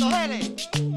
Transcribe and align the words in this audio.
Santos 0.00 0.70
L. 0.80 0.89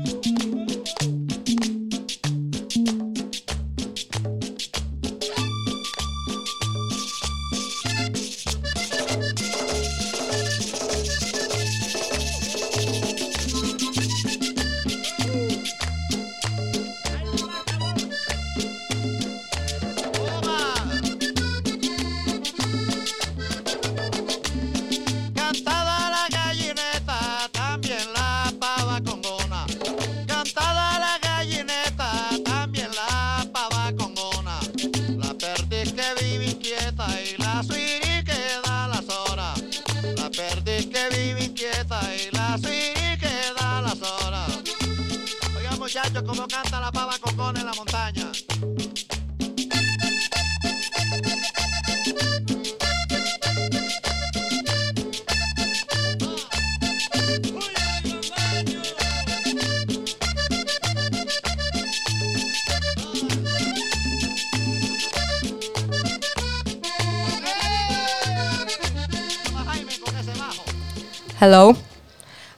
Hello, 71.44 71.76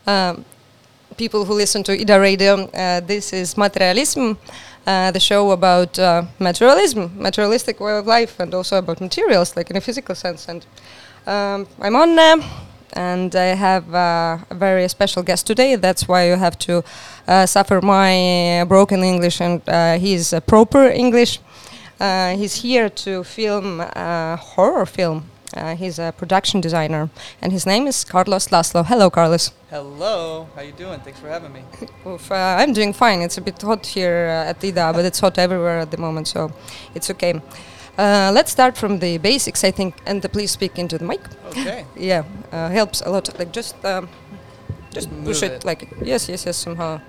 um, 0.06 0.46
people 1.18 1.44
who 1.44 1.56
listen 1.56 1.82
to 1.86 2.00
Ida 2.00 2.20
Radio. 2.20 2.68
Uh, 2.68 3.00
this 3.00 3.34
is 3.34 3.58
Materialism, 3.58 4.38
uh, 4.86 5.10
the 5.10 5.20
show 5.20 5.50
about 5.50 5.98
uh, 5.98 6.22
materialism, 6.38 7.10
materialistic 7.18 7.80
way 7.80 7.98
of 7.98 8.06
life, 8.06 8.40
and 8.40 8.54
also 8.54 8.78
about 8.78 9.02
materials, 9.02 9.58
like 9.58 9.72
in 9.72 9.76
a 9.76 9.82
physical 9.82 10.14
sense. 10.14 10.48
And 10.48 10.68
um, 11.26 11.68
I'm 11.82 11.96
on, 11.96 12.20
uh, 12.20 12.38
and 12.94 13.36
I 13.36 13.56
have 13.56 13.92
uh, 13.92 14.38
a 14.52 14.54
very 14.54 14.88
special 14.88 15.24
guest 15.24 15.48
today. 15.48 15.76
That's 15.78 16.08
why 16.08 16.28
you 16.28 16.36
have 16.36 16.60
to 16.68 16.84
uh, 17.28 17.48
suffer 17.48 17.82
my 17.82 18.66
broken 18.68 19.04
English, 19.04 19.42
and 19.42 19.64
he's 20.00 20.32
uh, 20.32 20.42
proper 20.42 20.90
English. 20.90 21.40
He's 22.00 22.62
here 22.62 22.90
to 22.90 23.24
film 23.24 23.82
a 23.82 24.38
horror 24.40 24.86
film. 24.86 25.32
Uh, 25.56 25.76
he's 25.76 26.00
a 26.00 26.14
production 26.18 26.62
designer, 26.62 27.10
and 27.42 27.52
his 27.54 27.66
name 27.66 27.88
is 27.88 28.04
Carlos 28.04 28.50
Laszlo. 28.50 28.86
Hello, 28.86 29.10
Carlos. 29.10 29.52
Hello, 29.70 30.48
how 30.54 30.62
are 30.62 30.66
you 30.66 30.74
doing? 30.74 31.00
Thanks 31.00 31.20
for 31.20 31.30
having 31.30 31.54
me. 31.54 31.62
Oof, 32.06 32.32
uh, 32.32 32.58
I'm 32.60 32.74
doing 32.74 32.94
fine. 32.94 33.22
It's 33.22 33.38
a 33.38 33.42
bit 33.42 33.62
hot 33.62 33.86
here 33.86 34.28
uh, 34.30 34.50
at 34.50 34.64
Ida, 34.64 34.92
but 34.94 35.06
it's 35.06 35.20
hot 35.20 35.38
everywhere 35.38 35.80
at 35.80 35.92
the 35.92 35.98
moment, 35.98 36.28
so 36.28 36.52
it's 36.94 37.10
okay. 37.10 37.42
Uh, 37.98 38.32
let's 38.34 38.52
start 38.52 38.76
from 38.76 39.00
the 39.00 39.18
basics, 39.18 39.64
I 39.64 39.72
think, 39.72 39.96
and 40.06 40.22
please 40.32 40.52
speak 40.52 40.78
into 40.78 40.98
the 40.98 41.06
mic. 41.06 41.22
Okay. 41.48 41.86
Yeah, 41.96 42.24
uh, 42.52 42.70
helps 42.70 43.02
a 43.02 43.10
lot. 43.10 43.30
Like 43.40 43.54
just, 43.54 43.76
um, 43.86 44.10
just 44.92 45.10
push 45.24 45.42
it, 45.42 45.52
it. 45.52 45.66
like 45.66 45.88
yes, 46.02 46.28
yes, 46.28 46.46
yes, 46.46 46.58
somehow 46.58 47.00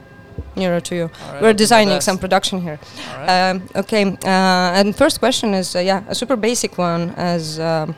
nearer 0.54 0.80
to 0.80 0.94
you. 0.94 1.10
Right, 1.32 1.42
We're 1.42 1.52
designing 1.54 2.00
some 2.00 2.18
production 2.18 2.60
here. 2.60 2.78
Right. 3.16 3.50
Um, 3.50 3.62
okay, 3.74 4.04
uh, 4.04 4.78
and 4.78 4.94
first 4.94 5.18
question 5.18 5.54
is 5.54 5.74
uh, 5.74 5.80
yeah, 5.80 6.04
a 6.08 6.14
super 6.14 6.36
basic 6.36 6.78
one 6.78 7.10
as. 7.16 7.58
Um, 7.58 7.96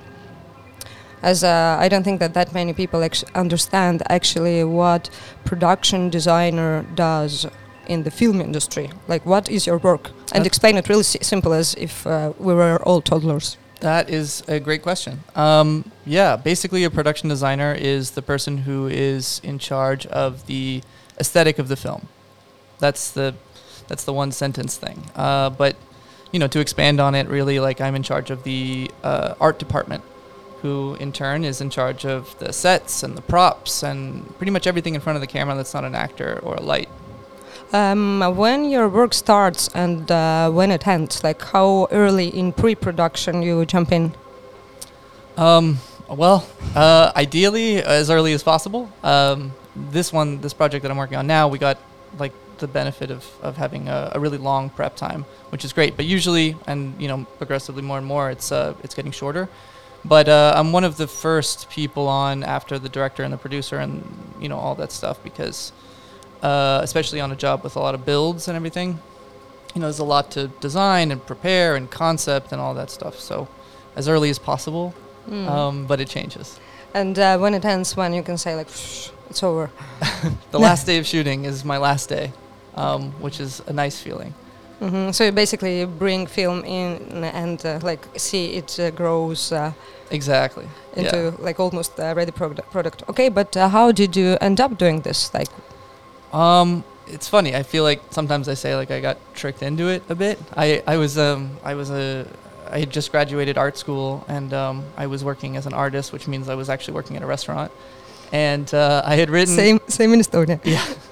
as 1.22 1.42
uh, 1.44 1.76
I 1.80 1.88
don't 1.88 2.04
think 2.04 2.20
that 2.20 2.34
that 2.34 2.52
many 2.52 2.72
people 2.72 3.02
actu- 3.02 3.26
understand 3.34 4.02
actually 4.08 4.64
what 4.64 5.10
production 5.44 6.10
designer 6.10 6.84
does 6.94 7.46
in 7.86 8.02
the 8.04 8.10
film 8.10 8.40
industry. 8.40 8.90
Like, 9.08 9.24
what 9.24 9.48
is 9.50 9.66
your 9.66 9.78
work? 9.78 10.10
And 10.32 10.46
explain 10.46 10.76
it 10.76 10.88
really 10.88 11.02
si- 11.04 11.22
simple 11.22 11.52
as 11.52 11.74
if 11.74 12.06
uh, 12.06 12.32
we 12.38 12.54
were 12.54 12.78
all 12.82 13.00
toddlers. 13.00 13.56
that 13.80 14.10
is 14.10 14.42
a 14.48 14.58
great 14.60 14.82
question. 14.82 15.20
Um, 15.36 15.84
yeah, 16.04 16.36
basically, 16.36 16.84
a 16.84 16.90
production 16.90 17.28
designer 17.28 17.72
is 17.74 18.10
the 18.10 18.22
person 18.22 18.58
who 18.58 18.88
is 18.88 19.40
in 19.44 19.58
charge 19.58 20.04
of 20.06 20.46
the 20.46 20.82
aesthetic 21.20 21.58
of 21.58 21.68
the 21.68 21.76
film. 21.76 22.08
That's 22.78 23.10
the 23.12 23.34
that's 23.88 24.04
the 24.04 24.12
one 24.12 24.32
sentence 24.32 24.76
thing. 24.76 24.98
Uh, 25.16 25.50
but 25.50 25.76
you 26.32 26.38
know, 26.38 26.48
to 26.48 26.60
expand 26.60 27.00
on 27.00 27.14
it, 27.14 27.26
really, 27.28 27.58
like 27.60 27.80
I'm 27.80 27.94
in 27.94 28.02
charge 28.02 28.30
of 28.30 28.42
the 28.42 28.90
uh, 29.02 29.34
art 29.40 29.58
department, 29.58 30.02
who 30.62 30.96
in 31.00 31.12
turn 31.12 31.44
is 31.44 31.60
in 31.60 31.70
charge 31.70 32.04
of 32.04 32.38
the 32.38 32.52
sets 32.52 33.02
and 33.02 33.16
the 33.16 33.22
props 33.22 33.82
and 33.82 34.36
pretty 34.38 34.50
much 34.50 34.66
everything 34.66 34.94
in 34.94 35.00
front 35.00 35.16
of 35.16 35.20
the 35.20 35.26
camera 35.26 35.54
that's 35.54 35.74
not 35.74 35.84
an 35.84 35.94
actor 35.94 36.40
or 36.42 36.54
a 36.54 36.62
light. 36.62 36.88
Um, 37.72 38.20
when 38.36 38.64
your 38.64 38.88
work 38.88 39.12
starts 39.12 39.68
and 39.74 40.10
uh, 40.10 40.50
when 40.50 40.70
it 40.70 40.86
ends, 40.86 41.22
like 41.22 41.42
how 41.42 41.86
early 41.90 42.28
in 42.28 42.52
pre-production 42.52 43.42
you 43.42 43.66
jump 43.66 43.92
in? 43.92 44.14
Um, 45.36 45.78
well, 46.08 46.48
uh, 46.74 47.12
ideally 47.14 47.82
as 47.82 48.10
early 48.10 48.32
as 48.32 48.42
possible. 48.42 48.90
Um, 49.02 49.52
this 49.76 50.12
one, 50.12 50.40
this 50.40 50.54
project 50.54 50.82
that 50.82 50.90
I'm 50.90 50.96
working 50.96 51.18
on 51.18 51.26
now, 51.26 51.48
we 51.48 51.58
got 51.58 51.78
like 52.18 52.32
the 52.58 52.66
benefit 52.66 53.10
of, 53.10 53.24
of 53.42 53.56
having 53.56 53.88
a, 53.88 54.12
a 54.14 54.20
really 54.20 54.38
long 54.38 54.70
prep 54.70 54.96
time, 54.96 55.24
which 55.50 55.64
is 55.64 55.72
great. 55.72 55.96
But 55.96 56.06
usually, 56.06 56.56
and 56.66 57.00
you 57.00 57.06
know, 57.08 57.26
progressively 57.36 57.82
more 57.82 57.98
and 57.98 58.06
more, 58.06 58.30
it's 58.30 58.50
uh, 58.50 58.74
it's 58.82 58.94
getting 58.94 59.12
shorter. 59.12 59.48
But 60.04 60.28
uh, 60.28 60.52
I'm 60.56 60.72
one 60.72 60.84
of 60.84 60.96
the 60.96 61.06
first 61.06 61.68
people 61.70 62.06
on 62.08 62.42
after 62.44 62.78
the 62.78 62.88
director 62.88 63.22
and 63.24 63.32
the 63.32 63.36
producer 63.38 63.78
and 63.78 64.02
you 64.40 64.48
know 64.48 64.56
all 64.56 64.74
that 64.76 64.92
stuff 64.92 65.22
because, 65.24 65.72
uh, 66.42 66.80
especially 66.82 67.20
on 67.20 67.32
a 67.32 67.36
job 67.36 67.62
with 67.64 67.76
a 67.76 67.80
lot 67.80 67.94
of 67.94 68.04
builds 68.06 68.48
and 68.48 68.56
everything, 68.56 69.00
you 69.74 69.80
know, 69.80 69.86
there's 69.86 69.98
a 69.98 70.04
lot 70.04 70.30
to 70.32 70.48
design 70.60 71.10
and 71.10 71.24
prepare 71.26 71.76
and 71.76 71.90
concept 71.90 72.52
and 72.52 72.60
all 72.60 72.74
that 72.74 72.90
stuff. 72.90 73.18
So, 73.18 73.48
as 73.96 74.08
early 74.08 74.30
as 74.30 74.38
possible, 74.38 74.94
Mm. 75.28 75.46
um, 75.46 75.86
but 75.86 76.00
it 76.00 76.08
changes. 76.08 76.58
and 76.94 77.18
uh, 77.18 77.36
when 77.36 77.52
it 77.52 77.62
ends, 77.62 77.94
when 77.94 78.14
you 78.14 78.22
can 78.22 78.38
say 78.38 78.54
like, 78.54 78.68
it's 79.28 79.42
over. 79.42 79.70
The 80.52 80.58
last 80.58 80.86
day 80.90 80.96
of 80.98 81.06
shooting 81.06 81.44
is 81.44 81.64
my 81.66 81.76
last 81.76 82.08
day, 82.08 82.32
um, 82.76 83.10
which 83.20 83.40
is 83.40 83.60
a 83.66 83.72
nice 83.74 84.00
feeling. 84.00 84.32
Hmm 84.80 85.10
So 85.10 85.24
you 85.24 85.32
basically 85.32 85.84
bring 85.84 86.26
film 86.26 86.64
in 86.64 87.24
and 87.24 87.64
uh, 87.66 87.78
like 87.82 88.06
see 88.16 88.54
it 88.58 88.78
uh, 88.78 88.90
grows 88.90 89.52
uh, 89.52 89.72
Exactly. 90.10 90.66
into 90.96 91.16
yeah. 91.16 91.44
like 91.46 91.60
almost 91.60 91.98
uh, 92.00 92.14
ready 92.16 92.32
product. 92.32 92.70
Product. 92.70 93.02
Okay, 93.08 93.28
but 93.28 93.56
uh, 93.56 93.68
how 93.68 93.92
did 93.92 94.16
you 94.16 94.36
end 94.40 94.60
up 94.60 94.78
doing 94.78 95.02
this? 95.02 95.30
Like, 95.34 95.48
Um, 96.32 96.84
it's 97.06 97.28
funny. 97.28 97.54
I 97.56 97.62
feel 97.62 97.84
like 97.84 98.00
sometimes 98.10 98.48
I 98.48 98.54
say 98.54 98.76
like 98.76 98.90
I 98.90 99.00
got 99.00 99.16
tricked 99.34 99.62
into 99.62 99.88
it 99.88 100.02
a 100.08 100.14
bit. 100.14 100.38
I 100.56 100.82
I 100.86 100.96
was 100.96 101.16
um 101.16 101.50
I 101.64 101.74
was 101.74 101.90
a 101.90 102.26
I 102.70 102.80
had 102.80 102.90
just 102.90 103.10
graduated 103.10 103.56
art 103.56 103.78
school 103.78 104.24
and 104.28 104.52
um 104.52 104.84
I 104.96 105.06
was 105.06 105.24
working 105.24 105.56
as 105.56 105.66
an 105.66 105.72
artist, 105.74 106.12
which 106.12 106.26
means 106.28 106.48
I 106.48 106.54
was 106.54 106.68
actually 106.68 106.94
working 106.94 107.16
at 107.16 107.22
a 107.22 107.26
restaurant, 107.26 107.70
and 108.32 108.72
uh, 108.74 109.02
I 109.12 109.16
had 109.16 109.30
written 109.30 109.54
same 109.54 109.78
same 109.88 110.12
in 110.14 110.20
Estonia. 110.20 110.58
Yeah. 110.64 110.84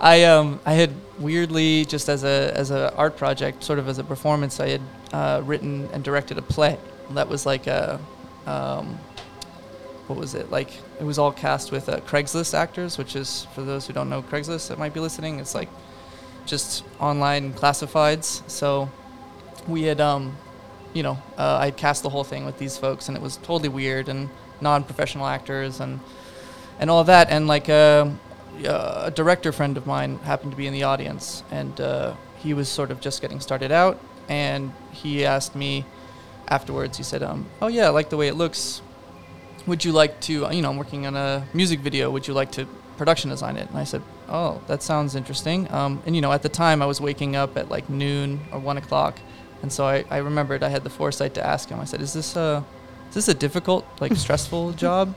I 0.00 0.24
um 0.24 0.60
I 0.66 0.74
had 0.74 0.92
weirdly 1.18 1.84
just 1.84 2.08
as 2.08 2.24
a 2.24 2.52
as 2.54 2.70
a 2.70 2.94
art 2.94 3.16
project, 3.16 3.64
sort 3.64 3.78
of 3.78 3.88
as 3.88 3.98
a 3.98 4.04
performance, 4.04 4.60
I 4.60 4.68
had 4.68 4.82
uh, 5.12 5.42
written 5.44 5.88
and 5.92 6.04
directed 6.04 6.38
a 6.38 6.42
play 6.42 6.78
that 7.10 7.28
was 7.28 7.46
like 7.46 7.66
a 7.66 8.00
um, 8.46 8.98
what 10.06 10.18
was 10.18 10.34
it 10.34 10.50
like? 10.50 10.70
It 11.00 11.04
was 11.04 11.18
all 11.18 11.32
cast 11.32 11.72
with 11.72 11.88
uh, 11.88 12.00
Craigslist 12.00 12.54
actors, 12.54 12.98
which 12.98 13.16
is 13.16 13.46
for 13.54 13.62
those 13.62 13.86
who 13.86 13.92
don't 13.92 14.08
know 14.08 14.22
Craigslist 14.22 14.68
that 14.68 14.78
might 14.78 14.94
be 14.94 15.00
listening, 15.00 15.40
it's 15.40 15.54
like 15.54 15.68
just 16.44 16.84
online 17.00 17.52
classifieds. 17.52 18.48
So 18.48 18.90
we 19.66 19.84
had 19.84 20.00
um 20.00 20.36
you 20.92 21.02
know 21.02 21.18
uh, 21.38 21.58
I 21.60 21.66
had 21.66 21.76
cast 21.76 22.02
the 22.02 22.10
whole 22.10 22.24
thing 22.24 22.44
with 22.44 22.58
these 22.58 22.76
folks, 22.76 23.08
and 23.08 23.16
it 23.16 23.22
was 23.22 23.38
totally 23.38 23.68
weird 23.68 24.08
and 24.08 24.28
non-professional 24.60 25.26
actors 25.26 25.80
and 25.80 26.00
and 26.78 26.90
all 26.90 27.04
that, 27.04 27.30
and 27.30 27.46
like. 27.46 27.68
Uh, 27.68 28.10
uh, 28.64 29.06
a 29.06 29.10
director 29.10 29.52
friend 29.52 29.76
of 29.76 29.86
mine 29.86 30.18
happened 30.18 30.52
to 30.52 30.56
be 30.56 30.66
in 30.66 30.72
the 30.72 30.84
audience, 30.84 31.42
and 31.50 31.80
uh, 31.80 32.14
he 32.38 32.54
was 32.54 32.68
sort 32.68 32.90
of 32.90 33.00
just 33.00 33.20
getting 33.20 33.40
started 33.40 33.72
out. 33.72 33.98
And 34.28 34.72
he 34.92 35.24
asked 35.24 35.54
me 35.54 35.84
afterwards. 36.48 36.96
He 36.96 37.04
said, 37.04 37.22
um, 37.22 37.46
"Oh 37.60 37.68
yeah, 37.68 37.86
I 37.86 37.90
like 37.90 38.10
the 38.10 38.16
way 38.16 38.28
it 38.28 38.34
looks. 38.34 38.82
Would 39.66 39.84
you 39.84 39.92
like 39.92 40.20
to? 40.22 40.48
You 40.50 40.62
know, 40.62 40.70
I'm 40.70 40.76
working 40.76 41.06
on 41.06 41.16
a 41.16 41.46
music 41.52 41.80
video. 41.80 42.10
Would 42.10 42.26
you 42.26 42.34
like 42.34 42.52
to 42.52 42.66
production 42.96 43.30
design 43.30 43.56
it?" 43.56 43.68
And 43.68 43.78
I 43.78 43.84
said, 43.84 44.02
"Oh, 44.28 44.60
that 44.66 44.82
sounds 44.82 45.14
interesting." 45.14 45.70
Um, 45.72 46.02
and 46.06 46.14
you 46.16 46.22
know, 46.22 46.32
at 46.32 46.42
the 46.42 46.48
time, 46.48 46.82
I 46.82 46.86
was 46.86 47.00
waking 47.00 47.36
up 47.36 47.56
at 47.56 47.70
like 47.70 47.88
noon 47.88 48.40
or 48.52 48.58
one 48.58 48.78
o'clock, 48.78 49.18
and 49.62 49.72
so 49.72 49.84
I, 49.86 50.04
I 50.10 50.18
remembered 50.18 50.62
I 50.62 50.68
had 50.68 50.84
the 50.84 50.90
foresight 50.90 51.34
to 51.34 51.46
ask 51.46 51.68
him. 51.68 51.80
I 51.80 51.84
said, 51.84 52.00
"Is 52.00 52.12
this 52.12 52.36
a 52.36 52.64
is 53.08 53.14
this 53.14 53.28
a 53.28 53.34
difficult, 53.34 53.84
like 54.00 54.16
stressful 54.24 54.72
job?" 54.72 55.14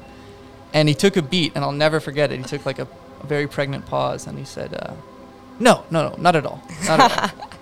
And 0.72 0.88
he 0.88 0.94
took 0.94 1.18
a 1.18 1.24
beat, 1.24 1.54
and 1.56 1.64
I'll 1.64 1.72
never 1.72 2.00
forget 2.00 2.32
it. 2.32 2.38
He 2.38 2.44
took 2.44 2.64
like 2.66 2.78
a 2.78 2.88
a 3.22 3.28
very 3.28 3.48
pregnant 3.48 3.86
pause, 3.86 4.28
and 4.28 4.38
he 4.38 4.46
said, 4.46 4.74
uh, 4.74 4.94
"No, 5.60 5.84
no, 5.92 6.10
no, 6.10 6.16
not 6.18 6.36
at 6.36 6.46
all, 6.46 6.62
not 6.88 7.00
at 7.00 7.34
all." 7.40 7.50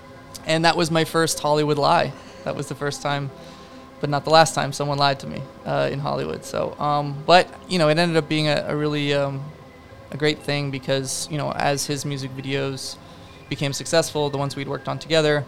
And 0.48 0.63
that 0.63 0.77
was 0.77 0.89
my 0.89 1.04
first 1.04 1.42
Hollywood 1.42 1.77
lie. 1.77 2.13
That 2.45 2.56
was 2.56 2.69
the 2.69 2.75
first 2.75 3.01
time, 3.01 3.30
but 4.00 4.09
not 4.09 4.24
the 4.24 4.30
last 4.30 4.56
time 4.56 4.71
someone 4.71 4.98
lied 4.98 5.19
to 5.19 5.27
me 5.27 5.42
uh, 5.65 5.89
in 5.92 6.00
Hollywood. 6.00 6.45
So, 6.45 6.74
um, 6.80 7.21
but 7.25 7.54
you 7.68 7.77
know, 7.77 7.89
it 7.89 7.98
ended 7.98 8.15
up 8.15 8.30
being 8.30 8.48
a, 8.48 8.63
a 8.69 8.75
really 8.75 9.13
um, 9.13 9.44
a 10.12 10.15
great 10.18 10.39
thing 10.39 10.71
because 10.71 11.27
you 11.30 11.38
know, 11.38 11.51
as 11.51 11.86
his 11.86 12.06
music 12.06 12.31
videos 12.31 12.95
became 13.50 13.74
successful, 13.74 14.30
the 14.30 14.38
ones 14.38 14.56
we'd 14.56 14.69
worked 14.69 14.88
on 14.88 15.00
together, 15.00 15.44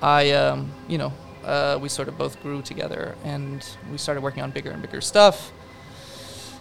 I, 0.00 0.30
um, 0.30 0.72
you 0.88 0.98
know, 0.98 1.12
uh, 1.44 1.78
we 1.80 1.88
sort 1.88 2.06
of 2.06 2.16
both 2.16 2.40
grew 2.42 2.62
together, 2.62 3.16
and 3.24 3.66
we 3.90 3.98
started 3.98 4.20
working 4.20 4.42
on 4.42 4.52
bigger 4.52 4.70
and 4.70 4.80
bigger 4.80 5.00
stuff. 5.00 5.52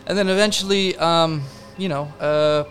And 0.07 0.17
then 0.17 0.29
eventually, 0.29 0.95
um, 0.97 1.43
you 1.77 1.89
know, 1.89 2.03
uh, 2.19 2.63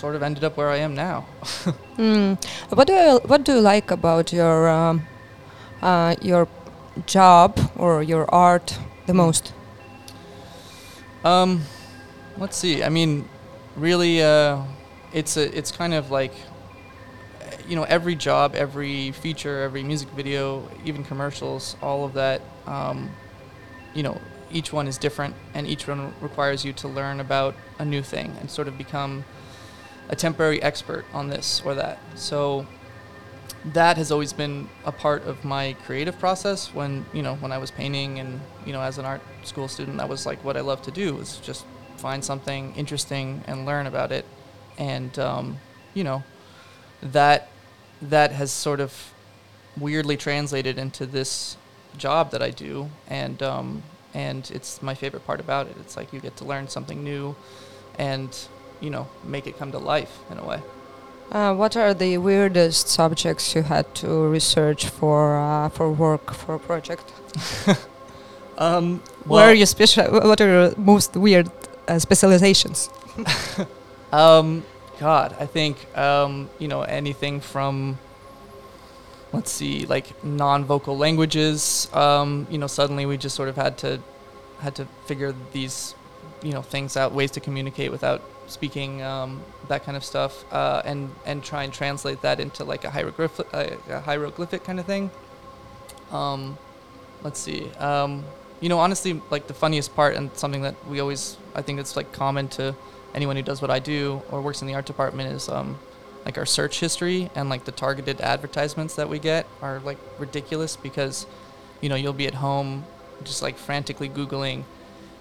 sort 0.00 0.16
of 0.16 0.22
ended 0.22 0.42
up 0.44 0.56
where 0.56 0.70
I 0.70 0.78
am 0.78 0.94
now. 0.94 1.26
Mm. 2.00 2.42
What 2.70 2.86
do 2.86 2.94
you 2.94 3.20
What 3.26 3.44
do 3.44 3.52
you 3.56 3.60
like 3.60 3.90
about 3.90 4.32
your 4.32 4.68
um, 4.70 5.02
uh, 5.82 6.14
your 6.22 6.48
job 7.06 7.58
or 7.76 8.02
your 8.02 8.24
art 8.34 8.78
the 9.06 9.12
most? 9.12 9.52
Um, 11.24 11.60
let's 12.38 12.56
see. 12.56 12.82
I 12.82 12.88
mean, 12.88 13.28
really, 13.76 14.22
uh, 14.22 14.62
it's 15.12 15.36
a, 15.36 15.44
it's 15.58 15.70
kind 15.70 15.92
of 15.92 16.10
like, 16.10 16.32
you 17.68 17.76
know, 17.76 17.84
every 17.84 18.14
job, 18.14 18.54
every 18.54 19.12
feature, 19.12 19.60
every 19.60 19.82
music 19.82 20.08
video, 20.16 20.66
even 20.86 21.04
commercials, 21.04 21.76
all 21.82 22.06
of 22.06 22.14
that. 22.14 22.40
Um, 22.66 23.10
you 23.92 24.02
know, 24.02 24.18
each 24.50 24.72
one 24.72 24.88
is 24.88 24.96
different, 24.96 25.34
and 25.52 25.66
each 25.66 25.86
one 25.86 26.14
requires 26.22 26.64
you 26.64 26.72
to 26.72 26.88
learn 26.88 27.20
about 27.20 27.54
a 27.78 27.84
new 27.84 28.02
thing 28.02 28.34
and 28.40 28.50
sort 28.50 28.68
of 28.68 28.78
become 28.78 29.24
a 30.10 30.16
temporary 30.16 30.60
expert 30.62 31.06
on 31.14 31.28
this 31.28 31.62
or 31.64 31.74
that. 31.76 31.98
So 32.16 32.66
that 33.64 33.96
has 33.96 34.10
always 34.10 34.32
been 34.32 34.68
a 34.84 34.92
part 34.92 35.24
of 35.24 35.44
my 35.44 35.74
creative 35.84 36.18
process 36.18 36.74
when 36.74 37.06
you 37.12 37.22
know 37.22 37.36
when 37.36 37.52
I 37.52 37.58
was 37.58 37.70
painting 37.70 38.18
and 38.18 38.40
you 38.66 38.72
know 38.72 38.80
as 38.80 38.98
an 38.98 39.04
art 39.04 39.20
school 39.44 39.68
student 39.68 39.98
that 39.98 40.08
was 40.08 40.26
like 40.26 40.42
what 40.44 40.56
I 40.56 40.60
loved 40.60 40.84
to 40.84 40.90
do 40.90 41.14
was 41.14 41.36
just 41.38 41.64
find 41.96 42.24
something 42.24 42.74
interesting 42.74 43.44
and 43.46 43.64
learn 43.64 43.86
about 43.86 44.12
it. 44.12 44.24
And 44.78 45.16
um, 45.18 45.58
you 45.94 46.04
know 46.04 46.24
that 47.02 47.48
that 48.02 48.32
has 48.32 48.50
sort 48.50 48.80
of 48.80 49.12
weirdly 49.78 50.16
translated 50.16 50.78
into 50.78 51.06
this 51.06 51.56
job 51.96 52.32
that 52.32 52.42
I 52.42 52.50
do. 52.50 52.90
And 53.06 53.42
um, 53.42 53.82
and 54.12 54.50
it's 54.50 54.82
my 54.82 54.94
favorite 54.94 55.24
part 55.24 55.38
about 55.38 55.68
it. 55.68 55.76
It's 55.80 55.96
like 55.96 56.12
you 56.12 56.18
get 56.18 56.36
to 56.38 56.44
learn 56.44 56.66
something 56.68 57.04
new 57.04 57.36
and 57.98 58.36
you 58.80 58.90
know 58.90 59.06
make 59.24 59.46
it 59.46 59.58
come 59.58 59.70
to 59.72 59.78
life 59.78 60.18
in 60.30 60.38
a 60.38 60.44
way 60.44 60.60
Uh, 61.32 61.54
what 61.54 61.76
are 61.76 61.94
the 61.94 62.18
weirdest 62.18 62.88
subjects 62.88 63.54
you 63.54 63.62
had 63.62 63.86
to 63.94 64.08
research 64.32 64.82
for 64.98 65.38
uh, 65.38 65.68
for 65.70 65.86
work 66.06 66.34
for 66.34 66.54
a 66.56 66.58
project? 66.58 67.06
um, 68.58 69.00
Where 69.24 69.46
are 69.46 69.54
you 69.54 69.66
special? 69.66 70.04
What 70.10 70.40
are 70.40 70.48
your 70.48 70.74
most 70.76 71.16
weird 71.16 71.48
uh, 71.88 71.98
specializations? 72.00 72.90
Um, 74.12 74.64
God, 74.98 75.36
I 75.38 75.46
think 75.46 75.76
um, 75.96 76.50
you 76.58 76.66
know 76.66 76.82
anything 76.82 77.40
from 77.40 77.98
let's 79.32 79.50
see, 79.50 79.86
like 79.86 80.24
non-vocal 80.24 80.96
languages. 80.98 81.88
Um, 81.94 82.46
you 82.50 82.58
know, 82.58 82.66
suddenly 82.66 83.06
we 83.06 83.16
just 83.16 83.36
sort 83.36 83.48
of 83.48 83.56
had 83.56 83.78
to 83.78 84.00
had 84.60 84.74
to 84.74 84.84
figure 85.06 85.34
these 85.52 85.94
you 86.42 86.52
know 86.52 86.62
things 86.62 86.96
out, 86.96 87.12
ways 87.12 87.30
to 87.32 87.40
communicate 87.40 87.90
without 87.90 88.20
speaking, 88.50 89.02
um, 89.02 89.40
that 89.68 89.84
kind 89.84 89.96
of 89.96 90.04
stuff, 90.04 90.44
uh, 90.52 90.82
and 90.84 91.10
and 91.24 91.42
try 91.42 91.64
and 91.64 91.72
translate 91.72 92.22
that 92.22 92.40
into 92.40 92.64
like 92.64 92.84
a 92.84 92.90
hieroglyphic, 92.90 93.46
uh, 93.52 93.76
a 93.88 94.00
hieroglyphic 94.00 94.64
kind 94.64 94.80
of 94.80 94.86
thing. 94.86 95.10
Um, 96.10 96.58
let's 97.22 97.40
see. 97.40 97.70
Um, 97.78 98.24
you 98.60 98.68
know, 98.68 98.78
honestly, 98.78 99.20
like 99.30 99.46
the 99.46 99.54
funniest 99.54 99.94
part 99.96 100.16
and 100.16 100.30
something 100.36 100.62
that 100.62 100.74
we 100.86 101.00
always, 101.00 101.36
I 101.54 101.62
think 101.62 101.80
it's 101.80 101.96
like 101.96 102.12
common 102.12 102.48
to 102.48 102.74
anyone 103.14 103.36
who 103.36 103.42
does 103.42 103.62
what 103.62 103.70
I 103.70 103.78
do 103.78 104.22
or 104.30 104.40
works 104.40 104.60
in 104.60 104.68
the 104.68 104.74
art 104.74 104.86
department 104.86 105.32
is 105.32 105.48
um, 105.48 105.78
like 106.24 106.36
our 106.36 106.46
search 106.46 106.80
history 106.80 107.30
and 107.34 107.48
like 107.48 107.64
the 107.64 107.72
targeted 107.72 108.20
advertisements 108.20 108.94
that 108.96 109.08
we 109.08 109.18
get 109.18 109.46
are 109.62 109.80
like 109.80 109.98
ridiculous 110.18 110.76
because, 110.76 111.26
you 111.80 111.88
know, 111.88 111.94
you'll 111.94 112.12
be 112.12 112.26
at 112.26 112.34
home 112.34 112.84
just 113.24 113.42
like 113.42 113.56
frantically 113.56 114.08
Googling, 114.08 114.64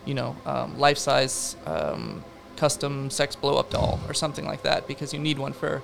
you 0.05 0.13
know, 0.13 0.36
um, 0.45 0.77
life 0.77 0.98
size 0.98 1.55
um, 1.65 2.24
custom 2.60 3.10
sex 3.10 3.36
blow 3.36 3.58
up 3.58 3.70
doll 3.70 4.00
or 4.08 4.13
something 4.13 4.46
like 4.46 4.63
that 4.63 4.86
because 4.86 5.13
you 5.13 5.20
need 5.20 5.39
one 5.39 5.54
for 5.54 5.82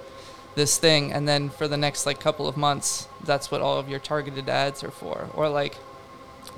this 0.56 0.78
thing. 0.78 1.14
And 1.14 1.28
then 1.28 1.50
for 1.50 1.68
the 1.68 1.78
next 1.78 2.06
like 2.06 2.20
couple 2.20 2.48
of 2.48 2.58
months, 2.58 3.08
that's 3.24 3.50
what 3.50 3.62
all 3.62 3.80
of 3.80 3.88
your 3.90 4.00
targeted 4.00 4.50
ads 4.50 4.84
are 4.84 4.92
for. 4.92 5.30
Or 5.34 5.48
like 5.48 5.76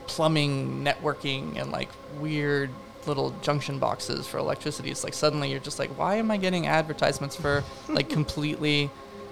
plumbing, 0.07 0.83
networking, 0.83 1.57
and 1.61 1.71
like 1.71 1.89
weird 2.19 2.71
little 3.05 3.31
junction 3.41 3.79
boxes 3.79 4.27
for 4.27 4.37
electricity. 4.39 4.89
It's 4.89 5.03
like 5.03 5.13
suddenly 5.13 5.51
you're 5.51 5.59
just 5.59 5.79
like, 5.79 5.91
why 5.91 6.15
am 6.15 6.31
I 6.31 6.37
getting 6.37 6.67
advertisements 6.67 7.35
for 7.35 7.63
like 7.87 8.09
completely 8.09 8.89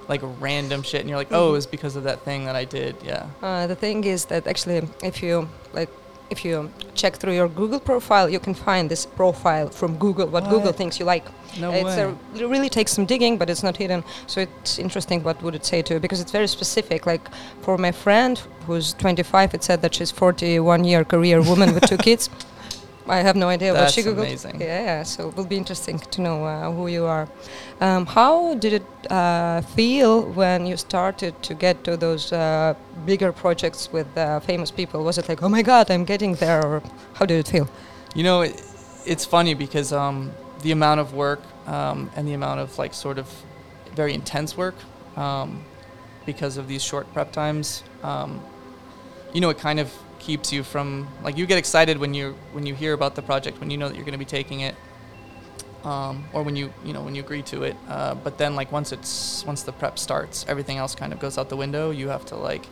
like 0.07 0.21
random 0.39 0.83
shit? 0.83 1.01
And 1.01 1.09
you're 1.09 1.17
like, 1.17 1.31
oh, 1.31 1.55
it's 1.55 1.65
because 1.65 1.95
of 1.95 2.03
that 2.03 2.21
thing 2.21 2.45
that 2.45 2.55
I 2.55 2.65
did. 2.65 2.95
Yeah. 3.03 3.27
Uh, 3.41 3.65
the 3.65 3.75
thing 3.75 4.03
is 4.03 4.25
that 4.25 4.45
actually, 4.45 4.87
if 5.03 5.23
you 5.23 5.49
like, 5.73 5.89
if 6.29 6.43
you 6.43 6.71
check 6.95 7.15
through 7.15 7.33
your 7.33 7.47
Google 7.47 7.79
profile, 7.79 8.29
you 8.29 8.39
can 8.39 8.53
find 8.53 8.89
this 8.89 9.05
profile 9.05 9.69
from 9.69 9.97
Google. 9.97 10.27
What, 10.27 10.49
Google 10.49 10.71
thinks 10.71 10.99
you 10.99 11.05
like. 11.05 11.25
No. 11.59 11.71
A, 11.71 12.09
it 12.35 12.47
really 12.47 12.69
takes 12.69 12.91
some 12.91 13.05
digging, 13.05 13.37
but 13.37 13.49
it's 13.49 13.63
not 13.63 13.77
hidden. 13.77 14.03
So 14.27 14.41
it's 14.41 14.79
interesting. 14.79 15.23
What 15.23 15.41
would 15.43 15.55
it 15.55 15.65
say 15.65 15.81
to 15.83 15.95
you? 15.95 15.99
Because 15.99 16.19
it's 16.19 16.31
very 16.31 16.47
specific. 16.47 17.05
Like 17.05 17.29
for 17.61 17.77
my 17.77 17.91
friend 17.91 18.37
who's 18.65 18.93
25, 18.93 19.53
it 19.53 19.63
said 19.63 19.81
that 19.81 19.95
she's 19.95 20.11
41 20.11 20.83
year 20.83 21.03
career 21.03 21.41
woman 21.41 21.73
with 21.73 21.85
two 21.87 21.97
kids. 21.97 22.29
I 23.07 23.17
have 23.17 23.35
no 23.35 23.47
idea 23.49 23.71
what 23.71 23.81
That's 23.81 23.93
she 23.93 24.01
googled. 24.01 24.25
amazing. 24.25 24.61
Yeah, 24.61 25.03
so 25.03 25.29
it 25.29 25.35
will 25.35 25.45
be 25.45 25.57
interesting 25.57 25.99
to 25.99 26.21
know 26.21 26.45
uh, 26.45 26.71
who 26.71 26.87
you 26.87 27.05
are. 27.05 27.27
Um, 27.79 28.05
how 28.05 28.55
did 28.55 28.73
it 28.73 29.11
uh, 29.11 29.61
feel 29.61 30.23
when 30.33 30.65
you 30.65 30.75
started 30.75 31.41
to 31.43 31.53
get 31.53 31.83
to 31.83 31.97
those 31.97 32.33
uh, 32.33 32.73
bigger 33.05 33.31
projects 33.31 33.91
with 33.91 34.07
uh, 34.17 34.39
famous 34.39 34.71
people? 34.71 35.03
Was 35.03 35.17
it 35.17 35.29
like, 35.29 35.43
oh 35.43 35.49
my 35.49 35.61
god, 35.61 35.91
I'm 35.91 36.03
getting 36.03 36.35
there, 36.35 36.65
or 36.65 36.81
how 37.13 37.25
did 37.25 37.39
it 37.39 37.47
feel? 37.47 37.69
You 38.15 38.23
know, 38.23 38.41
it, 38.41 38.61
it's 39.05 39.25
funny 39.25 39.53
because 39.53 39.93
um, 39.93 40.31
the 40.63 40.71
amount 40.71 40.99
of 40.99 41.13
work 41.13 41.41
um, 41.67 42.09
and 42.15 42.27
the 42.27 42.33
amount 42.33 42.59
of 42.59 42.77
like 42.79 42.93
sort 42.93 43.19
of 43.19 43.27
very 43.93 44.13
intense 44.13 44.57
work 44.57 44.75
um, 45.15 45.63
because 46.25 46.57
of 46.57 46.67
these 46.67 46.83
short 46.83 47.11
prep 47.13 47.31
times, 47.31 47.83
um, 48.03 48.41
you 49.31 49.41
know, 49.41 49.49
it 49.49 49.59
kind 49.59 49.79
of 49.79 49.91
keeps 50.25 50.51
you 50.51 50.63
from 50.63 51.07
like 51.23 51.37
you 51.37 51.45
get 51.45 51.59
excited 51.59 51.97
when 51.99 52.13
you 52.13 52.35
when 52.51 52.65
you 52.65 52.73
hear 52.73 52.93
about 52.93 53.13
the 53.13 53.21
project 53.21 53.59
when 53.59 53.69
you 53.69 53.77
know 53.77 53.87
that 53.87 53.95
you're 53.95 54.05
going 54.05 54.19
to 54.19 54.25
be 54.27 54.33
taking 54.39 54.61
it 54.61 54.75
um, 55.85 56.25
or 56.33 56.41
when 56.41 56.55
you 56.55 56.73
you 56.83 56.93
know 56.93 57.03
when 57.03 57.13
you 57.15 57.21
agree 57.21 57.43
to 57.43 57.63
it. 57.63 57.75
Uh, 57.87 58.15
but 58.15 58.37
then 58.37 58.55
like 58.55 58.71
once 58.71 58.91
it's 58.91 59.45
once 59.45 59.61
the 59.61 59.71
prep 59.71 59.99
starts 59.99 60.45
everything 60.47 60.77
else 60.77 60.95
kind 60.95 61.13
of 61.13 61.19
goes 61.19 61.37
out 61.37 61.47
the 61.49 61.55
window. 61.55 61.91
You 61.91 62.09
have 62.09 62.25
to 62.25 62.35
like 62.35 62.65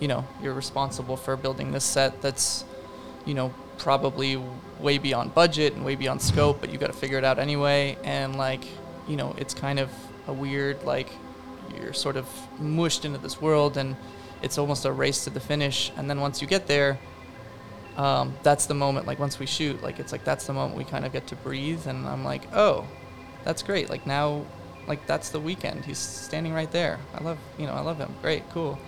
you 0.00 0.08
know 0.08 0.26
you're 0.42 0.54
responsible 0.54 1.16
for 1.16 1.36
building 1.36 1.70
this 1.70 1.84
set 1.84 2.20
that's 2.22 2.64
you 3.26 3.34
know 3.34 3.54
probably 3.78 4.42
way 4.80 4.96
beyond 4.96 5.34
budget 5.34 5.74
and 5.74 5.84
way 5.84 5.96
beyond 5.96 6.20
scope 6.22 6.60
but 6.60 6.70
you 6.72 6.78
got 6.78 6.86
to 6.86 6.94
figure 6.94 7.18
it 7.18 7.24
out 7.24 7.38
anyway. 7.38 7.96
And 8.04 8.36
like 8.36 8.64
you 9.06 9.16
know 9.16 9.34
it's 9.38 9.52
kind 9.52 9.78
of 9.78 9.90
a 10.26 10.32
weird 10.32 10.82
like 10.84 11.10
you're 11.78 11.92
sort 11.92 12.16
of 12.16 12.26
mushed 12.58 13.04
into 13.04 13.18
this 13.18 13.40
world 13.40 13.76
and 13.76 13.96
it's 14.46 14.58
almost 14.58 14.84
a 14.86 14.92
race 14.92 15.24
to 15.24 15.30
the 15.30 15.40
finish. 15.40 15.78
And 15.96 16.08
then 16.08 16.18
once 16.26 16.40
you 16.42 16.48
get 16.56 16.66
there 16.66 16.98
um, 17.96 18.34
that's 18.42 18.66
the 18.66 18.74
moment 18.74 19.06
like 19.06 19.18
once 19.18 19.38
we 19.38 19.46
shoot 19.46 19.82
like 19.82 19.98
it's 20.02 20.12
like 20.12 20.24
that's 20.30 20.46
the 20.46 20.52
moment 20.52 20.76
we 20.76 20.84
kind 20.84 21.04
of 21.06 21.12
get 21.12 21.26
to 21.28 21.36
breathe. 21.36 21.86
And 21.86 22.06
i'm 22.06 22.24
like 22.24 22.44
oh 22.54 22.84
that's 23.44 23.62
great. 23.62 23.88
Like 23.94 24.04
now 24.06 24.26
like 24.90 25.02
that's 25.06 25.28
the 25.30 25.40
weekend. 25.40 25.84
He's 25.84 25.98
standing 25.98 26.52
right 26.60 26.70
there. 26.80 26.98
I 27.14 27.22
love 27.28 27.38
you 27.58 27.66
know 27.66 27.72
i 27.72 27.80
love 27.80 27.98
him. 27.98 28.12
Great 28.22 28.42
cool. 28.54 28.78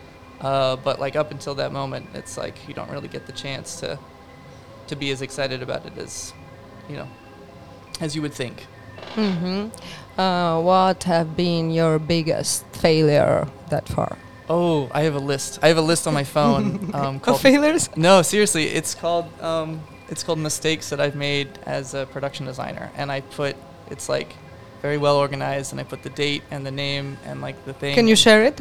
Uh, 0.41 0.77
but 0.77 1.01
like 1.05 1.17
up 1.17 1.31
until 1.37 1.55
that 1.57 1.73
moment 1.73 2.05
it's 2.15 2.37
like 2.37 2.57
you 2.69 2.75
don't 2.79 2.91
really 2.91 3.09
get 3.17 3.27
the 3.27 3.33
chance 3.45 3.81
to 3.81 3.99
to 4.89 4.95
be 4.97 5.11
as 5.11 5.21
excited 5.23 5.61
about 5.63 5.83
it 5.87 5.97
as 5.99 6.33
you 6.91 6.97
know 7.01 7.09
as 8.01 8.15
you 8.15 8.23
would 8.23 8.35
think. 8.43 8.57
Hmm 9.15 9.69
Uh, 10.19 10.61
what 10.71 11.05
have 11.05 11.29
been 11.37 11.71
your 11.71 11.99
biggest 11.99 12.67
failure 12.85 13.47
that 13.71 13.89
far? 13.89 14.19
Oh 14.49 14.89
i 14.93 15.03
have 15.03 15.15
a 15.15 15.19
list 15.33 15.59
i 15.63 15.69
have 15.69 15.77
a 15.77 15.83
list 15.93 16.07
on 16.07 16.15
my 16.15 16.25
phone 16.25 16.91
um, 16.95 17.17
Of 17.17 17.23
called 17.23 17.41
failures? 17.41 17.89
No, 17.97 18.23
seriously, 18.23 18.65
it's 18.65 18.95
called 18.95 19.27
um, 19.43 19.81
it's 20.09 20.23
called 20.23 20.39
mistakes 20.39 20.89
that 20.91 21.01
I've 21.01 21.17
made 21.17 21.49
as 21.67 21.93
a 21.95 22.07
production 22.07 22.47
designer, 22.47 22.91
and 22.97 23.13
I 23.13 23.21
put 23.21 23.57
it's 23.91 24.09
like 24.09 24.31
very 24.81 24.97
well 24.97 25.17
organized, 25.17 25.73
and 25.73 25.81
I 25.81 25.85
put 25.85 26.03
the 26.03 26.11
date 26.11 26.43
and 26.51 26.65
the 26.65 26.71
name 26.71 27.19
and 27.27 27.41
like 27.43 27.57
the 27.67 27.75
thing. 27.75 27.95
Can 27.95 28.07
you 28.09 28.17
share 28.17 28.43
it? 28.45 28.61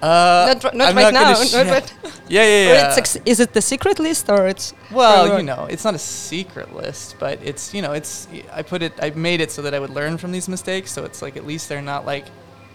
Uh, 0.00 0.54
not 0.54 0.64
r- 0.64 0.70
not 0.74 0.94
right 0.94 1.12
gonna 1.12 1.20
now. 1.20 1.34
sh- 1.34 1.52
not 1.52 1.66
yeah. 1.66 1.72
right- 1.72 1.94
yeah, 2.28 2.42
yeah, 2.44 2.64
yeah. 2.72 2.88
it's 2.88 2.98
ex- 2.98 3.18
is 3.26 3.40
it 3.40 3.52
the 3.52 3.60
secret 3.60 3.98
list 3.98 4.30
or 4.30 4.46
it's? 4.46 4.72
well, 4.92 5.32
or- 5.32 5.36
you 5.38 5.42
know, 5.42 5.66
it's 5.68 5.84
not 5.84 5.94
a 5.94 5.98
secret 5.98 6.72
list, 6.74 7.16
but 7.18 7.38
it's 7.42 7.74
you 7.74 7.82
know, 7.82 7.92
it's 7.92 8.28
I 8.52 8.62
put 8.62 8.80
it, 8.82 8.92
I 9.02 9.10
made 9.10 9.40
it 9.40 9.50
so 9.50 9.60
that 9.62 9.74
I 9.74 9.80
would 9.80 9.90
learn 9.90 10.16
from 10.16 10.30
these 10.32 10.48
mistakes, 10.48 10.92
so 10.92 11.04
it's 11.04 11.20
like 11.20 11.36
at 11.36 11.44
least 11.44 11.68
they're 11.68 11.82
not 11.94 12.06
like 12.06 12.26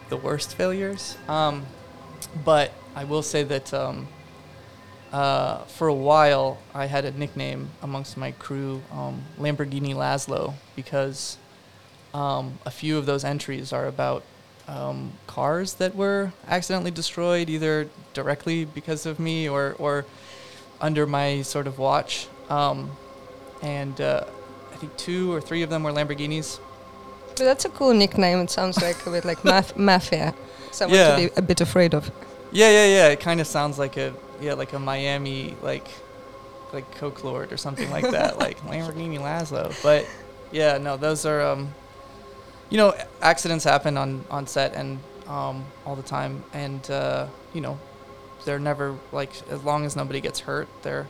the 0.10 0.18
worst 0.18 0.56
failures. 0.56 1.18
Um, 1.30 1.66
but 2.44 2.72
I 2.96 3.04
will 3.04 3.24
say 3.24 3.44
that 3.44 3.74
um, 3.74 4.08
uh, 5.12 5.60
for 5.66 5.88
a 5.88 5.94
while 5.94 6.58
I 6.74 6.88
had 6.88 7.06
a 7.06 7.12
nickname 7.12 7.70
amongst 7.82 8.18
my 8.18 8.32
crew, 8.32 8.82
um, 8.92 9.24
Lamborghini 9.40 9.94
Laszlo, 9.94 10.54
because 10.76 11.38
um, 12.14 12.60
a 12.66 12.72
few 12.72 12.98
of 12.98 13.06
those 13.06 13.24
entries 13.24 13.74
are 13.74 13.88
about 13.88 14.24
um, 14.68 15.12
cars 15.28 15.76
that 15.76 15.96
were 15.96 16.32
accidentally 16.48 16.92
destroyed, 16.92 17.50
either 17.50 17.90
directly 18.14 18.66
because 18.66 19.06
of 19.06 19.20
me 19.20 19.50
or, 19.50 19.76
or 19.80 20.06
under 20.82 21.06
my 21.06 21.42
sort 21.42 21.68
of 21.68 21.80
watch. 21.80 22.28
Um, 22.50 22.92
and 23.62 24.00
uh, 24.00 24.26
I 24.72 24.76
think 24.78 24.96
two 24.98 25.34
or 25.34 25.42
three 25.42 25.64
of 25.64 25.70
them 25.70 25.84
were 25.84 25.92
Lamborghinis. 25.92 26.60
But 27.30 27.46
that's 27.46 27.66
a 27.66 27.70
cool 27.70 27.94
nickname. 27.94 28.40
It 28.40 28.52
sounds 28.52 28.82
like 28.82 29.06
a 29.06 29.12
bit 29.12 29.26
like 29.26 29.40
maf- 29.40 29.76
mafia. 29.76 30.34
Someone 30.74 31.00
Yeah. 31.00 31.16
to 31.16 31.30
be 31.30 31.34
a 31.36 31.42
bit 31.42 31.62
afraid 31.62 31.94
of. 31.94 32.12
Yeah, 32.52 32.70
yeah, 32.70 32.86
yeah. 32.86 33.08
It 33.10 33.20
kind 33.20 33.40
of 33.42 33.48
sounds 33.48 33.78
like 33.80 33.98
a 33.98 34.14
yeah, 34.42 34.54
like 34.54 34.74
a 34.74 34.80
Miami 34.80 35.56
like 35.62 35.88
like 36.72 36.90
Coke 36.96 37.24
Lord 37.24 37.52
or 37.54 37.58
something 37.58 37.90
like 37.92 38.10
that, 38.12 38.38
like 38.46 38.60
Lamborghini 38.62 39.20
Laszlo. 39.20 39.72
But 39.84 40.06
yeah, 40.52 40.78
no, 40.78 40.98
those 40.98 41.26
are 41.26 41.42
um, 41.42 41.74
you 42.70 42.78
know, 42.78 42.94
accidents 43.22 43.64
happen 43.64 43.98
on 43.98 44.24
on 44.30 44.48
set 44.48 44.74
and 44.74 45.00
um 45.28 45.66
all 45.86 45.96
the 45.96 46.04
time, 46.04 46.44
and 46.54 46.90
uh, 46.92 47.28
you 47.54 47.62
know, 47.62 47.80
they're 48.46 48.60
never 48.60 48.96
like 49.12 49.32
as 49.50 49.64
long 49.64 49.86
as 49.86 49.96
nobody 49.96 50.20
gets 50.22 50.40
hurt, 50.42 50.68
they're 50.82 51.08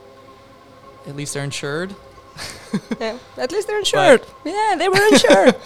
at 1.07 1.15
least 1.15 1.33
they're 1.33 1.43
insured. 1.43 1.95
Yeah, 2.99 3.17
at 3.37 3.51
least 3.51 3.67
they're 3.67 3.79
insured. 3.85 4.21
yeah, 4.45 4.75
they 4.77 4.87
were 4.89 5.05
insured. 5.11 5.55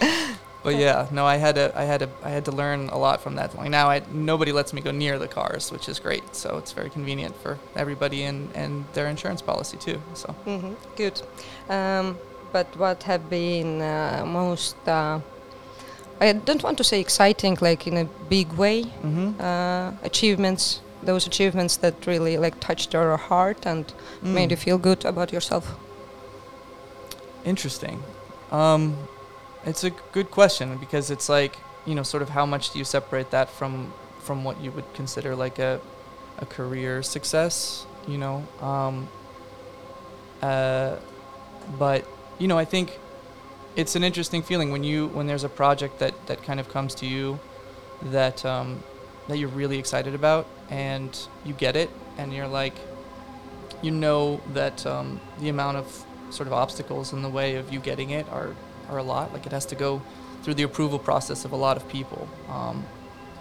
But 0.64 0.74
yeah, 0.76 1.06
no, 1.12 1.24
I 1.24 1.36
had 1.36 1.54
to, 1.54 1.72
I 1.78 1.84
had 1.84 2.00
to, 2.00 2.08
I 2.22 2.30
had 2.30 2.44
to 2.46 2.50
learn 2.52 2.88
a 2.90 2.98
lot 2.98 3.20
from 3.20 3.36
that. 3.36 3.54
Like 3.56 3.70
now, 3.70 3.88
I 3.88 4.02
nobody 4.12 4.52
lets 4.52 4.72
me 4.72 4.80
go 4.80 4.90
near 4.90 5.18
the 5.18 5.28
cars, 5.28 5.70
which 5.72 5.88
is 5.88 6.00
great. 6.00 6.34
So 6.34 6.58
it's 6.58 6.72
very 6.72 6.90
convenient 6.90 7.34
for 7.42 7.58
everybody 7.76 8.24
and 8.24 8.50
and 8.54 8.84
their 8.94 9.06
insurance 9.08 9.42
policy 9.42 9.76
too. 9.76 9.98
So 10.14 10.34
hmm 10.44 10.72
Good. 10.96 11.22
Um, 11.68 12.16
but 12.52 12.66
what 12.76 13.02
have 13.04 13.28
been 13.30 13.80
uh, 13.82 14.24
most? 14.26 14.76
Uh, 14.88 15.20
I 16.20 16.32
don't 16.32 16.62
want 16.64 16.76
to 16.78 16.84
say 16.84 17.00
exciting, 17.00 17.56
like 17.60 17.86
in 17.86 17.96
a 17.96 18.04
big 18.28 18.52
way. 18.58 18.82
mm-hmm. 18.82 19.40
Uh, 19.40 19.92
achievements. 20.02 20.80
Those 21.06 21.28
achievements 21.28 21.76
that 21.78 21.94
really 22.06 22.36
like 22.38 22.56
touched 22.60 22.92
your 22.94 23.16
heart 23.16 23.66
and 23.66 23.84
Mm. 24.22 24.34
made 24.34 24.50
you 24.50 24.56
feel 24.56 24.78
good 24.78 25.04
about 25.04 25.32
yourself. 25.32 25.64
interesting. 27.44 28.02
Um, 28.50 28.96
it's 29.64 29.84
a 29.84 29.90
good 29.90 30.30
question 30.30 30.76
because 30.78 31.10
it's 31.10 31.28
like 31.28 31.58
you 31.88 31.94
know, 31.94 32.02
sort 32.02 32.22
of 32.22 32.28
how 32.28 32.44
much 32.44 32.70
do 32.70 32.78
you 32.78 32.84
separate 32.84 33.30
that 33.30 33.48
from 33.48 33.92
from 34.20 34.44
what 34.44 34.60
you 34.60 34.70
would 34.72 34.92
consider 34.92 35.34
like 35.34 35.58
a 35.58 35.80
a 36.38 36.46
career 36.46 37.02
success? 37.02 37.86
You 38.06 38.18
know, 38.18 38.46
um, 38.60 39.08
uh, 40.42 40.96
but 41.78 42.06
you 42.38 42.46
know, 42.46 42.58
I 42.58 42.66
think 42.66 42.98
it's 43.74 43.96
an 43.96 44.04
interesting 44.04 44.42
feeling 44.42 44.70
when 44.70 44.84
you 44.84 45.08
when 45.08 45.26
there's 45.26 45.44
a 45.44 45.48
project 45.48 45.98
that 46.00 46.14
that 46.26 46.42
kind 46.42 46.60
of 46.60 46.68
comes 46.68 46.94
to 46.96 47.06
you 47.06 47.40
that 48.02 48.44
um, 48.44 48.82
that 49.28 49.38
you're 49.38 49.48
really 49.48 49.78
excited 49.78 50.14
about 50.14 50.46
and 50.68 51.18
you 51.44 51.54
get 51.54 51.74
it 51.74 51.90
and 52.18 52.34
you're 52.34 52.46
like 52.46 52.74
you 53.80 53.90
know 53.90 54.40
that 54.52 54.84
um, 54.86 55.20
the 55.40 55.48
amount 55.48 55.76
of 55.76 56.04
sort 56.30 56.46
of 56.46 56.52
obstacles 56.52 57.12
in 57.12 57.22
the 57.22 57.28
way 57.28 57.54
of 57.56 57.72
you 57.72 57.80
getting 57.80 58.10
it 58.10 58.28
are 58.30 58.54
are 58.88 58.98
a 58.98 59.02
lot 59.02 59.32
like 59.32 59.46
it 59.46 59.52
has 59.52 59.66
to 59.66 59.74
go 59.74 60.02
through 60.42 60.54
the 60.54 60.62
approval 60.62 60.98
process 60.98 61.44
of 61.44 61.52
a 61.52 61.56
lot 61.56 61.76
of 61.76 61.88
people 61.88 62.28
um, 62.48 62.84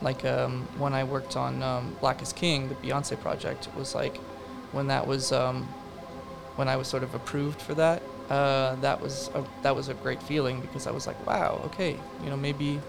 like 0.01 0.25
um, 0.25 0.67
when 0.77 0.93
I 0.93 1.03
worked 1.03 1.35
on 1.35 1.63
um, 1.63 1.95
Black 1.99 2.21
is 2.21 2.33
King 2.33 2.69
the 2.69 2.75
Beyonce 2.75 3.19
project 3.19 3.67
it 3.67 3.75
was 3.75 3.95
like 3.95 4.17
when 4.71 4.87
that 4.87 5.07
was 5.07 5.31
um, 5.31 5.63
when 6.55 6.67
I 6.67 6.75
was 6.75 6.87
sort 6.87 7.03
of 7.03 7.13
approved 7.13 7.61
for 7.61 7.73
that 7.75 8.01
uh, 8.29 8.75
that 8.75 8.99
was 9.01 9.29
a, 9.35 9.43
that 9.61 9.75
was 9.75 9.87
a 9.87 9.93
great 9.93 10.21
feeling 10.21 10.59
because 10.59 10.85
I 10.85 10.91
was 10.91 11.07
like, 11.07 11.25
wow, 11.25 11.61
okay, 11.65 11.97
you 12.23 12.29
know, 12.29 12.37
maybe 12.37 12.79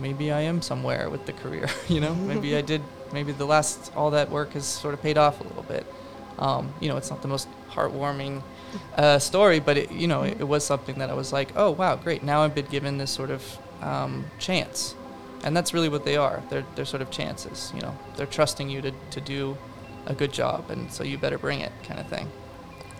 maybe 0.00 0.32
I 0.32 0.40
am 0.40 0.62
somewhere 0.62 1.10
with 1.10 1.26
the 1.26 1.32
career, 1.32 1.68
you 1.88 2.00
know, 2.00 2.14
maybe 2.14 2.56
I 2.56 2.60
did, 2.62 2.82
maybe 3.12 3.32
the 3.32 3.44
last 3.44 3.92
all 3.94 4.10
that 4.12 4.30
work 4.30 4.52
has 4.52 4.66
sort 4.66 4.94
of 4.94 5.02
paid 5.02 5.18
off 5.18 5.40
a 5.40 5.44
little 5.44 5.62
bit. 5.64 5.86
Um, 6.38 6.72
you 6.80 6.88
know, 6.88 6.96
it's 6.96 7.10
not 7.10 7.22
the 7.22 7.28
most 7.28 7.46
heartwarming 7.70 8.42
uh, 8.96 9.18
story, 9.18 9.60
but 9.60 9.76
it, 9.76 9.92
you 9.92 10.06
know, 10.06 10.22
it, 10.22 10.40
it 10.40 10.44
was 10.44 10.64
something 10.64 10.98
that 10.98 11.10
I 11.10 11.14
was 11.14 11.32
like, 11.32 11.52
oh 11.56 11.70
wow, 11.70 11.96
great, 11.96 12.22
now 12.22 12.42
I've 12.42 12.54
been 12.54 12.66
given 12.66 12.98
this 12.98 13.10
sort 13.10 13.30
of 13.30 13.58
um, 13.80 14.24
chance, 14.38 14.94
and 15.44 15.56
that's 15.56 15.74
really 15.74 15.88
what 15.88 16.04
they 16.04 16.16
are. 16.16 16.42
They're 16.50 16.66
they're 16.74 16.84
sort 16.84 17.02
of 17.02 17.10
chances, 17.10 17.72
you 17.74 17.80
know, 17.80 17.96
they're 18.16 18.26
trusting 18.26 18.68
you 18.70 18.80
to 18.82 18.92
to 19.10 19.20
do 19.20 19.56
a 20.06 20.14
good 20.14 20.32
job, 20.32 20.70
and 20.70 20.90
so 20.90 21.04
you 21.04 21.18
better 21.18 21.38
bring 21.38 21.60
it, 21.60 21.72
kind 21.84 22.00
of 22.00 22.06
thing. 22.08 22.28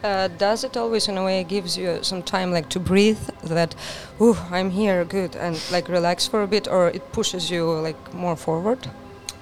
Uh, 0.03 0.27
does 0.27 0.65
it 0.65 0.77
always, 0.77 1.07
in 1.07 1.17
a 1.17 1.25
way, 1.25 1.45
gives 1.45 1.79
you 1.79 2.03
some 2.03 2.23
time, 2.23 2.51
like 2.51 2.69
to 2.69 2.81
breathe? 2.81 3.21
That, 3.45 3.77
ooh, 4.21 4.37
I'm 4.51 4.71
here, 4.71 5.05
good, 5.05 5.37
and 5.37 5.61
like 5.71 5.89
relax 5.89 6.27
for 6.27 6.43
a 6.43 6.47
bit, 6.47 6.67
or 6.67 6.89
it 6.89 7.13
pushes 7.13 7.51
you 7.51 7.71
like 7.81 8.13
more 8.13 8.35
forward? 8.35 8.91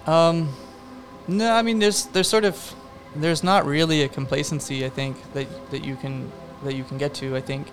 Um, 0.06 0.54
no, 1.28 1.52
I 1.52 1.62
mean 1.62 1.78
there's 1.78 2.06
there's 2.06 2.28
sort 2.28 2.44
of 2.44 2.74
there's 3.14 3.42
not 3.42 3.66
really 3.66 4.02
a 4.02 4.08
complacency 4.08 4.84
I 4.84 4.88
think 4.88 5.16
that 5.32 5.48
that 5.70 5.84
you 5.84 5.96
can 5.96 6.30
that 6.64 6.74
you 6.74 6.84
can 6.84 6.98
get 6.98 7.14
to. 7.14 7.36
I 7.36 7.40
think 7.40 7.68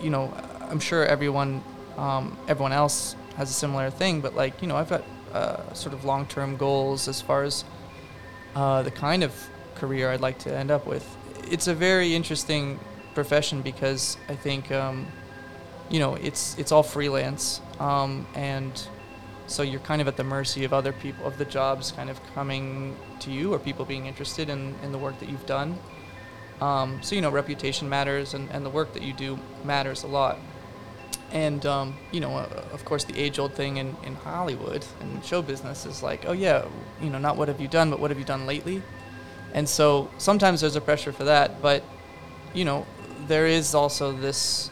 you 0.00 0.10
know 0.10 0.32
I'm 0.70 0.80
sure 0.80 1.04
everyone 1.04 1.62
um, 1.96 2.36
everyone 2.48 2.72
else 2.72 3.16
has 3.36 3.50
a 3.50 3.54
similar 3.54 3.90
thing, 3.90 4.20
but 4.20 4.34
like 4.34 4.62
you 4.62 4.68
know 4.68 4.76
I've 4.76 4.90
got 4.90 5.04
uh, 5.32 5.72
sort 5.74 5.94
of 5.94 6.04
long 6.04 6.26
term 6.26 6.56
goals 6.56 7.08
as 7.08 7.20
far 7.20 7.44
as 7.44 7.64
uh, 8.54 8.82
the 8.82 8.90
kind 8.90 9.22
of 9.22 9.32
career 9.74 10.10
I'd 10.10 10.20
like 10.20 10.38
to 10.40 10.56
end 10.56 10.70
up 10.70 10.86
with. 10.86 11.06
It's 11.50 11.66
a 11.66 11.74
very 11.74 12.14
interesting 12.14 12.78
profession 13.14 13.62
because 13.62 14.16
I 14.28 14.36
think 14.36 14.70
um, 14.70 15.06
you 15.88 15.98
know 15.98 16.14
it's 16.14 16.56
it's 16.58 16.72
all 16.72 16.82
freelance 16.82 17.60
um, 17.78 18.26
and 18.34 18.88
so 19.50 19.62
you're 19.62 19.80
kind 19.80 20.00
of 20.00 20.08
at 20.08 20.16
the 20.16 20.24
mercy 20.24 20.64
of 20.64 20.72
other 20.72 20.92
people 20.92 21.26
of 21.26 21.36
the 21.38 21.44
jobs 21.44 21.92
kind 21.92 22.08
of 22.08 22.20
coming 22.34 22.96
to 23.18 23.30
you 23.30 23.52
or 23.52 23.58
people 23.58 23.84
being 23.84 24.06
interested 24.06 24.48
in, 24.48 24.74
in 24.82 24.92
the 24.92 24.98
work 24.98 25.18
that 25.18 25.28
you've 25.28 25.46
done 25.46 25.78
um, 26.60 26.98
so 27.02 27.14
you 27.14 27.20
know 27.20 27.30
reputation 27.30 27.88
matters 27.88 28.34
and, 28.34 28.48
and 28.50 28.64
the 28.64 28.70
work 28.70 28.92
that 28.92 29.02
you 29.02 29.12
do 29.12 29.38
matters 29.64 30.02
a 30.02 30.06
lot 30.06 30.38
and 31.32 31.64
um, 31.64 31.96
you 32.10 32.20
know, 32.20 32.36
uh, 32.36 32.64
of 32.72 32.84
course, 32.84 33.04
the 33.04 33.16
age-old 33.18 33.54
thing 33.54 33.76
in, 33.76 33.96
in 34.04 34.14
Hollywood 34.16 34.84
and 35.00 35.24
show 35.24 35.42
business 35.42 35.86
is 35.86 36.02
like, 36.02 36.24
oh 36.26 36.32
yeah, 36.32 36.66
you 37.00 37.08
know, 37.08 37.18
not 37.18 37.36
what 37.36 37.48
have 37.48 37.60
you 37.60 37.68
done, 37.68 37.90
but 37.90 38.00
what 38.00 38.10
have 38.10 38.18
you 38.18 38.24
done 38.24 38.46
lately? 38.46 38.82
And 39.54 39.68
so 39.68 40.10
sometimes 40.18 40.60
there's 40.60 40.76
a 40.76 40.80
pressure 40.80 41.12
for 41.12 41.24
that, 41.24 41.62
but 41.62 41.84
you 42.52 42.64
know, 42.64 42.86
there 43.26 43.46
is 43.46 43.74
also 43.74 44.12
this, 44.12 44.70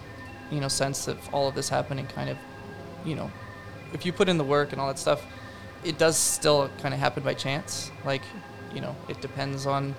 you 0.51 0.61
know, 0.61 0.69
sense 0.69 1.07
of 1.07 1.33
all 1.33 1.49
of 1.49 1.55
this 1.55 1.69
happening 1.69 2.07
kind 2.07 2.29
of, 2.29 2.37
you 3.05 3.15
know, 3.15 3.31
if 3.93 4.05
you 4.07 4.13
put 4.13 4.29
in 4.29 4.39
the 4.39 4.45
work 4.45 4.73
and 4.73 4.81
all 4.81 4.89
that 4.89 4.99
stuff, 4.99 5.25
it 5.85 5.99
does 5.99 6.17
still 6.17 6.71
kind 6.81 6.93
of 6.95 7.01
happen 7.01 7.23
by 7.23 7.35
chance. 7.35 7.91
Like, 8.05 8.23
you 8.75 8.81
know, 8.81 8.97
it 9.09 9.21
depends 9.21 9.67
on, 9.67 9.95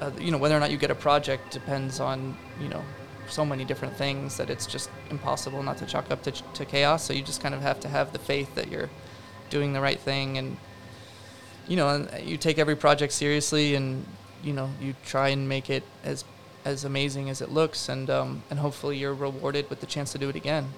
uh, 0.00 0.10
you 0.18 0.30
know, 0.30 0.38
whether 0.38 0.56
or 0.56 0.60
not 0.60 0.70
you 0.70 0.76
get 0.76 0.90
a 0.90 0.94
project 0.94 1.52
depends 1.52 2.00
on, 2.00 2.36
you 2.60 2.68
know, 2.68 2.82
so 3.28 3.44
many 3.44 3.64
different 3.64 3.94
things 3.96 4.36
that 4.38 4.50
it's 4.50 4.66
just 4.66 4.90
impossible 5.10 5.62
not 5.62 5.76
to 5.78 5.86
chalk 5.86 6.10
up 6.10 6.22
to, 6.22 6.32
to 6.32 6.64
chaos. 6.64 7.04
So 7.04 7.12
you 7.12 7.22
just 7.22 7.42
kind 7.42 7.54
of 7.54 7.60
have 7.62 7.80
to 7.80 7.88
have 7.88 8.12
the 8.12 8.18
faith 8.18 8.54
that 8.54 8.70
you're 8.70 8.90
doing 9.50 9.72
the 9.72 9.80
right 9.80 10.00
thing 10.00 10.38
and, 10.38 10.56
you 11.66 11.76
know, 11.76 11.88
and 11.88 12.26
you 12.28 12.36
take 12.36 12.58
every 12.58 12.76
project 12.76 13.12
seriously 13.12 13.74
and, 13.74 14.04
you 14.42 14.52
know, 14.52 14.70
you 14.80 14.94
try 15.04 15.28
and 15.28 15.48
make 15.48 15.68
it 15.70 15.82
as 16.04 16.24
as 16.64 16.84
amazing 16.84 17.30
as 17.30 17.40
it 17.40 17.50
looks, 17.50 17.88
and 17.88 18.10
um, 18.10 18.42
and 18.50 18.58
hopefully 18.58 18.96
you're 18.96 19.14
rewarded 19.14 19.68
with 19.70 19.80
the 19.80 19.86
chance 19.86 20.12
to 20.12 20.18
do 20.18 20.28
it 20.28 20.36
again. 20.36 20.68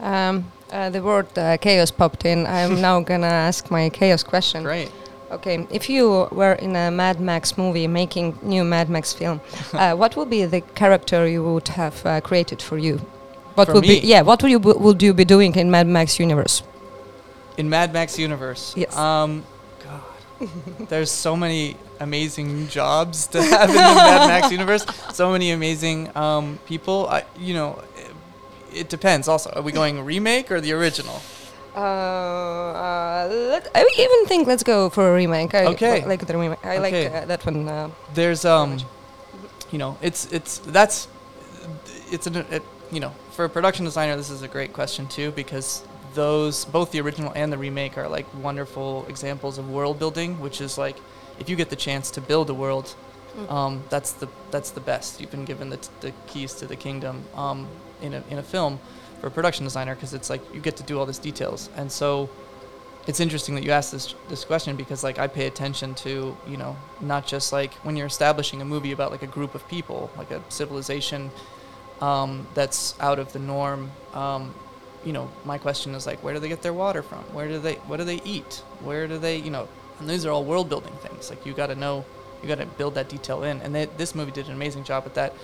Um, 0.00 0.50
uh, 0.70 0.90
the 0.90 1.02
word 1.02 1.26
uh, 1.38 1.56
chaos 1.58 1.90
popped 1.90 2.24
in. 2.24 2.46
I'm 2.46 2.80
now 2.88 3.00
gonna 3.00 3.26
ask 3.26 3.70
my 3.70 3.88
chaos 3.88 4.22
question. 4.22 4.62
Great. 4.62 4.90
Okay, 5.30 5.66
if 5.70 5.90
you 5.90 6.26
were 6.32 6.54
in 6.54 6.74
a 6.74 6.90
Mad 6.90 7.20
Max 7.20 7.58
movie 7.58 7.86
making 7.86 8.38
new 8.42 8.64
Mad 8.64 8.88
Max 8.88 9.12
film, 9.12 9.40
uh, 9.74 9.94
what 10.00 10.16
would 10.16 10.30
be 10.30 10.44
the 10.46 10.62
character 10.62 11.28
you 11.28 11.44
would 11.44 11.68
have 11.68 12.04
uh, 12.06 12.20
created 12.22 12.62
for 12.62 12.78
you? 12.78 12.98
What 13.54 13.66
For 13.66 13.74
would 13.74 13.82
me? 13.82 14.00
be 14.00 14.06
yeah? 14.06 14.22
What 14.22 14.42
would 14.42 14.50
you 14.50 14.58
would 14.58 15.02
you 15.02 15.12
be 15.12 15.24
doing 15.24 15.54
in 15.56 15.70
Mad 15.70 15.86
Max 15.86 16.18
universe? 16.18 16.62
In 17.58 17.68
Mad 17.68 17.92
Max 17.92 18.18
universe. 18.18 18.74
Yes. 18.76 18.96
Um, 18.96 19.44
God, 19.84 20.48
there's 20.88 21.10
so 21.10 21.36
many 21.36 21.76
amazing 22.00 22.68
jobs 22.68 23.26
to 23.26 23.42
have 23.42 23.68
in 23.68 23.74
the 23.74 23.82
Mad 23.82 24.28
Max 24.28 24.50
universe. 24.52 24.86
So 25.12 25.32
many 25.32 25.50
amazing 25.50 26.16
um, 26.16 26.58
people. 26.66 27.08
I, 27.08 27.24
you 27.36 27.52
know, 27.52 27.82
it, 28.74 28.88
depends. 28.88 29.28
Also, 29.28 29.50
are 29.50 29.62
we 29.62 29.72
going 29.72 30.04
remake 30.04 30.50
or 30.50 30.60
the 30.60 30.72
original? 30.72 31.20
Uh, 31.76 31.80
uh, 31.80 33.28
let, 33.30 33.68
I 33.74 33.86
even 33.98 34.26
think 34.26 34.48
let's 34.48 34.62
go 34.62 34.90
for 34.90 35.10
a 35.10 35.14
remake. 35.14 35.54
I 35.54 35.66
Okay. 35.66 36.04
like 36.04 36.26
the 36.26 36.36
remake. 36.36 36.64
I 36.64 36.78
Okay. 36.78 37.04
like 37.10 37.22
uh, 37.22 37.26
that 37.26 37.44
one. 37.46 37.68
Uh, 37.68 37.90
there's 38.14 38.44
um 38.44 38.78
you 39.70 39.78
know 39.78 39.96
it's 40.02 40.26
it's 40.32 40.58
that's 40.58 41.08
it's 42.10 42.26
an 42.26 42.36
it, 42.50 42.62
you 42.90 43.00
know 43.00 43.12
for 43.32 43.44
a 43.44 43.48
production 43.48 43.84
designer 43.84 44.16
this 44.16 44.30
is 44.30 44.42
a 44.42 44.48
great 44.48 44.72
question 44.72 45.06
too 45.06 45.30
because 45.32 45.82
those 46.14 46.64
both 46.64 46.90
the 46.90 47.00
original 47.00 47.32
and 47.36 47.52
the 47.52 47.58
remake 47.58 47.98
are 47.98 48.08
like 48.08 48.26
wonderful 48.42 49.04
examples 49.08 49.58
of 49.58 49.68
world 49.70 49.98
building 49.98 50.40
which 50.40 50.60
is 50.60 50.78
like 50.78 50.96
if 51.38 51.48
you 51.48 51.54
get 51.54 51.68
the 51.68 51.76
chance 51.76 52.10
to 52.10 52.20
build 52.20 52.48
a 52.50 52.54
world 52.54 52.94
um, 53.50 53.84
that's 53.88 54.12
the 54.12 54.26
that's 54.50 54.70
the 54.70 54.80
best 54.80 55.20
you've 55.20 55.30
been 55.30 55.44
given 55.44 55.68
the, 55.70 55.76
t- 55.76 55.88
the 56.00 56.12
keys 56.26 56.54
to 56.54 56.66
the 56.66 56.74
kingdom 56.74 57.22
um, 57.36 57.68
in 58.02 58.14
a 58.14 58.22
in 58.30 58.38
a 58.38 58.42
film 58.42 58.78
for 59.20 59.26
a 59.26 59.30
production 59.30 59.64
designer 59.64 59.94
because 59.94 60.14
it's 60.14 60.30
like 60.30 60.42
you 60.54 60.60
get 60.60 60.76
to 60.76 60.82
do 60.82 60.98
all 60.98 61.06
these 61.06 61.18
details 61.18 61.70
and 61.76 61.90
so 61.90 62.28
it's 63.06 63.20
interesting 63.20 63.54
that 63.54 63.64
you 63.64 63.70
asked 63.70 63.92
this 63.92 64.14
this 64.28 64.44
question 64.44 64.76
because 64.76 65.02
like 65.02 65.18
I 65.18 65.26
pay 65.26 65.46
attention 65.46 65.94
to 65.96 66.36
you 66.46 66.56
know 66.56 66.76
not 67.00 67.26
just 67.26 67.52
like 67.52 67.72
when 67.84 67.96
you're 67.96 68.06
establishing 68.06 68.60
a 68.60 68.64
movie 68.64 68.92
about 68.92 69.10
like 69.10 69.22
a 69.22 69.26
group 69.26 69.54
of 69.54 69.66
people 69.68 70.10
like 70.16 70.30
a 70.30 70.42
civilization 70.50 71.30
um, 72.00 72.46
that's 72.54 72.98
out 73.00 73.18
of 73.18 73.32
the 73.32 73.38
norm. 73.38 73.90
Um, 74.12 74.54
you 75.04 75.12
know, 75.12 75.30
my 75.44 75.58
question 75.58 75.94
is 75.94 76.06
like, 76.06 76.22
where 76.22 76.34
do 76.34 76.40
they 76.40 76.48
get 76.48 76.62
their 76.62 76.72
water 76.72 77.02
from? 77.02 77.20
Where 77.34 77.48
do 77.48 77.58
they 77.58 77.74
what 77.74 77.98
do 77.98 78.04
they 78.04 78.20
eat? 78.24 78.62
Where 78.80 79.06
do 79.06 79.18
they 79.18 79.36
you 79.38 79.50
know? 79.50 79.68
And 80.00 80.08
these 80.08 80.24
are 80.26 80.30
all 80.30 80.44
world 80.44 80.68
building 80.68 80.92
things. 80.94 81.30
Like 81.30 81.44
you 81.44 81.52
got 81.52 81.68
to 81.68 81.74
know, 81.74 82.04
you 82.42 82.48
got 82.48 82.58
to 82.58 82.66
build 82.66 82.94
that 82.94 83.08
detail 83.08 83.42
in. 83.42 83.60
And 83.62 83.74
they, 83.74 83.86
this 83.86 84.14
movie 84.14 84.30
did 84.30 84.46
an 84.46 84.52
amazing 84.52 84.84
job 84.84 85.04
at 85.06 85.14
that. 85.14 85.34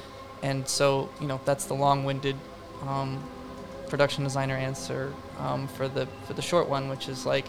And 0.45 0.69
so 0.69 1.09
you 1.21 1.27
know 1.27 1.41
that's 1.47 1.65
the 1.65 1.75
long-winded 1.75 2.37
um, 2.87 3.23
production 3.89 4.25
designer 4.25 4.57
answer 4.57 5.13
um, 5.39 5.67
for 5.69 5.89
the 5.89 6.07
for 6.27 6.35
the 6.35 6.43
short 6.43 6.69
one, 6.69 6.89
which 6.89 7.09
is 7.09 7.25
like, 7.25 7.47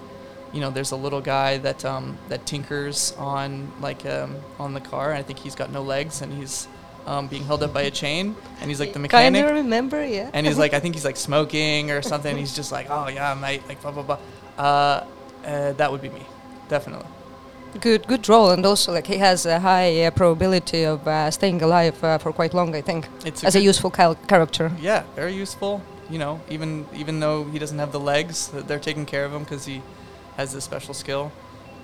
you 0.53 0.61
know, 0.61 0.69
there's 0.71 0.91
a 0.91 0.95
little 0.95 1.19
guy 1.21 1.57
that 1.57 1.83
um, 1.83 2.17
that 2.29 2.45
tinkers 2.45 3.13
on 3.17 3.69
like 3.81 4.05
um, 4.05 4.37
on 4.59 4.73
the 4.73 4.79
car. 4.79 5.09
And 5.11 5.19
I 5.19 5.23
think 5.23 5.39
he's 5.39 5.55
got 5.55 5.71
no 5.71 5.81
legs, 5.81 6.21
and 6.21 6.31
he's 6.31 6.69
um, 7.05 7.27
being 7.27 7.43
held 7.43 7.63
up 7.63 7.73
by 7.73 7.81
a 7.81 7.91
chain, 7.91 8.33
and 8.61 8.69
he's 8.69 8.79
like 8.79 8.93
the 8.93 9.07
Kind 9.07 9.33
mechanic. 9.33 9.45
of 9.45 9.51
remember, 9.51 10.05
yeah. 10.05 10.29
And 10.33 10.47
he's 10.47 10.57
like, 10.57 10.73
I 10.73 10.79
think 10.83 10.95
he's 10.95 11.05
like 11.05 11.17
smoking 11.17 11.91
or 11.91 12.01
something. 12.01 12.37
he's 12.37 12.55
just 12.55 12.71
like, 12.71 12.87
oh 12.89 13.09
yeah, 13.09 13.33
mate, 13.33 13.61
like 13.67 13.81
blah 13.81 13.91
blah 13.91 14.03
blah. 14.03 14.19
Uh, 14.57 15.05
uh, 15.45 15.73
that 15.73 15.91
would 15.91 16.01
be 16.01 16.09
me, 16.09 16.25
definitely. 16.69 17.07
Good, 17.81 18.07
good 18.07 18.27
role, 18.29 18.51
and 18.51 18.65
also 18.65 18.91
like 18.91 19.07
he 19.07 19.17
has 19.17 19.45
a 19.45 19.59
high 19.59 20.05
uh, 20.05 20.11
probability 20.11 20.83
of 20.85 21.07
uh, 21.07 21.29
staying 21.31 21.61
alive 21.61 22.01
uh, 22.03 22.17
for 22.17 22.31
quite 22.33 22.53
long. 22.53 22.75
I 22.75 22.81
think 22.81 23.07
It's 23.25 23.43
as 23.43 23.55
a 23.55 23.61
useful 23.61 23.91
cal- 23.91 24.15
character. 24.27 24.71
Yeah, 24.81 25.03
very 25.15 25.33
useful. 25.33 25.81
You 26.09 26.19
know, 26.19 26.39
even 26.49 26.85
even 26.95 27.19
though 27.19 27.45
he 27.45 27.59
doesn't 27.59 27.79
have 27.79 27.91
the 27.91 27.99
legs, 27.99 28.49
they're 28.67 28.79
taking 28.79 29.05
care 29.05 29.25
of 29.25 29.31
him 29.33 29.43
because 29.43 29.65
he 29.65 29.81
has 30.37 30.51
this 30.53 30.63
special 30.63 30.93
skill. 30.93 31.31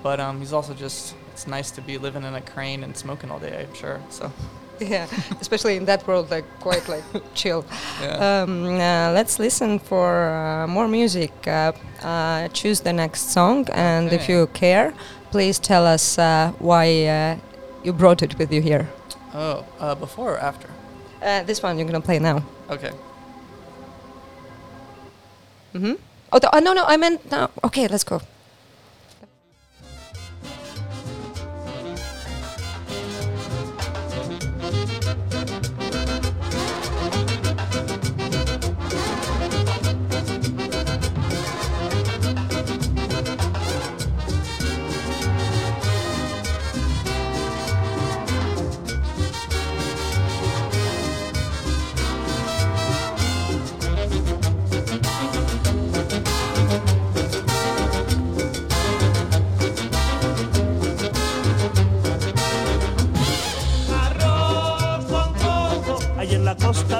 But 0.02 0.18
um, 0.20 0.38
he's 0.40 0.52
also 0.52 0.74
just 0.74 1.14
it's 1.32 1.46
nice 1.46 1.70
to 1.72 1.80
be 1.80 1.98
living 1.98 2.24
in 2.24 2.34
a 2.34 2.40
crane 2.40 2.84
and 2.84 2.96
smoking 2.96 3.30
all 3.30 3.38
day. 3.40 3.66
I'm 3.68 3.74
sure. 3.74 4.00
So 4.10 4.30
Yeah, 4.80 5.06
especially 5.40 5.76
in 5.76 5.84
that 5.86 6.06
world, 6.06 6.30
like 6.30 6.44
quite 6.60 6.88
like 6.88 7.04
chill. 7.34 7.64
yeah. 8.02 8.42
Um, 8.42 8.64
uh, 8.66 9.12
let's 9.12 9.38
listen 9.38 9.78
for 9.78 10.28
uh, 10.30 10.66
more 10.66 10.88
music. 10.88 11.32
Uh, 11.46 11.72
uh, 12.02 12.48
choose 12.48 12.80
the 12.80 12.92
next 12.92 13.32
song, 13.32 13.66
and 13.72 14.12
if 14.12 14.28
you 14.28 14.46
care, 14.54 14.92
please 15.32 15.58
tell 15.58 15.86
us 15.86 16.18
uh, 16.18 16.52
why 16.58 17.06
uh, 17.06 17.36
you 17.82 17.92
brought 17.92 18.22
it 18.22 18.38
with 18.38 18.52
you 18.52 18.60
here. 18.60 18.88
oh, 19.34 19.64
uh, 19.80 19.94
before 19.94 20.34
or 20.34 20.38
after? 20.38 20.68
Uh, 21.22 21.42
this 21.44 21.62
one 21.62 21.78
you're 21.78 21.86
gonna 21.86 22.00
play 22.00 22.18
now. 22.18 22.44
Okay. 22.70 22.92
Mm-hmm. 25.74 25.94
Oh, 26.32 26.38
the, 26.38 26.54
oh 26.54 26.58
no, 26.60 26.72
no, 26.74 26.84
I 26.84 26.96
meant 26.96 27.30
no. 27.30 27.50
Okay, 27.64 27.88
let's 27.88 28.04
go. 28.04 28.20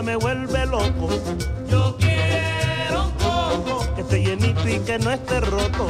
Me 0.02 0.16
vuelve 0.16 0.66
loco. 0.66 1.08
Yo 1.68 1.96
quiero 1.96 3.04
un 3.04 3.12
coco 3.12 3.94
que 3.94 4.00
esté 4.00 4.22
llenito 4.22 4.68
y 4.68 4.80
que 4.80 4.98
no 4.98 5.10
esté 5.10 5.40
roto. 5.40 5.86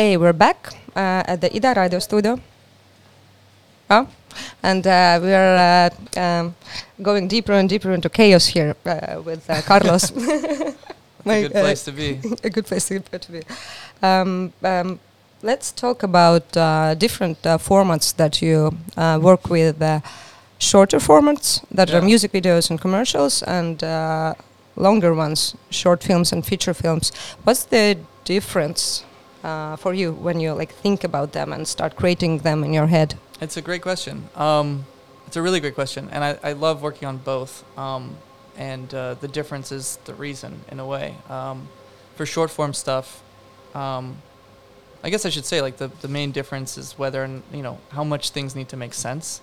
Hey, 0.00 0.16
we're 0.16 0.32
back 0.32 0.72
uh, 0.96 1.22
at 1.26 1.42
the 1.42 1.54
Ida 1.54 1.74
Radio 1.76 1.98
studio. 1.98 2.40
Oh, 3.90 4.08
and 4.62 4.86
uh, 4.86 5.20
we 5.22 5.30
are 5.34 5.90
uh, 6.16 6.18
um, 6.18 6.54
going 7.02 7.28
deeper 7.28 7.52
and 7.52 7.68
deeper 7.68 7.92
into 7.92 8.08
chaos 8.08 8.46
here 8.46 8.74
uh, 8.86 9.20
with 9.22 9.50
uh, 9.50 9.60
Carlos. 9.60 10.10
It's 10.16 11.26
a 11.26 11.42
good 11.42 11.56
uh, 11.56 11.60
place 11.60 11.84
to 11.84 11.92
be. 11.92 12.18
a 12.44 12.48
good 12.48 12.64
place 12.64 12.88
to 12.88 13.00
to 13.00 13.32
be. 13.32 13.42
Um, 14.02 14.54
um, 14.62 15.00
let's 15.42 15.70
talk 15.70 16.02
about 16.02 16.56
uh, 16.56 16.94
different 16.94 17.46
uh, 17.46 17.58
formats 17.58 18.16
that 18.16 18.40
you 18.40 18.70
uh, 18.96 19.18
work 19.20 19.50
with. 19.50 19.82
Uh, 19.82 20.00
shorter 20.58 20.98
formats 20.98 21.62
that 21.70 21.92
are 21.92 22.00
music 22.00 22.32
videos 22.32 22.70
and 22.70 22.80
commercials, 22.80 23.42
and 23.42 23.84
uh, 23.84 24.32
longer 24.76 25.12
ones, 25.12 25.56
short 25.68 26.02
films 26.02 26.32
and 26.32 26.46
feature 26.46 26.74
films. 26.74 27.12
What's 27.44 27.64
the 27.64 27.98
difference 28.24 29.04
uh, 29.42 29.76
for 29.76 29.94
you 29.94 30.12
when 30.12 30.40
you 30.40 30.52
like 30.52 30.72
think 30.72 31.04
about 31.04 31.32
them 31.32 31.52
and 31.52 31.66
start 31.66 31.96
creating 31.96 32.38
them 32.38 32.64
in 32.64 32.72
your 32.72 32.86
head? 32.86 33.14
It's 33.40 33.56
a 33.56 33.62
great 33.62 33.82
question. 33.82 34.28
Um, 34.36 34.84
it's 35.26 35.36
a 35.36 35.42
really 35.42 35.60
great 35.60 35.74
question, 35.74 36.08
and 36.10 36.24
I, 36.24 36.38
I 36.42 36.52
love 36.52 36.82
working 36.82 37.08
on 37.08 37.18
both. 37.18 37.64
Um, 37.78 38.16
and 38.56 38.92
uh, 38.92 39.14
the 39.14 39.28
difference 39.28 39.72
is 39.72 39.98
the 40.04 40.14
reason, 40.14 40.60
in 40.70 40.80
a 40.80 40.86
way. 40.86 41.14
Um, 41.28 41.68
for 42.16 42.26
short 42.26 42.50
form 42.50 42.74
stuff, 42.74 43.22
um, 43.74 44.16
I 45.02 45.08
guess 45.08 45.24
I 45.24 45.30
should 45.30 45.46
say 45.46 45.62
like 45.62 45.78
the, 45.78 45.88
the 46.02 46.08
main 46.08 46.32
difference 46.32 46.76
is 46.76 46.98
whether 46.98 47.22
and 47.24 47.42
you 47.52 47.62
know 47.62 47.78
how 47.90 48.04
much 48.04 48.30
things 48.30 48.54
need 48.54 48.68
to 48.68 48.76
make 48.76 48.92
sense. 48.92 49.40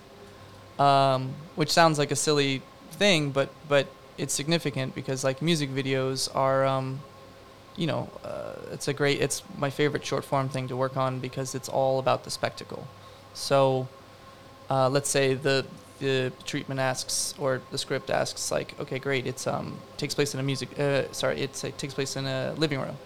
Um, 0.78 1.34
which 1.56 1.72
sounds 1.72 1.98
like 1.98 2.12
a 2.12 2.16
silly 2.16 2.62
thing, 2.92 3.32
but 3.32 3.50
but 3.68 3.88
it's 4.18 4.34
significant 4.34 4.94
because 4.94 5.24
like 5.24 5.42
music 5.42 5.70
videos 5.70 6.30
are, 6.36 6.66
um, 6.66 7.00
you 7.78 7.88
know, 7.88 8.10
uh, 8.26 8.74
it's 8.74 8.88
a 8.88 8.94
great. 8.94 9.22
It's 9.22 9.44
my 9.58 9.70
favorite 9.70 10.06
short 10.06 10.26
form 10.26 10.50
thing 10.50 10.68
to 10.68 10.76
work 10.76 10.98
on 10.98 11.20
because 11.20 11.56
it's 11.56 11.70
all 11.70 12.00
about 12.00 12.24
the 12.24 12.32
spectacle. 12.32 12.88
So, 13.34 13.88
uh, 14.70 14.90
let's 14.90 15.10
say 15.10 15.36
the 15.36 15.66
the 16.00 16.32
treatment 16.46 16.80
asks 16.80 17.34
or 17.40 17.62
the 17.72 17.78
script 17.78 18.10
asks 18.10 18.52
like, 18.52 18.80
okay, 18.80 19.00
great, 19.00 19.26
it's 19.26 19.48
um 19.48 19.78
takes 19.98 20.14
place 20.14 20.34
in 20.34 20.40
a 20.40 20.44
music. 20.44 20.78
Uh, 20.80 21.12
sorry, 21.12 21.40
it's, 21.40 21.64
it 21.64 21.78
takes 21.78 21.94
place 21.94 22.16
in 22.16 22.26
a 22.26 22.54
living 22.58 22.80
room. 22.80 22.98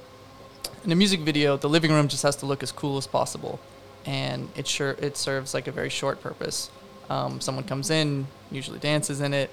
In 0.83 0.91
a 0.91 0.95
music 0.95 1.19
video, 1.19 1.57
the 1.57 1.69
living 1.69 1.91
room 1.91 2.07
just 2.07 2.23
has 2.23 2.35
to 2.37 2.45
look 2.45 2.63
as 2.63 2.71
cool 2.71 2.97
as 2.97 3.05
possible, 3.05 3.59
and 4.05 4.49
it 4.55 4.67
sure 4.67 4.91
it 4.99 5.15
serves 5.15 5.53
like 5.53 5.67
a 5.67 5.71
very 5.71 5.89
short 5.89 6.21
purpose. 6.21 6.71
Um, 7.09 7.41
someone 7.41 7.65
comes 7.65 7.89
in, 7.89 8.27
usually 8.51 8.79
dances 8.79 9.21
in 9.21 9.33
it, 9.33 9.49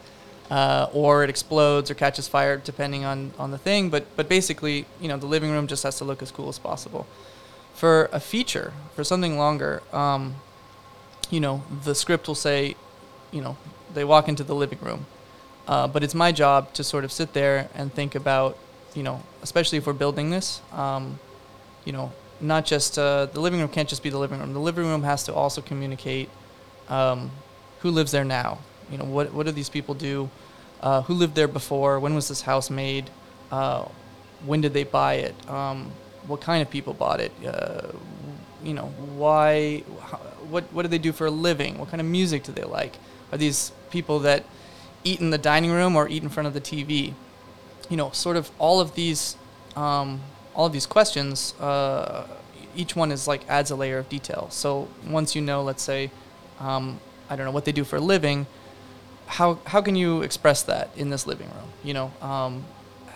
uh, 0.50 0.88
or 0.92 1.24
it 1.24 1.30
explodes 1.30 1.90
or 1.90 1.94
catches 1.94 2.26
fire, 2.28 2.56
depending 2.56 3.04
on, 3.04 3.32
on 3.38 3.50
the 3.50 3.58
thing. 3.58 3.90
But 3.90 4.04
but 4.16 4.28
basically, 4.28 4.86
you 5.00 5.08
know, 5.08 5.16
the 5.16 5.26
living 5.26 5.50
room 5.50 5.66
just 5.66 5.82
has 5.82 5.98
to 5.98 6.04
look 6.04 6.22
as 6.22 6.30
cool 6.30 6.48
as 6.48 6.58
possible. 6.58 7.06
For 7.74 8.08
a 8.12 8.20
feature, 8.20 8.72
for 8.94 9.04
something 9.04 9.38
longer, 9.38 9.82
um, 9.92 10.36
you 11.30 11.40
know, 11.40 11.62
the 11.84 11.94
script 11.94 12.26
will 12.26 12.34
say, 12.34 12.74
you 13.30 13.40
know, 13.40 13.56
they 13.94 14.04
walk 14.04 14.28
into 14.28 14.42
the 14.42 14.54
living 14.54 14.78
room, 14.80 15.06
uh, 15.66 15.86
but 15.86 16.02
it's 16.02 16.14
my 16.14 16.32
job 16.32 16.72
to 16.74 16.82
sort 16.82 17.04
of 17.04 17.12
sit 17.12 17.34
there 17.34 17.68
and 17.74 17.92
think 17.92 18.14
about, 18.14 18.58
you 18.94 19.02
know, 19.02 19.22
especially 19.42 19.78
if 19.78 19.86
we're 19.86 19.92
building 19.92 20.30
this, 20.30 20.60
um, 20.72 21.18
you 21.84 21.92
know, 21.92 22.10
not 22.40 22.64
just 22.64 22.98
uh, 22.98 23.26
the 23.26 23.40
living 23.40 23.60
room 23.60 23.68
can't 23.68 23.88
just 23.88 24.02
be 24.02 24.10
the 24.10 24.18
living 24.18 24.40
room. 24.40 24.52
The 24.52 24.60
living 24.60 24.86
room 24.86 25.02
has 25.02 25.24
to 25.24 25.34
also 25.34 25.60
communicate 25.60 26.28
um, 26.88 27.30
who 27.80 27.90
lives 27.90 28.12
there 28.12 28.24
now. 28.24 28.58
You 28.90 28.98
know, 28.98 29.04
what 29.04 29.32
what 29.32 29.46
do 29.46 29.52
these 29.52 29.68
people 29.68 29.94
do? 29.94 30.30
Uh, 30.80 31.02
who 31.02 31.14
lived 31.14 31.34
there 31.34 31.48
before? 31.48 31.98
When 32.00 32.14
was 32.14 32.28
this 32.28 32.42
house 32.42 32.70
made? 32.70 33.10
Uh, 33.50 33.86
when 34.44 34.60
did 34.60 34.72
they 34.72 34.84
buy 34.84 35.14
it? 35.14 35.34
Um, 35.50 35.90
what 36.26 36.40
kind 36.40 36.62
of 36.62 36.70
people 36.70 36.94
bought 36.94 37.20
it? 37.20 37.32
Uh, 37.44 37.88
you 38.62 38.74
know, 38.74 38.86
why? 39.16 39.82
How, 40.00 40.18
what 40.50 40.64
what 40.72 40.82
do 40.82 40.88
they 40.88 40.98
do 40.98 41.12
for 41.12 41.26
a 41.26 41.30
living? 41.30 41.78
What 41.78 41.90
kind 41.90 42.00
of 42.00 42.06
music 42.06 42.44
do 42.44 42.52
they 42.52 42.64
like? 42.64 42.96
Are 43.32 43.38
these 43.38 43.72
people 43.90 44.20
that 44.20 44.44
eat 45.04 45.20
in 45.20 45.30
the 45.30 45.38
dining 45.38 45.70
room 45.70 45.96
or 45.96 46.08
eat 46.08 46.22
in 46.22 46.28
front 46.28 46.46
of 46.46 46.54
the 46.54 46.60
TV? 46.60 47.14
You 47.88 47.96
know, 47.96 48.10
sort 48.10 48.36
of 48.36 48.50
all 48.58 48.80
of 48.80 48.94
these 48.94 49.36
um, 49.76 50.20
all 50.54 50.66
of 50.66 50.72
these 50.72 50.86
questions. 50.86 51.54
Uh, 51.60 52.26
each 52.76 52.94
one 52.94 53.10
is 53.10 53.26
like 53.26 53.42
adds 53.48 53.70
a 53.70 53.76
layer 53.76 53.98
of 53.98 54.08
detail. 54.08 54.48
So 54.50 54.88
once 55.06 55.34
you 55.34 55.42
know, 55.42 55.62
let's 55.62 55.82
say, 55.82 56.10
um, 56.60 57.00
I 57.28 57.36
don't 57.36 57.44
know 57.44 57.52
what 57.52 57.64
they 57.64 57.72
do 57.72 57.84
for 57.84 57.96
a 57.96 58.00
living, 58.00 58.46
how 59.28 59.58
how 59.66 59.80
can 59.80 59.94
you 59.94 60.22
express 60.22 60.62
that 60.64 60.90
in 60.96 61.10
this 61.10 61.26
living 61.26 61.48
room? 61.48 61.68
You 61.84 61.94
know, 61.94 62.12
um, 62.20 62.64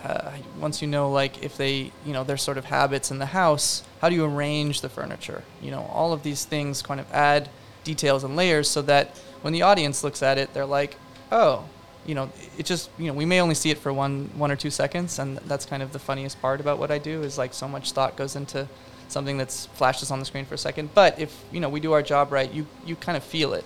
uh, 0.05 0.33
once 0.61 0.83
you 0.83 0.89
know 0.89 1.11
like 1.11 1.43
if 1.43 1.57
they 1.57 1.91
you 2.05 2.13
know 2.13 2.23
their 2.23 2.37
sort 2.37 2.59
of 2.59 2.67
habits 2.67 3.11
in 3.11 3.19
the 3.19 3.27
house, 3.27 3.83
how 4.01 4.09
do 4.09 4.15
you 4.15 4.25
arrange 4.25 4.83
the 4.83 4.89
furniture? 4.89 5.43
You 5.61 5.71
know, 5.71 5.83
all 5.93 6.13
of 6.13 6.23
these 6.23 6.45
things 6.45 6.83
kind 6.83 7.01
of 7.01 7.11
add 7.13 7.49
details 7.83 8.25
and 8.25 8.37
layers 8.37 8.69
so 8.69 8.83
that 8.83 9.17
when 9.41 9.53
the 9.53 9.63
audience 9.63 10.05
looks 10.05 10.23
at 10.23 10.39
it, 10.39 10.53
they're 10.55 10.67
like, 10.67 10.97
oh, 11.33 11.65
you 12.07 12.15
know, 12.15 12.31
it 12.59 12.67
just 12.67 12.91
you 12.99 13.07
know 13.07 13.15
we 13.15 13.25
may 13.25 13.41
only 13.41 13.55
see 13.55 13.71
it 13.71 13.79
for 13.79 13.93
one 13.93 14.31
one 14.35 14.53
or 14.53 14.57
two 14.57 14.71
seconds, 14.71 15.19
and 15.19 15.39
that's 15.39 15.65
kind 15.65 15.83
of 15.83 15.93
the 15.93 15.99
funniest 15.99 16.41
part 16.43 16.61
about 16.61 16.79
what 16.79 16.91
I 16.91 16.99
do 16.99 17.23
is 17.23 17.39
like 17.39 17.55
so 17.55 17.67
much 17.67 17.93
thought 17.93 18.17
goes 18.17 18.37
into 18.37 18.69
something 19.09 19.39
that's 19.39 19.67
flashes 19.67 20.11
on 20.11 20.19
the 20.19 20.25
screen 20.25 20.45
for 20.45 20.55
a 20.55 20.59
second. 20.59 20.91
But 20.95 21.19
if 21.19 21.43
you 21.51 21.61
know 21.61 21.71
we 21.71 21.81
do 21.81 21.93
our 21.93 22.03
job 22.03 22.33
right, 22.33 22.53
you 22.53 22.67
you 22.85 22.97
kind 22.97 23.17
of 23.17 23.25
feel 23.25 23.55
it, 23.55 23.65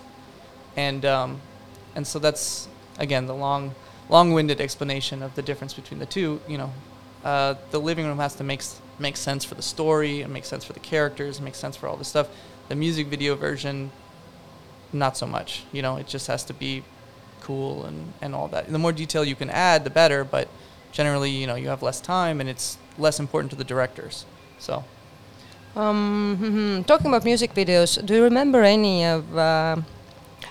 and 0.77 1.05
um, 1.05 1.41
and 1.97 2.07
so 2.07 2.21
that's 2.21 2.69
again 3.01 3.27
the 3.27 3.35
long 3.35 3.75
long-winded 4.09 4.61
explanation 4.61 5.21
of 5.23 5.35
the 5.35 5.43
difference 5.43 5.75
between 5.75 5.99
the 5.99 6.07
two. 6.07 6.41
You 6.47 6.59
know, 6.59 6.73
uh, 7.25 7.55
the 7.73 7.81
living 7.81 8.07
room 8.07 8.19
has 8.19 8.37
to 8.37 8.45
make 8.45 8.63
make 9.01 9.17
sense 9.17 9.45
for 9.45 9.57
the 9.57 9.63
story 9.63 10.23
and 10.23 10.33
make 10.33 10.45
sense 10.45 10.65
for 10.65 10.73
the 10.75 10.81
characters, 10.81 11.39
and 11.39 11.45
make 11.45 11.57
sense 11.57 11.77
for 11.77 11.89
all 11.89 11.97
this 11.97 12.09
stuff. 12.09 12.29
The 12.69 12.77
music 12.77 13.09
video 13.09 13.35
version, 13.35 13.91
not 14.93 15.17
so 15.17 15.27
much. 15.27 15.65
You 15.73 15.83
know, 15.83 15.97
it 15.97 16.07
just 16.07 16.29
has 16.29 16.45
to 16.45 16.55
be 16.55 16.85
cool 17.41 17.85
and, 17.85 18.13
and 18.21 18.35
all 18.35 18.49
that. 18.49 18.71
The 18.71 18.79
more 18.79 18.93
detail 18.93 19.25
you 19.25 19.37
can 19.37 19.51
add, 19.51 19.85
the 19.85 19.91
better. 19.91 20.25
But 20.25 20.49
generally, 20.93 21.31
you 21.31 21.47
know, 21.47 21.55
you 21.55 21.69
have 21.69 21.83
less 21.83 22.01
time 22.01 22.41
and 22.41 22.49
it's 22.49 22.79
less 22.99 23.21
important 23.21 23.51
to 23.51 23.57
the 23.57 23.65
directors. 23.65 24.25
So 24.59 24.85
Um, 25.77 26.39
mhm. 26.41 26.87
Talking 26.91 27.09
about 27.09 27.25
music 27.25 27.55
videos, 27.55 28.05
do 28.05 28.15
you 28.15 28.23
remember 28.25 28.63
any 28.63 29.05
of 29.05 29.37
uh, 29.37 29.77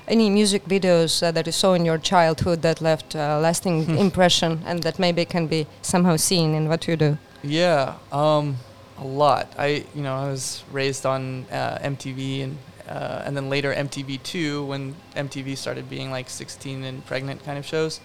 any 0.07 0.29
music 0.29 0.65
videos 0.65 1.21
uh, 1.21 1.31
that 1.31 1.45
you 1.45 1.51
saw 1.51 1.73
in 1.73 1.85
your 1.85 1.97
childhood 1.97 2.61
that 2.61 2.81
left 2.81 3.15
a 3.15 3.39
lasting 3.39 3.97
impression 3.97 4.61
and 4.65 4.83
that 4.83 4.99
maybe 4.99 5.25
can 5.25 5.47
be 5.47 5.67
somehow 5.81 6.15
seen 6.15 6.53
in 6.53 6.67
what 6.69 6.87
you 6.87 6.95
do? 6.95 7.17
yeah, 7.47 7.95
um, 8.11 8.57
a 8.97 9.03
lot. 9.03 9.53
I 9.57 9.85
you 9.93 10.01
know 10.01 10.15
I 10.15 10.29
was 10.29 10.63
raised 10.71 11.05
on 11.05 11.45
uh, 11.51 11.77
MTV 11.81 12.43
and 12.43 12.57
uh, 12.87 13.23
and 13.25 13.35
then 13.35 13.49
later 13.49 13.73
MTV 13.73 14.21
two 14.23 14.65
when 14.65 14.95
MTV 15.15 15.57
started 15.57 15.89
being 15.89 16.11
like 16.11 16.29
16 16.29 16.83
and 16.83 17.05
pregnant 17.05 17.43
kind 17.43 17.57
of 17.57 17.65
shows. 17.65 17.99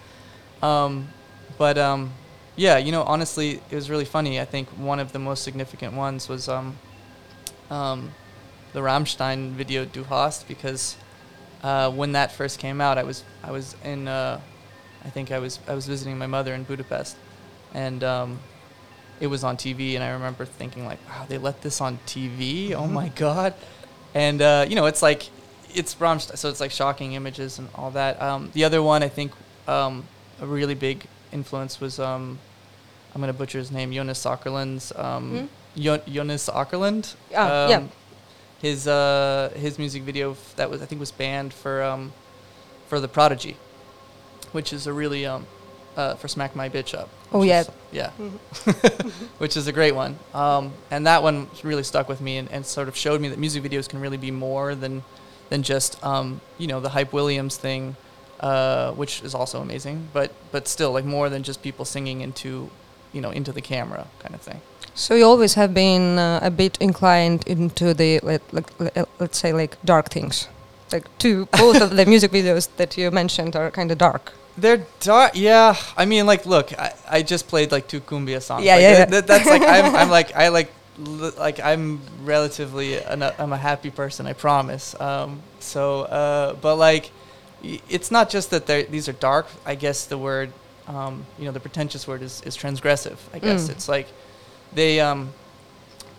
Um, 0.61 1.09
but 1.57 1.77
um, 1.77 2.13
yeah, 2.55 2.77
you 2.77 2.91
know 2.91 3.03
honestly, 3.03 3.61
it 3.69 3.75
was 3.75 3.89
really 3.89 4.05
funny. 4.05 4.39
I 4.39 4.45
think 4.45 4.69
one 4.69 4.99
of 4.99 5.11
the 5.11 5.19
most 5.19 5.43
significant 5.43 5.93
ones 5.93 6.27
was 6.29 6.49
um, 6.49 6.77
um, 7.69 8.11
the 8.73 8.79
Rammstein 8.79 9.51
video 9.51 9.85
Du 9.85 10.03
hast 10.03 10.47
because 10.47 10.97
uh, 11.63 11.91
when 11.91 12.11
that 12.13 12.31
first 12.31 12.59
came 12.59 12.81
out, 12.81 12.97
I 12.97 13.03
was 13.03 13.23
I 13.43 13.51
was 13.51 13.75
in 13.83 14.07
uh, 14.07 14.39
I 15.05 15.09
think 15.09 15.31
I 15.31 15.39
was 15.39 15.59
I 15.67 15.73
was 15.75 15.85
visiting 15.87 16.17
my 16.17 16.27
mother 16.27 16.53
in 16.53 16.63
Budapest, 16.63 17.15
and 17.73 18.03
um, 18.03 18.39
it 19.19 19.27
was 19.27 19.43
on 19.43 19.57
TV, 19.57 19.95
and 19.95 20.03
I 20.03 20.09
remember 20.11 20.45
thinking 20.45 20.85
like, 20.85 20.99
wow, 21.09 21.25
they 21.27 21.37
let 21.37 21.61
this 21.61 21.81
on 21.81 21.99
TV. 22.05 22.73
Oh 22.73 22.87
my 22.87 23.09
god! 23.09 23.53
And 24.13 24.41
uh, 24.41 24.65
you 24.67 24.75
know, 24.75 24.85
it's 24.87 25.01
like 25.01 25.29
it's 25.73 25.95
Rammstein, 25.95 26.37
so 26.37 26.49
it's 26.49 26.59
like 26.59 26.71
shocking 26.71 27.13
images 27.13 27.59
and 27.59 27.69
all 27.75 27.91
that. 27.91 28.21
Um, 28.21 28.49
the 28.53 28.63
other 28.65 28.81
one, 28.83 29.03
I 29.03 29.09
think, 29.09 29.31
um, 29.67 30.03
a 30.41 30.45
really 30.45 30.75
big 30.75 31.05
influence 31.31 31.79
was 31.79 31.99
um, 31.99 32.37
I'm 33.15 33.21
gonna 33.21 33.33
butcher 33.33 33.59
his 33.59 33.71
name, 33.71 33.91
Jonas 33.93 34.25
Åkerlund's 34.25 34.91
um, 34.95 35.29
Hmm? 35.31 35.45
Jo- 35.81 36.01
Jonas 36.07 36.49
Åkerlund. 36.49 37.15
Ah, 37.35 37.69
yeah. 37.69 37.83
His 38.61 38.87
uh, 38.87 39.51
his 39.55 39.79
music 39.79 40.03
video 40.03 40.35
that 40.55 40.69
was 40.69 40.81
I 40.81 40.85
think 40.85 40.99
was 40.99 41.11
banned 41.11 41.53
for 41.53 41.83
um, 41.83 42.13
for 42.87 42.99
the 42.99 43.07
Prodigy, 43.07 43.57
which 44.51 44.71
is 44.71 44.85
a 44.87 44.93
really 44.93 45.25
um, 45.25 45.47
uh, 45.97 46.15
for 46.15 46.27
"Smack 46.27 46.55
My 46.55 46.69
Bitch 46.69 46.93
Up." 46.97 47.09
Oh, 47.33 47.43
yeah. 47.43 47.61
is- 47.61 47.71
yeah, 47.91 48.09
which 49.39 49.55
is 49.57 49.67
a 49.67 49.71
great 49.71 49.95
one. 49.95 50.19
Um, 50.33 50.73
and 50.91 51.07
that 51.07 51.23
one 51.23 51.47
really 51.63 51.83
stuck 51.83 52.07
with 52.07 52.21
me 52.21 52.37
and, 52.37 52.51
and 52.51 52.65
sort 52.65 52.87
of 52.87 52.95
showed 52.95 53.19
me 53.21 53.29
that 53.29 53.39
music 53.39 53.63
videos 53.63 53.87
can 53.89 53.99
really 53.99 54.17
be 54.17 54.31
more 54.31 54.75
than 54.75 55.03
than 55.49 55.63
just 55.63 56.01
um, 56.03 56.39
you 56.57 56.67
know 56.67 56.79
the 56.79 56.89
Hype 56.89 57.13
Williams 57.13 57.57
thing, 57.57 57.95
uh, 58.41 58.91
which 58.93 59.23
is 59.23 59.33
also 59.33 59.61
amazing. 59.61 60.09
But 60.13 60.31
but 60.51 60.67
still 60.67 60.91
like 60.91 61.05
more 61.05 61.29
than 61.29 61.41
just 61.43 61.63
people 61.63 61.83
singing 61.85 62.21
into 62.21 62.69
you 63.13 63.21
know 63.21 63.31
into 63.31 63.51
the 63.51 63.61
camera 63.61 64.07
kind 64.19 64.35
of 64.35 64.41
thing. 64.41 64.61
So 64.93 65.15
you 65.15 65.25
always 65.25 65.53
have 65.55 65.73
been 65.73 66.19
uh, 66.19 66.39
a 66.43 66.51
bit 66.51 66.77
inclined 66.81 67.47
into 67.47 67.93
the 67.93 68.19
let, 68.23 68.41
like, 68.53 68.69
let's 69.19 69.37
say 69.37 69.53
like 69.53 69.77
dark 69.85 70.09
things. 70.09 70.47
Like 70.91 71.05
two 71.17 71.45
both 71.57 71.81
of 71.81 71.95
the 71.95 72.05
music 72.13 72.31
videos 72.31 72.67
that 72.77 72.97
you 72.97 73.09
mentioned 73.11 73.55
are 73.55 73.71
kind 73.71 73.91
of 73.91 73.97
dark. 73.97 74.33
They're 74.57 74.85
dark. 74.99 75.31
Yeah, 75.33 75.75
I 75.95 76.03
mean, 76.05 76.25
like, 76.25 76.45
look, 76.45 76.77
I, 76.77 76.91
I 77.09 77.21
just 77.21 77.47
played 77.47 77.71
like 77.71 77.87
two 77.87 78.01
cumbia 78.01 78.41
songs. 78.41 78.65
Yeah, 78.65 78.73
like, 78.75 78.81
yeah, 78.81 78.91
that- 78.91 78.99
yeah. 78.99 79.05
that- 79.21 79.27
that's 79.27 79.45
like 79.45 79.61
I'm, 79.61 79.95
I'm 79.95 80.09
like 80.19 80.35
I 80.35 80.49
like 80.49 80.69
like 81.37 81.59
I'm 81.61 82.01
relatively 82.25 82.97
an, 82.97 83.23
I'm 83.23 83.53
a 83.53 83.57
happy 83.57 83.89
person. 83.91 84.27
I 84.27 84.33
promise. 84.33 84.99
Um, 84.99 85.41
so, 85.59 86.01
uh, 86.03 86.53
but 86.55 86.75
like, 86.75 87.11
y- 87.63 87.79
it's 87.89 88.11
not 88.11 88.29
just 88.29 88.49
that 88.51 88.67
these 88.67 89.07
are 89.07 89.13
dark. 89.13 89.47
I 89.65 89.75
guess 89.75 90.05
the 90.05 90.17
word, 90.17 90.51
um, 90.95 91.25
you 91.39 91.45
know, 91.45 91.51
the 91.51 91.59
pretentious 91.67 92.03
word 92.07 92.21
is 92.21 92.41
is 92.45 92.55
transgressive. 92.57 93.17
I 93.33 93.39
guess 93.39 93.67
Mm. 93.67 93.71
it's 93.73 93.87
like 93.95 94.07
they 94.73 94.99
um 94.99 95.21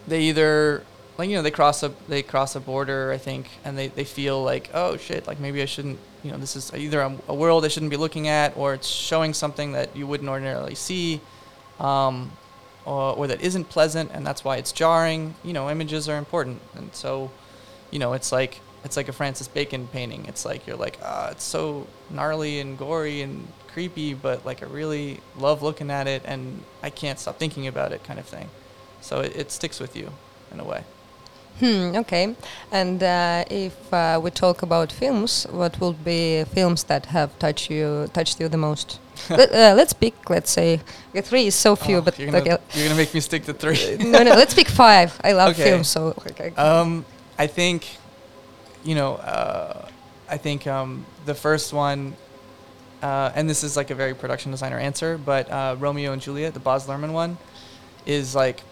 they 0.08 0.20
either 0.30 0.82
like 1.18 1.28
you 1.28 1.36
know 1.36 1.42
they 1.42 1.50
cross 1.60 1.82
a 1.82 1.90
they 2.08 2.22
cross 2.22 2.56
a 2.56 2.60
border 2.60 3.12
I 3.12 3.18
think 3.18 3.44
and 3.64 3.76
they, 3.78 3.88
they 3.88 4.04
feel 4.04 4.42
like 4.52 4.70
oh 4.74 4.96
shit 4.96 5.26
like 5.26 5.38
maybe 5.40 5.60
I 5.62 5.66
shouldn't 5.66 5.98
you 6.24 6.30
know 6.30 6.38
this 6.38 6.56
is 6.56 6.72
either 6.74 7.00
a, 7.02 7.10
a 7.28 7.34
world 7.34 7.64
I 7.64 7.68
shouldn't 7.68 7.90
be 7.90 7.96
looking 7.98 8.28
at 8.28 8.56
or 8.56 8.74
it's 8.74 8.88
showing 8.88 9.34
something 9.34 9.72
that 9.72 9.94
you 9.96 10.06
wouldn't 10.06 10.28
ordinarily 10.30 10.74
see 10.74 11.20
um, 11.80 12.32
or, 12.84 13.14
or 13.16 13.26
that 13.28 13.40
isn't 13.42 13.66
pleasant 13.68 14.10
and 14.12 14.26
that's 14.26 14.42
why 14.44 14.56
it's 14.56 14.72
jarring 14.72 15.34
you 15.44 15.52
know 15.52 15.70
images 15.70 16.08
are 16.08 16.16
important 16.18 16.60
and 16.76 16.94
so 16.94 17.30
you 17.90 17.98
know 17.98 18.12
it's 18.14 18.32
like 18.32 18.60
it's 18.84 18.96
like 18.96 19.08
a 19.08 19.12
Francis 19.12 19.48
Bacon 19.48 19.86
painting 19.92 20.24
it's 20.26 20.44
like 20.44 20.66
you're 20.66 20.76
like 20.86 20.98
ah 21.02 21.28
it's 21.30 21.44
so 21.44 21.86
gnarly 22.10 22.58
and 22.60 22.76
gory 22.78 23.22
and 23.22 23.46
creepy 23.72 24.14
but 24.14 24.44
like 24.46 24.62
I 24.62 24.66
really 24.66 25.20
love 25.38 25.62
looking 25.62 25.90
at 25.90 26.06
it 26.06 26.22
and 26.24 26.62
I 26.82 26.90
can't 26.90 27.18
stop 27.18 27.38
thinking 27.38 27.66
about 27.66 27.92
it 27.92 28.04
kind 28.04 28.18
of 28.18 28.26
thing 28.26 28.48
so 29.00 29.20
it, 29.20 29.34
it 29.36 29.50
sticks 29.50 29.80
with 29.80 29.96
you 29.96 30.10
in 30.52 30.60
a 30.60 30.64
way 30.64 30.82
Hmm. 31.60 31.94
Okay. 31.96 32.34
And 32.70 33.02
uh, 33.02 33.44
if 33.50 33.74
uh, 33.92 34.18
we 34.22 34.30
talk 34.30 34.62
about 34.62 34.90
films, 34.90 35.46
what 35.50 35.78
would 35.80 36.02
be 36.02 36.44
films 36.44 36.84
that 36.84 37.06
have 37.06 37.38
touched 37.38 37.70
you 37.70 38.08
touched 38.14 38.40
you 38.40 38.48
the 38.48 38.56
most? 38.56 38.98
Let, 39.30 39.52
uh, 39.52 39.74
let's 39.76 39.92
pick. 39.92 40.14
Let's 40.30 40.50
say 40.50 40.80
three 41.22 41.46
is 41.48 41.54
so 41.54 41.76
few, 41.76 41.98
Oh, 41.98 42.00
but 42.00 42.18
you're 42.18 42.30
gonna, 42.30 42.40
okay. 42.40 42.56
you're 42.74 42.84
gonna 42.88 42.96
make 42.96 43.12
me 43.12 43.20
stick 43.20 43.44
to 43.44 43.52
three 43.52 43.96
no, 44.00 44.22
no. 44.22 44.30
Let's 44.34 44.54
pick 44.54 44.68
five. 44.68 45.20
I 45.22 45.32
love 45.32 45.50
Okay. 45.50 45.62
films, 45.64 45.88
so 45.88 46.14
I, 46.40 46.48
Um, 46.60 47.04
I 47.38 47.46
think, 47.46 47.86
you 48.82 48.94
know, 48.94 49.16
uh, 49.16 49.86
I 50.30 50.38
think 50.38 50.66
um, 50.66 51.04
the 51.26 51.34
first 51.34 51.72
one, 51.74 52.14
uh, 53.02 53.32
and 53.34 53.50
this 53.50 53.64
is 53.64 53.76
like 53.76 53.90
a 53.90 53.94
very 53.94 54.14
production 54.14 54.50
designer 54.50 54.78
answer, 54.78 55.18
but 55.18 55.50
uh, 55.50 55.76
Romeo 55.78 56.12
and 56.12 56.22
Juliet, 56.22 56.54
the 56.54 56.60
Baz 56.60 56.86
Luhrmann 56.86 57.12
one, 57.12 57.36
is 58.06 58.34
like, 58.34 58.62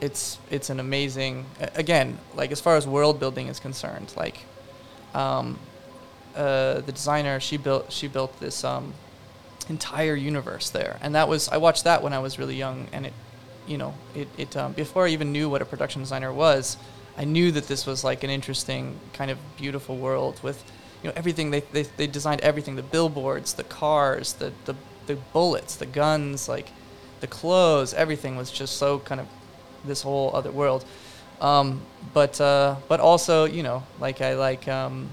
it's 0.00 0.38
it's 0.50 0.70
an 0.70 0.80
amazing. 0.80 1.44
Again, 1.74 2.18
like 2.34 2.52
as 2.52 2.60
far 2.60 2.76
as 2.76 2.86
world 2.86 3.18
building 3.20 3.48
is 3.48 3.60
concerned, 3.60 4.12
like, 4.16 4.44
um, 5.14 5.58
uh, 6.36 6.80
the 6.80 6.92
designer 6.92 7.40
she 7.40 7.56
built 7.56 7.92
she 7.92 8.08
built 8.08 8.38
this 8.40 8.64
um, 8.64 8.94
entire 9.68 10.14
universe 10.14 10.70
there, 10.70 10.98
and 11.02 11.14
that 11.14 11.28
was 11.28 11.48
I 11.48 11.56
watched 11.56 11.84
that 11.84 12.02
when 12.02 12.12
I 12.12 12.20
was 12.20 12.38
really 12.38 12.54
young, 12.56 12.88
and 12.92 13.06
it, 13.06 13.12
you 13.66 13.76
know, 13.76 13.94
it 14.14 14.28
it 14.36 14.56
um, 14.56 14.72
before 14.72 15.06
I 15.06 15.10
even 15.10 15.32
knew 15.32 15.50
what 15.50 15.62
a 15.62 15.64
production 15.64 16.02
designer 16.02 16.32
was. 16.32 16.76
I 17.18 17.24
knew 17.24 17.50
that 17.50 17.66
this 17.66 17.84
was 17.84 18.04
like 18.04 18.22
an 18.22 18.30
interesting 18.30 18.96
kind 19.12 19.28
of 19.28 19.38
beautiful 19.56 19.96
world 19.96 20.38
with, 20.40 20.62
you 21.02 21.08
know, 21.08 21.12
everything 21.16 21.50
they, 21.50 21.60
they, 21.60 21.82
they 21.82 22.06
designed 22.06 22.40
everything 22.40 22.76
the 22.76 22.82
billboards, 22.82 23.54
the 23.54 23.64
cars, 23.64 24.34
the, 24.34 24.52
the 24.64 24.74
the 25.06 25.16
bullets, 25.32 25.76
the 25.76 25.86
guns, 25.86 26.48
like 26.48 26.68
the 27.20 27.26
clothes, 27.26 27.94
everything 27.94 28.36
was 28.36 28.50
just 28.50 28.76
so 28.76 28.98
kind 28.98 29.20
of 29.20 29.26
this 29.84 30.02
whole 30.02 30.34
other 30.34 30.50
world. 30.52 30.84
Um, 31.40 31.82
but 32.12 32.40
uh, 32.40 32.76
but 32.88 33.00
also 33.00 33.44
you 33.44 33.62
know 33.62 33.84
like 34.00 34.20
I 34.20 34.34
like 34.34 34.68
um, 34.68 35.08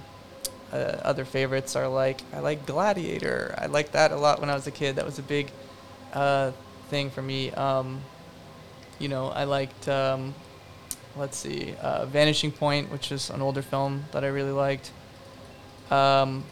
uh, 0.73 0.75
other 1.03 1.23
favorites 1.23 1.75
are 1.75 1.87
like 1.87 2.21
I 2.33 2.39
like 2.39 2.65
Gladiator. 2.65 3.55
I 3.57 3.67
liked 3.67 3.93
that 3.93 4.11
a 4.11 4.17
lot 4.17 4.39
when 4.41 4.49
I 4.49 4.55
was 4.55 4.67
a 4.67 4.71
kid. 4.71 4.95
That 4.97 5.05
was 5.05 5.19
a 5.19 5.23
big 5.23 5.51
uh, 6.13 6.51
thing 6.89 7.09
for 7.09 7.21
me. 7.21 7.51
Um, 7.51 8.01
you 8.99 9.07
know, 9.07 9.27
I 9.27 9.43
liked, 9.43 9.87
um, 9.89 10.33
let's 11.15 11.37
see, 11.37 11.73
uh, 11.81 12.05
Vanishing 12.05 12.51
Point, 12.51 12.91
which 12.91 13.11
is 13.11 13.29
an 13.29 13.41
older 13.41 13.61
film 13.61 14.05
that 14.11 14.23
I 14.23 14.27
really 14.27 14.51
liked. 14.51 14.91
Um, 15.91 16.43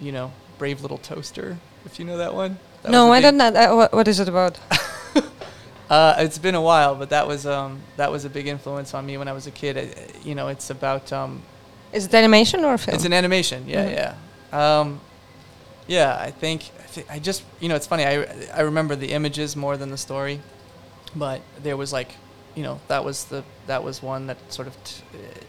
you 0.00 0.12
know, 0.12 0.32
Brave 0.58 0.82
Little 0.82 0.98
Toaster, 0.98 1.58
if 1.84 1.98
you 1.98 2.04
know 2.04 2.16
that 2.18 2.34
one. 2.34 2.58
That 2.82 2.90
no, 2.92 3.12
I 3.12 3.20
don't 3.20 3.36
know. 3.36 3.46
Uh, 3.48 3.76
what, 3.76 3.92
what 3.92 4.08
is 4.08 4.20
it 4.20 4.28
about? 4.28 4.58
Uh, 5.90 6.14
it's 6.18 6.38
been 6.38 6.54
a 6.54 6.60
while, 6.62 6.94
but 6.94 7.10
that 7.10 7.28
was 7.28 7.44
um, 7.44 7.78
that 7.98 8.10
was 8.10 8.24
a 8.24 8.30
big 8.30 8.46
influence 8.46 8.94
on 8.94 9.04
me 9.04 9.18
when 9.18 9.28
I 9.28 9.32
was 9.32 9.46
a 9.46 9.50
kid. 9.50 9.76
I, 9.76 9.94
you 10.26 10.34
know, 10.34 10.48
it's 10.48 10.70
about 10.70 11.12
um, 11.12 11.42
Is 11.92 12.06
it 12.06 12.14
animation 12.14 12.64
or 12.64 12.78
film? 12.78 12.94
It's 12.94 13.04
an 13.04 13.12
animation. 13.12 13.68
Yeah, 13.68 13.84
Mhm. 13.86 13.92
yeah. 14.52 14.80
Um, 14.80 15.00
yeah, 15.86 16.16
I 16.18 16.30
think 16.30 16.70
I, 16.78 16.82
thi- 16.84 17.04
I 17.10 17.18
just 17.18 17.42
you 17.60 17.68
know 17.68 17.74
it's 17.76 17.86
funny. 17.86 18.04
I 18.06 18.24
I 18.54 18.62
remember 18.62 18.96
the 18.96 19.12
images 19.12 19.56
more 19.56 19.76
than 19.76 19.90
the 19.90 19.98
story, 19.98 20.40
but 21.14 21.42
there 21.62 21.76
was 21.76 21.92
like, 21.92 22.08
you 22.54 22.62
know, 22.62 22.80
that 22.88 23.04
was 23.04 23.24
the 23.24 23.42
that 23.66 23.82
was 23.82 24.02
one 24.02 24.26
that 24.28 24.36
sort 24.52 24.68
of 24.68 24.84
t- 24.84 25.02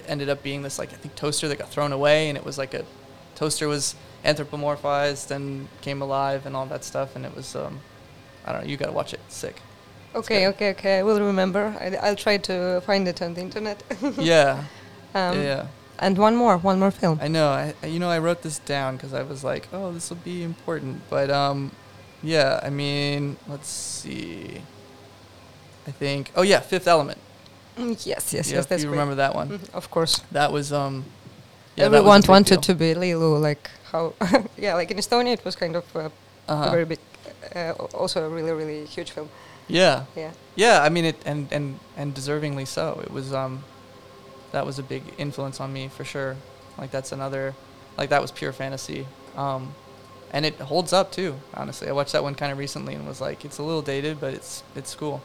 ended 0.08 0.30
up 0.30 0.42
being 0.44 0.62
this 0.64 0.80
like 0.80 0.92
I 0.94 0.96
think 0.96 1.16
toaster 1.16 1.48
that 1.48 1.58
got 1.60 1.70
thrown 1.70 1.92
away, 1.92 2.30
and 2.30 2.38
it 2.38 2.46
was 2.46 2.58
like 2.58 2.74
a 2.74 2.84
toaster 3.36 3.68
was 3.68 3.96
anthropomorphized 4.24 5.32
and 5.32 5.68
came 5.82 6.02
alive 6.02 6.46
and 6.46 6.56
all 6.56 6.66
that 6.68 6.84
stuff, 6.84 7.16
and 7.16 7.26
it 7.26 7.36
was 7.36 7.56
um, 7.56 7.80
I 8.46 8.52
don't 8.52 8.64
know. 8.64 8.68
You 8.68 8.78
got 8.78 8.88
to 8.88 8.92
watch 8.92 9.14
it. 9.14 9.20
It's 9.28 9.36
sick. 9.36 9.62
okay, 10.16 10.48
okay, 10.48 10.70
okay. 10.72 11.00
I 11.00 11.04
will 11.04 11.20
remember. 11.22 11.76
I, 11.80 11.96
I'll 12.08 12.16
try 12.16 12.38
to 12.38 12.82
find 12.86 13.08
it 13.08 13.22
on 13.22 13.34
the 13.34 13.42
internet. 13.42 13.84
yeah, 14.18 14.64
um, 15.14 15.42
yeah. 15.42 15.68
And 16.00 16.18
one 16.18 16.36
more, 16.36 16.58
one 16.58 16.80
more 16.80 16.92
film. 16.92 17.20
I 17.22 17.28
know. 17.28 17.48
I 17.50 17.74
I- 17.84 17.88
you 17.88 18.00
know 18.00 18.10
I 18.10 18.20
wrote 18.20 18.42
this 18.42 18.60
down 18.60 18.96
because 18.98 19.14
I 19.14 19.24
was 19.24 19.44
like, 19.44 19.68
oh, 19.74 19.92
this 19.94 20.10
will 20.10 20.18
be 20.24 20.44
important. 20.44 21.02
But 21.10 21.30
um, 21.30 21.72
yeah. 22.24 22.60
I 22.64 22.70
mean, 22.70 23.38
let's 23.48 23.70
see. 23.70 24.62
I 25.88 25.92
think. 25.92 26.32
Oh 26.36 26.42
yeah, 26.42 26.60
Fifth 26.60 26.88
Element. 26.88 27.18
Mm, 27.78 28.06
yes, 28.06 28.34
yes, 28.34 28.52
yes. 28.52 28.66
That's 28.66 28.84
you 28.84 28.90
great. 28.90 29.00
remember 29.00 29.16
that 29.16 29.36
one. 29.36 29.50
Mhm, 29.50 29.74
Of 29.74 29.90
course. 29.92 30.22
That 30.32 30.52
was 30.52 30.72
um. 30.72 31.06
Yeah, 31.76 31.90
that 31.90 31.92
was 31.92 31.98
Everyone 32.00 32.22
wanted 32.28 32.62
deal. 32.62 32.62
to 32.62 32.76
be 32.76 32.94
Leeloo, 32.96 33.40
like 33.42 33.70
how, 33.92 34.14
yeah, 34.58 34.76
like 34.76 34.92
in 34.92 34.98
Estonia 34.98 35.34
it 35.34 35.44
was 35.44 35.56
kind 35.56 35.76
of 35.76 35.84
uh, 35.96 36.00
a 36.00 36.12
Uh-huh. 36.52 36.70
very 36.72 36.86
big, 36.86 37.00
uh, 37.56 37.74
also 37.94 38.26
a 38.26 38.30
really, 38.30 38.52
really 38.54 38.86
huge 38.86 39.12
film. 39.12 39.30
Yeah. 39.68 40.06
Yeah. 40.16 40.32
Yeah. 40.56 40.82
I 40.86 40.90
mean 40.90 41.06
it, 41.06 41.18
and 41.26 41.52
and 41.52 41.80
and 41.98 42.16
deservingly 42.16 42.66
so. 42.68 43.02
It 43.04 43.12
was 43.12 43.34
um. 43.34 43.64
That 44.52 44.66
was 44.66 44.80
a 44.80 44.84
big 44.84 45.04
influence 45.18 45.60
on 45.60 45.74
me 45.74 45.90
for 45.90 46.06
sure. 46.06 46.36
Like 46.78 46.92
that's 46.92 47.12
another, 47.12 47.54
like 47.98 48.10
that 48.10 48.22
was 48.22 48.32
pure 48.32 48.54
fantasy. 48.54 49.06
Um, 49.36 49.74
and 50.32 50.46
it 50.46 50.56
holds 50.62 50.94
up 50.94 51.12
too. 51.12 51.36
Honestly, 51.54 51.88
I 51.90 51.92
watched 51.92 52.14
that 52.14 52.24
one 52.24 52.36
kind 52.36 52.52
of 52.54 52.58
recently 52.58 52.96
and 52.96 53.06
was 53.08 53.20
like, 53.20 53.44
it's 53.44 53.58
a 53.60 53.64
little 53.64 53.82
dated, 53.82 54.20
but 54.22 54.34
it's 54.34 54.64
it's 54.76 54.96
cool. 54.96 55.20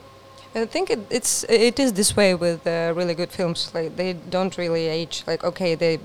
I 0.55 0.67
think 0.67 0.91
it, 0.91 0.99
it's 1.11 1.45
it 1.49 1.79
is 1.79 1.93
this 1.93 2.17
way 2.17 2.35
with 2.35 2.67
uh, 2.67 2.93
really 2.97 3.15
good 3.15 3.31
films. 3.31 3.71
Like 3.75 3.97
they 3.97 4.15
don't 4.31 4.57
really 4.59 4.87
age. 4.89 5.23
Like 5.27 5.45
okay, 5.45 5.77
they 5.77 5.99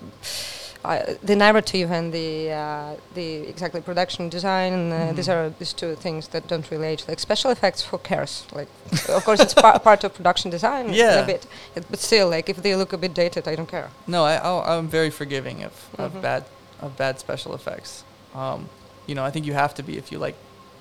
uh, 0.83 1.15
the 1.23 1.35
narrative 1.35 1.91
and 1.91 2.13
the 2.13 2.51
uh, 2.51 2.95
the 3.15 3.47
exactly 3.49 3.81
production 3.81 4.29
design. 4.29 4.91
Uh, 4.91 5.13
These 5.15 5.27
Mhm. 5.29 5.35
are 5.35 5.49
these 5.59 5.73
two 5.73 5.95
things 5.95 6.27
that 6.27 6.47
don't 6.47 6.69
really 6.71 6.87
age. 6.87 7.03
Like 7.07 7.19
special 7.19 7.51
effects, 7.51 7.81
who 7.91 7.97
cares? 7.97 8.45
Like 8.53 8.67
of 9.09 9.23
course 9.25 9.39
it's 9.43 9.53
par- 9.55 9.79
part 9.79 10.03
of 10.03 10.13
production 10.13 10.51
design. 10.51 10.93
Yeah. 10.93 11.23
a 11.23 11.25
bit. 11.25 11.47
It- 11.75 11.85
but 11.89 11.99
still, 11.99 12.29
like 12.29 12.51
if 12.51 12.57
they 12.61 12.75
look 12.75 12.93
a 12.93 12.97
bit 12.97 13.15
dated, 13.15 13.47
I 13.47 13.55
don't 13.55 13.69
care. 13.71 13.89
No, 14.07 14.25
I 14.25 14.37
I'm 14.77 14.87
very 14.87 15.09
forgiving 15.11 15.63
of, 15.65 15.71
of 15.97 16.11
Mhm. 16.13 16.21
bad 16.21 16.43
of 16.81 16.91
bad 16.97 17.19
special 17.19 17.55
effects. 17.55 18.03
Um, 18.35 18.69
you 19.07 19.15
know, 19.15 19.27
I 19.27 19.31
think 19.31 19.45
you 19.45 19.53
have 19.55 19.73
to 19.73 19.83
be 19.83 19.97
if 19.97 20.11
you 20.11 20.19
like 20.25 20.35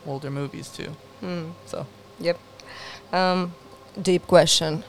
older 0.07 0.31
movies 0.31 0.69
too. 0.69 0.91
Mm. 1.23 1.53
So 1.67 1.87
Yep. 2.21 2.37
Um, 3.15 3.55
deep 4.03 4.27
question. 4.27 4.83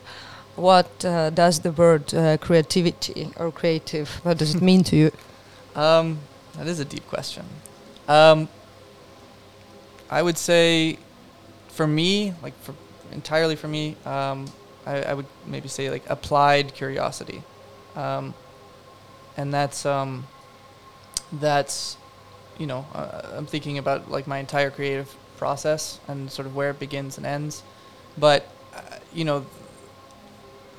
What 0.56 1.06
uh, 1.06 1.30
does 1.30 1.60
the 1.60 1.72
word 1.72 2.12
uh, 2.12 2.38
creativity 2.38 3.30
or 3.38 3.52
creative? 3.52 4.10
What 4.24 4.40
does 4.40 4.56
it 4.56 4.64
mean 4.64 4.84
to 4.86 4.96
you? 4.96 5.12
um, 5.76 6.18
that 6.58 6.66
is 6.66 6.80
a 6.80 6.86
deep 6.86 7.08
question. 7.08 7.46
Um, 8.08 8.50
I 10.10 10.24
would 10.24 10.40
say, 10.40 10.98
for 11.68 11.86
me, 11.86 12.34
like 12.42 12.58
for 12.64 12.74
entirely 13.12 13.56
for 13.56 13.68
me, 13.68 13.96
um, 14.06 14.48
I, 14.88 15.04
I 15.04 15.14
would 15.14 15.28
maybe 15.46 15.68
say 15.68 15.92
like 15.92 16.10
applied 16.10 16.74
curiosity, 16.74 17.44
um, 17.96 18.34
and 19.38 19.54
that's 19.54 19.86
um, 19.86 20.26
that's 21.32 21.98
you 22.58 22.66
know, 22.66 22.88
uh, 22.96 23.22
I'm 23.38 23.46
thinking 23.46 23.78
about 23.78 24.10
like 24.10 24.26
my 24.26 24.40
entire 24.40 24.72
creative 24.72 25.16
process 25.38 26.00
and 26.08 26.32
sort 26.32 26.48
of 26.48 26.56
where 26.56 26.72
it 26.72 26.80
begins 26.80 27.18
and 27.18 27.26
ends. 27.28 27.62
But 28.18 28.48
uh, 28.74 28.82
you 29.14 29.26
know, 29.26 29.46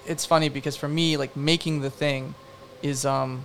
it's 0.06 0.24
funny 0.24 0.48
because 0.48 0.76
for 0.76 0.88
me, 0.88 1.16
like 1.16 1.36
making 1.36 1.80
the 1.80 1.90
thing 1.90 2.34
is 2.82 3.04
um, 3.04 3.42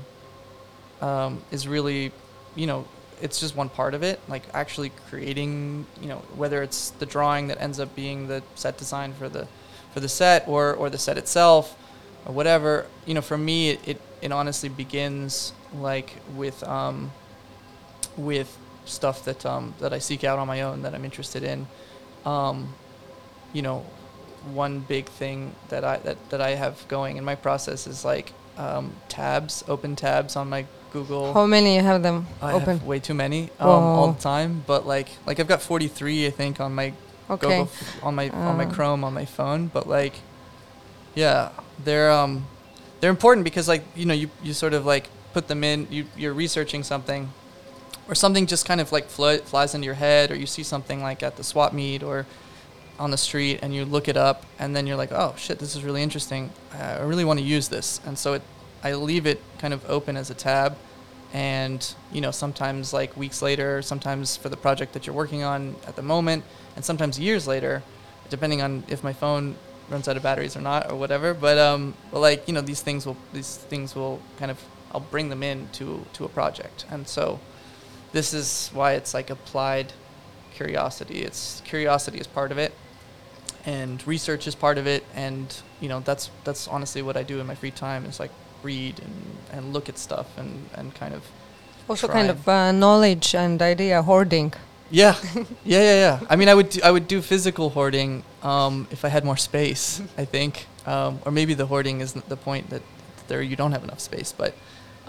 um, 1.01 1.41
is 1.51 1.67
really, 1.67 2.11
you 2.55 2.67
know, 2.67 2.85
it's 3.21 3.39
just 3.39 3.55
one 3.55 3.69
part 3.69 3.93
of 3.93 4.03
it. 4.03 4.19
Like 4.27 4.43
actually 4.53 4.91
creating, 5.09 5.85
you 6.01 6.07
know, 6.07 6.17
whether 6.35 6.63
it's 6.63 6.91
the 6.91 7.05
drawing 7.05 7.47
that 7.47 7.61
ends 7.61 7.79
up 7.79 7.95
being 7.95 8.27
the 8.27 8.43
set 8.55 8.77
design 8.77 9.13
for 9.13 9.29
the 9.29 9.47
for 9.93 9.99
the 9.99 10.09
set 10.09 10.47
or 10.47 10.73
or 10.73 10.89
the 10.89 10.97
set 10.97 11.17
itself 11.17 11.75
or 12.25 12.33
whatever. 12.33 12.85
You 13.05 13.13
know, 13.13 13.21
for 13.21 13.37
me, 13.37 13.71
it 13.71 13.87
it, 13.87 14.01
it 14.21 14.31
honestly 14.31 14.69
begins 14.69 15.53
like 15.73 16.15
with 16.35 16.63
um, 16.63 17.11
with 18.17 18.57
stuff 18.85 19.25
that 19.25 19.45
um, 19.45 19.73
that 19.79 19.93
I 19.93 19.99
seek 19.99 20.23
out 20.23 20.39
on 20.39 20.47
my 20.47 20.61
own 20.61 20.81
that 20.83 20.93
I'm 20.93 21.05
interested 21.05 21.43
in. 21.43 21.67
Um, 22.25 22.73
you 23.53 23.61
know, 23.61 23.85
one 24.53 24.79
big 24.79 25.05
thing 25.05 25.53
that 25.69 25.83
I 25.83 25.97
that, 25.97 26.17
that 26.29 26.41
I 26.41 26.51
have 26.55 26.87
going 26.87 27.17
in 27.17 27.23
my 27.23 27.35
process 27.35 27.87
is 27.87 28.03
like 28.05 28.33
um, 28.57 28.91
tabs, 29.09 29.63
open 29.67 29.95
tabs 29.95 30.35
on 30.35 30.49
my 30.49 30.65
Google. 30.93 31.33
How 31.33 31.45
many 31.45 31.75
you 31.75 31.81
have 31.81 32.03
them 32.03 32.27
I 32.41 32.53
open? 32.53 32.79
have 32.79 32.85
way 32.87 32.99
too 32.99 33.13
many 33.13 33.49
um, 33.59 33.69
all 33.69 34.11
the 34.11 34.19
time, 34.21 34.63
but 34.67 34.85
like 34.87 35.09
like 35.25 35.39
I've 35.39 35.47
got 35.47 35.61
43 35.61 36.27
I 36.27 36.29
think 36.31 36.59
on 36.59 36.73
my 36.75 36.93
Okay. 37.29 37.47
Google 37.47 37.63
f- 37.63 38.03
on 38.03 38.15
my 38.15 38.29
on 38.29 38.57
my 38.57 38.65
Uh. 38.65 38.71
Chrome 38.73 39.03
on 39.03 39.13
my 39.13 39.25
phone, 39.25 39.67
but 39.67 39.87
like 39.87 40.15
yeah, 41.15 41.49
they're 41.83 42.11
um 42.11 42.45
they're 42.99 43.09
important 43.09 43.43
because 43.43 43.67
like 43.67 43.83
you 43.95 44.05
know 44.05 44.13
you 44.13 44.29
you 44.43 44.53
sort 44.53 44.73
of 44.73 44.85
like 44.85 45.09
put 45.33 45.47
them 45.47 45.63
in 45.63 45.87
you 45.89 46.05
you're 46.17 46.33
researching 46.33 46.83
something 46.83 47.29
or 48.07 48.15
something 48.15 48.45
just 48.47 48.65
kind 48.65 48.81
of 48.81 48.91
like 48.91 49.05
fly, 49.07 49.37
flies 49.37 49.73
into 49.73 49.85
your 49.85 49.95
head 49.95 50.31
or 50.31 50.35
you 50.35 50.45
see 50.45 50.63
something 50.63 51.01
like 51.01 51.23
at 51.23 51.37
the 51.37 51.43
swap 51.43 51.71
meet 51.73 52.03
or 52.03 52.25
on 52.99 53.11
the 53.11 53.17
street 53.17 53.59
and 53.61 53.73
you 53.73 53.85
look 53.85 54.07
it 54.07 54.17
up 54.17 54.45
and 54.59 54.75
then 54.75 54.85
you're 54.87 54.97
like 54.97 55.11
oh 55.11 55.33
shit 55.37 55.59
this 55.59 55.75
is 55.75 55.83
really 55.83 56.03
interesting. 56.03 56.51
I 56.73 57.01
really 57.01 57.25
want 57.25 57.39
to 57.39 57.45
use 57.45 57.67
this. 57.67 57.99
And 58.05 58.17
so 58.17 58.33
it 58.33 58.41
i 58.83 58.93
leave 58.93 59.27
it 59.27 59.41
kind 59.59 59.73
of 59.73 59.87
open 59.89 60.17
as 60.17 60.29
a 60.29 60.33
tab. 60.33 60.77
And 61.33 61.81
you 62.11 62.21
know 62.21 62.31
sometimes 62.31 62.93
like 62.93 63.15
weeks 63.15 63.41
later 63.41 63.81
sometimes 63.81 64.37
for 64.37 64.49
the 64.49 64.57
project 64.57 64.93
that 64.93 65.07
you're 65.07 65.15
working 65.15 65.43
on 65.43 65.75
at 65.87 65.95
the 65.95 66.01
moment 66.01 66.43
and 66.75 66.83
sometimes 66.83 67.19
years 67.19 67.47
later 67.47 67.83
depending 68.29 68.61
on 68.61 68.83
if 68.87 69.03
my 69.03 69.13
phone 69.13 69.55
runs 69.89 70.07
out 70.07 70.15
of 70.15 70.23
batteries 70.23 70.55
or 70.55 70.61
not 70.61 70.91
or 70.91 70.95
whatever. 70.97 71.33
But 71.33 71.57
um 71.57 71.93
but 72.11 72.19
like 72.19 72.47
you 72.47 72.53
know 72.53 72.61
these 72.61 72.81
things 72.81 73.05
will 73.05 73.17
these 73.33 73.57
things 73.57 73.95
will 73.95 74.21
kind 74.37 74.51
of 74.51 74.59
i'll 74.93 75.01
bring 75.01 75.29
them 75.29 75.43
in 75.43 75.69
to 75.73 76.05
to 76.13 76.25
a 76.25 76.29
project. 76.29 76.85
And 76.89 77.07
so 77.07 77.39
this 78.11 78.33
is 78.33 78.69
why 78.73 78.93
it's 78.93 79.13
like 79.13 79.29
applied 79.29 79.93
curiosity. 80.61 81.19
It's 81.27 81.61
curiosity 81.65 82.19
is 82.19 82.27
part 82.27 82.51
of 82.51 82.57
it 82.57 82.73
and 83.65 84.05
research 84.07 84.47
is 84.47 84.55
part 84.55 84.77
of 84.79 84.87
it 84.87 85.03
and 85.13 85.45
you 85.81 85.87
know 85.91 85.99
that's 85.99 86.31
that's 86.45 86.67
honestly 86.67 87.01
what 87.07 87.15
i 87.15 87.21
do 87.31 87.39
in 87.39 87.45
my 87.45 87.53
free 87.53 87.69
time 87.69 88.05
is 88.09 88.19
like 88.19 88.31
read 88.63 88.95
and, 89.05 89.13
and 89.53 89.73
look 89.73 89.87
at 89.87 89.97
stuff 89.99 90.27
and, 90.37 90.51
and 90.77 90.95
kind 90.95 91.13
of 91.13 91.21
Also, 91.87 92.07
try 92.07 92.15
kind 92.15 92.29
of 92.31 92.47
uh, 92.47 92.71
knowledge 92.71 93.35
and 93.35 93.61
idea 93.61 94.01
hoarding. 94.01 94.53
yeah. 94.89 95.15
Yeah 95.63 95.83
yeah 95.89 95.97
yeah. 96.05 96.19
I 96.31 96.35
mean 96.39 96.49
i 96.49 96.55
would 96.59 96.69
do, 96.73 96.79
i 96.83 96.91
would 96.95 97.07
do 97.07 97.21
physical 97.21 97.69
hoarding 97.77 98.23
um, 98.41 98.87
if 98.95 99.05
i 99.05 99.09
had 99.09 99.23
more 99.23 99.37
space 99.37 100.01
i 100.17 100.25
think. 100.25 100.53
Um, 100.93 101.19
or 101.25 101.31
maybe 101.31 101.53
the 101.61 101.67
hoarding 101.71 102.01
isn't 102.01 102.25
the 102.33 102.37
point 102.49 102.65
that 102.73 102.81
there 103.27 103.41
you 103.51 103.55
don't 103.55 103.73
have 103.77 103.83
enough 103.83 103.99
space 103.99 104.31
but 104.41 104.51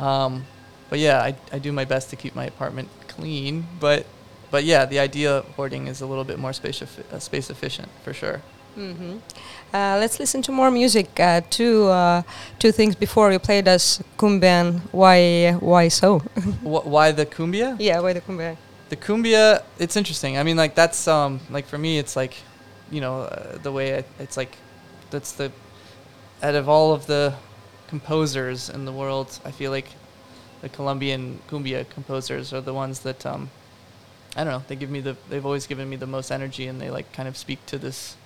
um, 0.09 0.45
but 0.91 0.99
yeah 0.99 1.19
I, 1.29 1.31
I 1.57 1.59
do 1.67 1.73
my 1.73 1.87
best 1.95 2.11
to 2.11 2.17
keep 2.23 2.35
my 2.35 2.45
apartment 2.55 2.88
clean 3.15 3.55
but 3.81 4.05
but 4.53 4.62
yeah 4.65 4.83
the 4.93 4.99
idea 5.09 5.31
of 5.38 5.45
hoarding 5.57 5.88
is 5.88 6.01
a 6.03 6.07
little 6.07 6.25
bit 6.31 6.38
more 6.38 6.53
space, 6.53 6.81
uh, 6.83 7.19
space 7.19 7.51
efficient 7.51 7.88
for 8.05 8.12
sure 8.23 8.38
hmm 8.75 9.17
Uh, 9.75 9.97
let's 10.03 10.17
listen 10.21 10.41
to 10.43 10.53
more 10.53 10.71
music. 10.71 11.09
Uh, 11.21 11.41
two 11.59 11.88
uh, 12.01 12.21
two 12.62 12.73
things 12.79 12.95
before 13.07 13.33
you 13.33 13.38
played 13.38 13.67
us 13.75 13.85
Kumbian. 14.21 14.67
Why 14.93 15.53
why 15.71 15.88
so? 15.91 16.09
Wh- 16.73 16.87
why 16.95 17.07
the 17.21 17.25
cumbia 17.37 17.77
yeah, 17.81 18.01
why 18.05 18.12
the 18.12 18.21
Kumbian? 18.21 18.57
the 18.93 18.97
cumbia 19.07 19.45
it's 19.79 19.97
interesting 19.97 20.33
i 20.41 20.43
mean 20.47 20.59
like 20.62 20.75
that's 20.81 21.01
um 21.09 21.41
like 21.57 21.67
for 21.73 21.79
me 21.79 21.93
it's 22.03 22.15
like 22.23 22.35
you 22.95 23.01
know 23.05 23.15
uh, 23.25 23.57
the 23.67 23.73
way 23.77 23.87
I, 23.99 24.05
it's 24.25 24.37
like 24.37 24.53
that's 25.12 25.33
the 25.41 25.49
out 26.47 26.57
of 26.61 26.69
all 26.69 26.88
of 26.97 27.03
the 27.07 27.33
composers 27.93 28.69
in 28.77 28.85
the 28.85 28.93
world 29.01 29.29
i 29.49 29.51
feel 29.59 29.71
like 29.79 29.88
the 30.62 30.69
colombian 30.69 31.23
cumbia 31.49 31.85
composers 31.97 32.53
are 32.53 32.61
the 32.71 32.75
ones 32.85 32.97
that 33.07 33.25
um 33.33 33.49
i 34.37 34.45
don't 34.45 34.53
know 34.53 34.62
they 34.68 34.77
give 34.77 34.90
me 34.90 35.01
the 35.01 35.16
they've 35.29 35.45
always 35.47 35.66
given 35.66 35.88
me 35.88 35.97
the 35.97 36.07
most 36.07 36.31
energy 36.31 36.66
and 36.66 36.81
they 36.81 36.90
like 36.90 37.12
kind 37.12 37.29
of 37.29 37.37
speak 37.37 37.64
to 37.66 37.79
this 37.79 38.16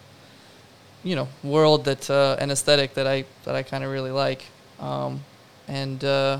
you 1.04 1.14
know 1.16 1.28
world 1.42 1.84
that 1.84 2.08
uh, 2.10 2.36
an 2.40 2.50
aesthetic 2.50 2.94
that 2.94 3.06
i 3.06 3.24
that 3.44 3.54
i 3.54 3.62
kind 3.62 3.84
of 3.84 3.90
really 3.90 4.10
like 4.10 4.44
um 4.80 5.20
and 5.68 6.04
uh 6.04 6.38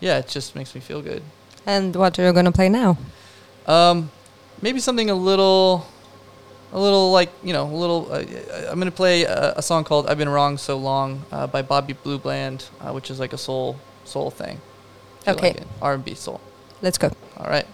yeah 0.00 0.18
it 0.18 0.28
just 0.28 0.54
makes 0.54 0.74
me 0.74 0.80
feel 0.80 1.02
good 1.02 1.22
And 1.66 1.94
what 1.94 2.18
are 2.18 2.24
you 2.26 2.32
gonna 2.32 2.50
play 2.52 2.68
now? 2.68 2.96
um, 3.66 4.10
maybe 4.60 4.80
something 4.80 5.10
a 5.10 5.14
little, 5.14 5.86
a 6.72 6.78
little 6.80 7.12
like 7.12 7.30
you 7.44 7.52
know, 7.52 7.64
a 7.70 7.78
little. 7.82 8.10
Uh, 8.10 8.24
I'm 8.68 8.78
gonna 8.82 8.90
play 8.90 9.22
a, 9.22 9.54
a 9.56 9.62
song 9.62 9.84
called 9.84 10.10
"I've 10.10 10.18
Been 10.18 10.28
Wrong 10.28 10.58
So 10.58 10.74
Long" 10.76 11.22
uh, 11.30 11.46
by 11.46 11.62
Bobby 11.62 11.94
Blue 11.94 12.18
Bland, 12.18 12.66
uh, 12.80 12.90
which 12.90 13.10
is 13.12 13.20
like 13.20 13.32
a 13.32 13.38
soul 13.38 13.76
soul 14.04 14.30
thing. 14.34 14.58
Okay. 15.28 15.54
like. 15.54 15.62
R&B 15.80 16.14
soul. 16.14 16.40
Let's 16.82 16.98
go. 16.98 17.08
All 17.38 17.46
right. 17.46 17.66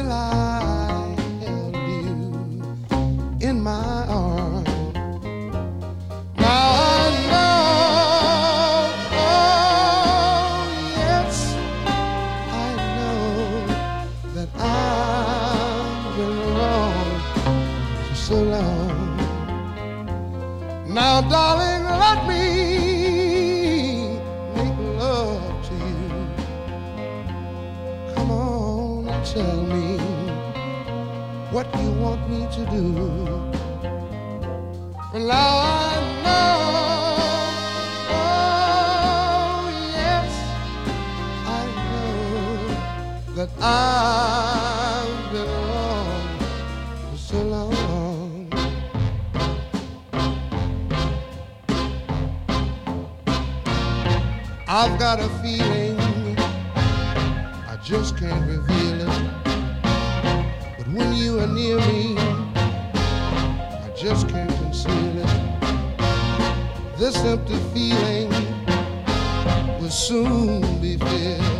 Until 0.00 0.12
I 0.12 0.49
This 67.10 67.24
empty 67.24 67.56
feeling 67.74 68.30
will 69.80 69.90
soon 69.90 70.80
be 70.80 70.96
filled. 70.96 71.59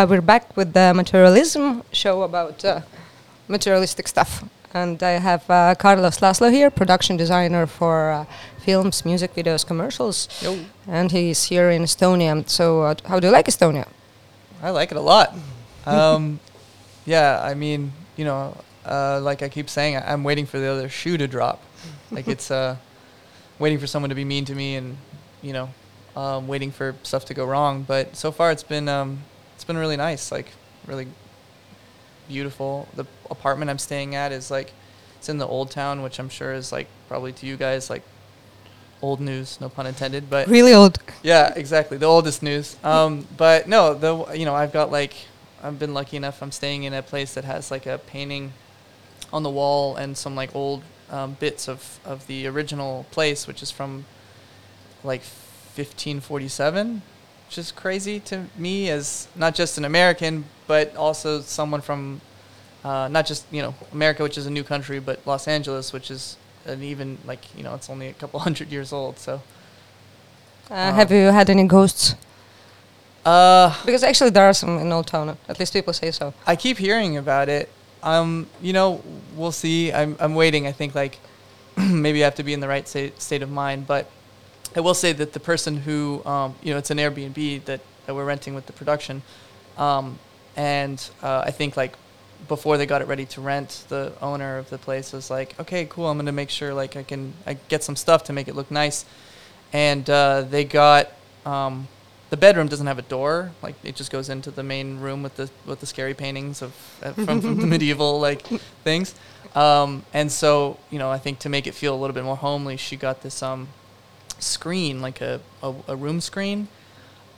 Uh, 0.00 0.06
we're 0.06 0.22
back 0.22 0.56
with 0.56 0.72
the 0.72 0.94
materialism 0.94 1.82
show 1.92 2.22
about 2.22 2.64
uh, 2.64 2.80
materialistic 3.48 4.08
stuff. 4.08 4.42
And 4.72 5.02
I 5.02 5.18
have 5.18 5.44
uh, 5.50 5.74
Carlos 5.74 6.20
Laszlo 6.20 6.50
here, 6.50 6.70
production 6.70 7.18
designer 7.18 7.66
for 7.66 8.10
uh, 8.10 8.24
films, 8.64 9.04
music 9.04 9.34
videos, 9.34 9.66
commercials. 9.66 10.26
Yo. 10.40 10.58
And 10.88 11.12
he's 11.12 11.44
here 11.44 11.68
in 11.68 11.82
Estonia. 11.82 12.48
So, 12.48 12.80
uh, 12.80 12.94
how 13.04 13.20
do 13.20 13.26
you 13.26 13.32
like 13.32 13.44
Estonia? 13.44 13.86
I 14.62 14.70
like 14.70 14.90
it 14.90 14.96
a 14.96 15.02
lot. 15.02 15.34
Um, 15.84 16.40
yeah, 17.04 17.38
I 17.42 17.52
mean, 17.52 17.92
you 18.16 18.24
know, 18.24 18.56
uh, 18.86 19.20
like 19.20 19.42
I 19.42 19.50
keep 19.50 19.68
saying, 19.68 19.96
I- 19.96 20.14
I'm 20.14 20.24
waiting 20.24 20.46
for 20.46 20.58
the 20.58 20.68
other 20.68 20.88
shoe 20.88 21.18
to 21.18 21.28
drop. 21.28 21.60
Like 22.10 22.26
it's 22.26 22.50
uh, 22.50 22.76
waiting 23.58 23.78
for 23.78 23.86
someone 23.86 24.08
to 24.08 24.16
be 24.16 24.24
mean 24.24 24.46
to 24.46 24.54
me, 24.54 24.76
and 24.76 24.96
you 25.42 25.52
know, 25.52 25.68
um, 26.16 26.48
waiting 26.48 26.72
for 26.72 26.94
stuff 27.02 27.26
to 27.26 27.34
go 27.34 27.44
wrong. 27.44 27.82
But 27.82 28.16
so 28.16 28.32
far, 28.32 28.50
it's 28.50 28.64
been 28.64 28.88
um, 28.88 29.22
it's 29.60 29.66
been 29.66 29.76
really 29.76 29.98
nice. 29.98 30.32
Like 30.32 30.46
really 30.86 31.06
beautiful. 32.28 32.88
The 32.96 33.04
apartment 33.30 33.70
I'm 33.70 33.78
staying 33.78 34.14
at 34.14 34.32
is 34.32 34.50
like 34.50 34.72
it's 35.18 35.28
in 35.28 35.36
the 35.36 35.46
old 35.46 35.70
town, 35.70 36.00
which 36.00 36.18
I'm 36.18 36.30
sure 36.30 36.54
is 36.54 36.72
like 36.72 36.86
probably 37.08 37.32
to 37.34 37.44
you 37.46 37.58
guys 37.58 37.90
like 37.90 38.00
old 39.02 39.20
news, 39.20 39.60
no 39.60 39.68
pun 39.68 39.86
intended. 39.86 40.30
But 40.30 40.48
Really 40.48 40.72
old. 40.72 40.98
yeah, 41.22 41.52
exactly. 41.54 41.98
The 41.98 42.06
oldest 42.06 42.42
news. 42.42 42.74
Um, 42.82 43.28
but 43.36 43.68
no, 43.68 43.92
the 43.92 44.32
you 44.34 44.46
know 44.46 44.54
I've 44.54 44.72
got 44.72 44.90
like 44.90 45.12
I've 45.62 45.78
been 45.78 45.92
lucky 45.92 46.16
enough. 46.16 46.42
I'm 46.42 46.52
staying 46.52 46.84
in 46.84 46.94
a 46.94 47.02
place 47.02 47.34
that 47.34 47.44
has 47.44 47.70
like 47.70 47.84
a 47.84 47.98
painting 47.98 48.54
on 49.30 49.42
the 49.42 49.50
wall 49.50 49.94
and 49.94 50.16
some 50.16 50.34
like 50.34 50.56
old 50.56 50.82
um, 51.10 51.36
bits 51.38 51.68
of 51.68 52.00
of 52.06 52.26
the 52.28 52.46
original 52.46 53.04
place, 53.10 53.46
which 53.46 53.62
is 53.62 53.70
from 53.70 54.06
like 55.04 55.20
1547, 55.20 57.02
which 57.50 57.58
is 57.58 57.72
crazy 57.72 58.20
to 58.20 58.46
me 58.56 58.88
as 58.90 59.26
not 59.34 59.56
just 59.56 59.76
an 59.76 59.84
American, 59.84 60.44
but 60.68 60.94
also 60.94 61.40
someone 61.40 61.80
from 61.80 62.20
uh, 62.84 63.08
not 63.10 63.26
just 63.26 63.44
you 63.50 63.60
know 63.60 63.74
America, 63.90 64.22
which 64.22 64.38
is 64.38 64.46
a 64.46 64.50
new 64.50 64.62
country, 64.62 65.00
but 65.00 65.18
Los 65.26 65.48
Angeles, 65.48 65.92
which 65.92 66.12
is 66.12 66.36
an 66.64 66.80
even 66.84 67.18
like 67.26 67.40
you 67.56 67.64
know 67.64 67.74
it's 67.74 67.90
only 67.90 68.06
a 68.06 68.12
couple 68.12 68.38
hundred 68.48 68.70
years 68.70 68.92
old. 68.92 69.18
So. 69.18 69.42
Uh, 70.70 70.92
have 70.92 71.10
you 71.10 71.32
had 71.32 71.50
any 71.50 71.64
ghosts? 71.64 72.14
Uh, 73.26 73.74
Because 73.84 74.04
actually, 74.04 74.30
there 74.30 74.44
are 74.44 74.54
some 74.54 74.78
in 74.78 74.92
Old 74.92 75.08
Town. 75.08 75.36
At 75.48 75.58
least 75.58 75.72
people 75.72 75.92
say 75.92 76.12
so. 76.12 76.32
I 76.46 76.54
keep 76.54 76.78
hearing 76.78 77.16
about 77.16 77.48
it. 77.48 77.68
Um, 78.04 78.46
you 78.62 78.72
know, 78.72 79.02
we'll 79.34 79.50
see. 79.50 79.92
I'm 79.92 80.16
I'm 80.20 80.36
waiting. 80.36 80.68
I 80.68 80.72
think 80.72 80.94
like 80.94 81.18
maybe 81.76 82.22
I 82.22 82.26
have 82.26 82.36
to 82.36 82.44
be 82.44 82.52
in 82.52 82.60
the 82.60 82.68
right 82.68 82.86
state 82.86 83.20
state 83.20 83.42
of 83.42 83.50
mind. 83.50 83.88
But 83.88 84.06
I 84.76 84.80
will 84.80 84.94
say 84.94 85.12
that 85.12 85.32
the 85.32 85.40
person 85.40 85.76
who 85.76 86.22
um, 86.24 86.54
you 86.62 86.72
know, 86.72 86.78
it's 86.78 86.90
an 86.90 86.98
Airbnb 86.98 87.64
that, 87.64 87.80
that 88.06 88.14
we're 88.14 88.24
renting 88.24 88.54
with 88.54 88.66
the 88.66 88.72
production, 88.72 89.22
um, 89.76 90.18
and 90.56 91.10
uh, 91.22 91.42
I 91.44 91.50
think 91.50 91.76
like 91.76 91.96
before 92.48 92.78
they 92.78 92.86
got 92.86 93.02
it 93.02 93.08
ready 93.08 93.26
to 93.26 93.40
rent, 93.40 93.84
the 93.88 94.12
owner 94.22 94.58
of 94.58 94.70
the 94.70 94.78
place 94.78 95.12
was 95.12 95.30
like, 95.30 95.58
"Okay, 95.60 95.86
cool. 95.86 96.06
I'm 96.06 96.16
gonna 96.18 96.32
make 96.32 96.50
sure 96.50 96.72
like 96.72 96.96
I 96.96 97.02
can 97.02 97.32
I 97.46 97.54
get 97.68 97.82
some 97.82 97.96
stuff 97.96 98.24
to 98.24 98.32
make 98.32 98.48
it 98.48 98.54
look 98.54 98.70
nice," 98.70 99.04
and 99.72 100.08
uh, 100.08 100.42
they 100.42 100.64
got. 100.64 101.08
Um, 101.44 101.88
the 102.28 102.36
bedroom 102.36 102.68
doesn't 102.68 102.86
have 102.86 102.98
a 102.98 103.02
door; 103.02 103.50
like 103.60 103.74
it 103.82 103.96
just 103.96 104.12
goes 104.12 104.28
into 104.28 104.52
the 104.52 104.62
main 104.62 105.00
room 105.00 105.22
with 105.24 105.34
the 105.34 105.50
with 105.66 105.80
the 105.80 105.86
scary 105.86 106.14
paintings 106.14 106.62
of 106.62 106.72
uh, 107.02 107.12
from, 107.12 107.40
from 107.40 107.60
the 107.60 107.66
medieval 107.74 108.20
like 108.20 108.46
things. 108.84 109.16
Um, 109.54 110.04
and 110.14 110.30
so, 110.30 110.78
you 110.90 110.98
know, 110.98 111.10
I 111.10 111.18
think 111.18 111.40
to 111.40 111.48
make 111.48 111.66
it 111.66 111.74
feel 111.74 111.94
a 111.94 111.98
little 111.98 112.14
bit 112.14 112.24
more 112.24 112.36
homely, 112.36 112.76
she 112.76 112.96
got 112.96 113.22
this 113.22 113.42
um, 113.42 113.68
screen, 114.40 115.00
like 115.00 115.20
a, 115.20 115.40
a, 115.62 115.74
a 115.88 115.96
room 115.96 116.20
screen. 116.20 116.68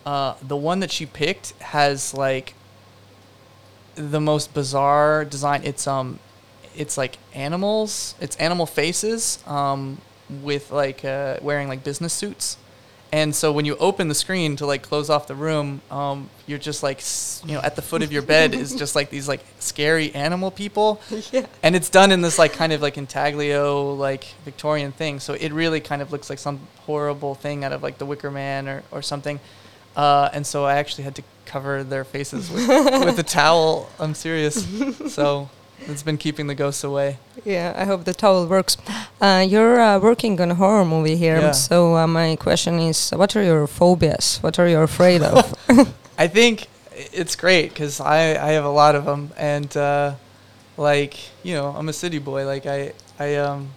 Uh, 0.05 0.35
the 0.43 0.57
one 0.57 0.81
that 0.81 0.91
she 0.91 1.07
picked 1.07 1.53
has 1.61 2.13
like 2.15 2.55
the 3.95 4.21
most 4.21 4.55
bizarre 4.55 5.25
design. 5.25 5.63
It's 5.65 5.87
um, 5.87 6.19
it's 6.75 6.97
like 6.97 7.19
animals. 7.35 8.15
It's 8.21 8.37
animal 8.37 8.67
faces 8.67 9.43
um, 9.47 10.01
with 10.29 10.71
like 10.71 11.05
uh, 11.05 11.39
wearing 11.43 11.69
like 11.69 11.85
business 11.85 12.13
suits. 12.13 12.57
And 13.13 13.35
so 13.35 13.53
when 13.53 13.67
you 13.67 13.77
open 13.77 14.09
the 14.09 14.15
screen 14.15 14.57
to 14.57 14.65
like 14.65 14.83
close 14.83 15.11
off 15.11 15.27
the 15.27 15.35
room, 15.35 15.83
um, 15.91 16.31
you're 16.47 16.59
just 16.59 16.83
like, 16.83 17.03
you 17.45 17.55
know, 17.55 17.61
at 17.61 17.77
the 17.77 17.83
foot 17.83 18.03
of 18.03 18.11
your 18.11 18.23
bed 18.23 18.55
is 18.55 18.75
just 18.75 18.97
like 18.97 19.11
these 19.11 19.29
like 19.29 19.45
scary 19.59 20.15
animal 20.15 20.51
people. 20.51 21.01
Yeah. 21.31 21.47
And 21.63 21.77
it's 21.77 21.89
done 21.89 22.11
in 22.11 22.21
this 22.21 22.39
like 22.39 22.53
kind 22.53 22.73
of 22.73 22.83
like 22.83 22.99
intaglio 22.99 23.95
like 23.95 24.25
Victorian 24.45 24.93
thing. 24.93 25.21
So 25.21 25.35
it 25.35 25.53
really 25.53 25.81
kind 25.81 26.03
of 26.03 26.11
looks 26.11 26.31
like 26.31 26.39
some 26.39 26.61
horrible 26.81 27.35
thing 27.35 27.65
out 27.65 27.73
of 27.73 27.83
like 27.83 27.99
The 27.99 28.07
Wicker 28.07 28.31
Man 28.31 28.67
or, 28.67 28.83
or 28.91 29.03
something. 29.03 29.39
Uh, 29.95 30.31
and 30.33 30.47
so 30.47 30.65
I 30.65 30.77
actually 30.77 31.05
had 31.05 31.15
to 31.17 31.23
cover 31.45 31.85
their 31.85 32.05
faces 32.05 32.51
with, 32.51 32.67
with 32.69 33.19
a 33.19 33.23
towel. 33.23 33.91
I'm 33.99 34.15
serious. 34.15 34.67
So 35.11 35.51
it's 35.89 36.03
been 36.03 36.17
keeping 36.17 36.47
the 36.47 36.55
ghosts 36.55 36.85
away. 36.85 37.19
Yeah, 37.45 37.73
I 37.77 37.85
hope 37.85 38.05
the 38.05 38.15
towel 38.15 38.47
works. 38.47 38.77
Uh, 39.21 39.45
you're 39.49 39.81
uh, 39.81 39.99
working 39.99 40.41
on 40.41 40.51
a 40.51 40.55
horror 40.55 40.85
movie 40.85 41.17
here, 41.17 41.41
Yeah. 41.41 41.53
so 41.53 41.97
uh, 41.97 42.07
my 42.07 42.37
question 42.37 42.79
is, 42.79 43.11
what 43.11 43.35
are 43.37 43.43
your 43.43 43.67
phobias? 43.67 44.39
What 44.43 44.59
are 44.59 44.69
you 44.69 44.79
afraid 44.81 45.23
of? 45.23 45.55
I 46.19 46.29
think 46.29 46.67
it's 47.13 47.37
great 47.37 47.71
because 47.71 48.01
I, 48.01 48.19
I 48.49 48.53
have 48.53 48.65
a 48.65 48.71
lot 48.71 48.95
of 48.95 49.05
them 49.05 49.31
and 49.37 49.75
uh, 49.77 50.15
like 50.77 51.15
you 51.43 51.55
know 51.55 51.69
I'm 51.69 51.89
a 51.89 51.93
city 51.93 52.19
boy 52.19 52.47
like 52.47 52.67
I 52.67 52.93
I 53.19 53.37
um 53.37 53.69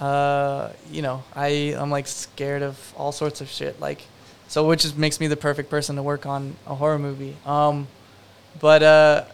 uh 0.00 0.70
you 0.90 1.02
know 1.02 1.22
I 1.34 1.74
I'm 1.78 1.90
like 1.90 2.06
scared 2.06 2.62
of 2.62 2.92
all 2.96 3.12
sorts 3.12 3.40
of 3.40 3.48
shit 3.48 3.80
like 3.80 4.02
so 4.48 4.66
which 4.66 4.82
just 4.82 4.96
makes 4.96 5.20
me 5.20 5.26
the 5.26 5.36
perfect 5.36 5.70
person 5.70 5.96
to 5.96 6.02
work 6.02 6.26
on 6.26 6.56
a 6.66 6.74
horror 6.74 6.98
movie 6.98 7.36
um 7.46 7.88
but 8.60 8.82
uh 8.82 9.24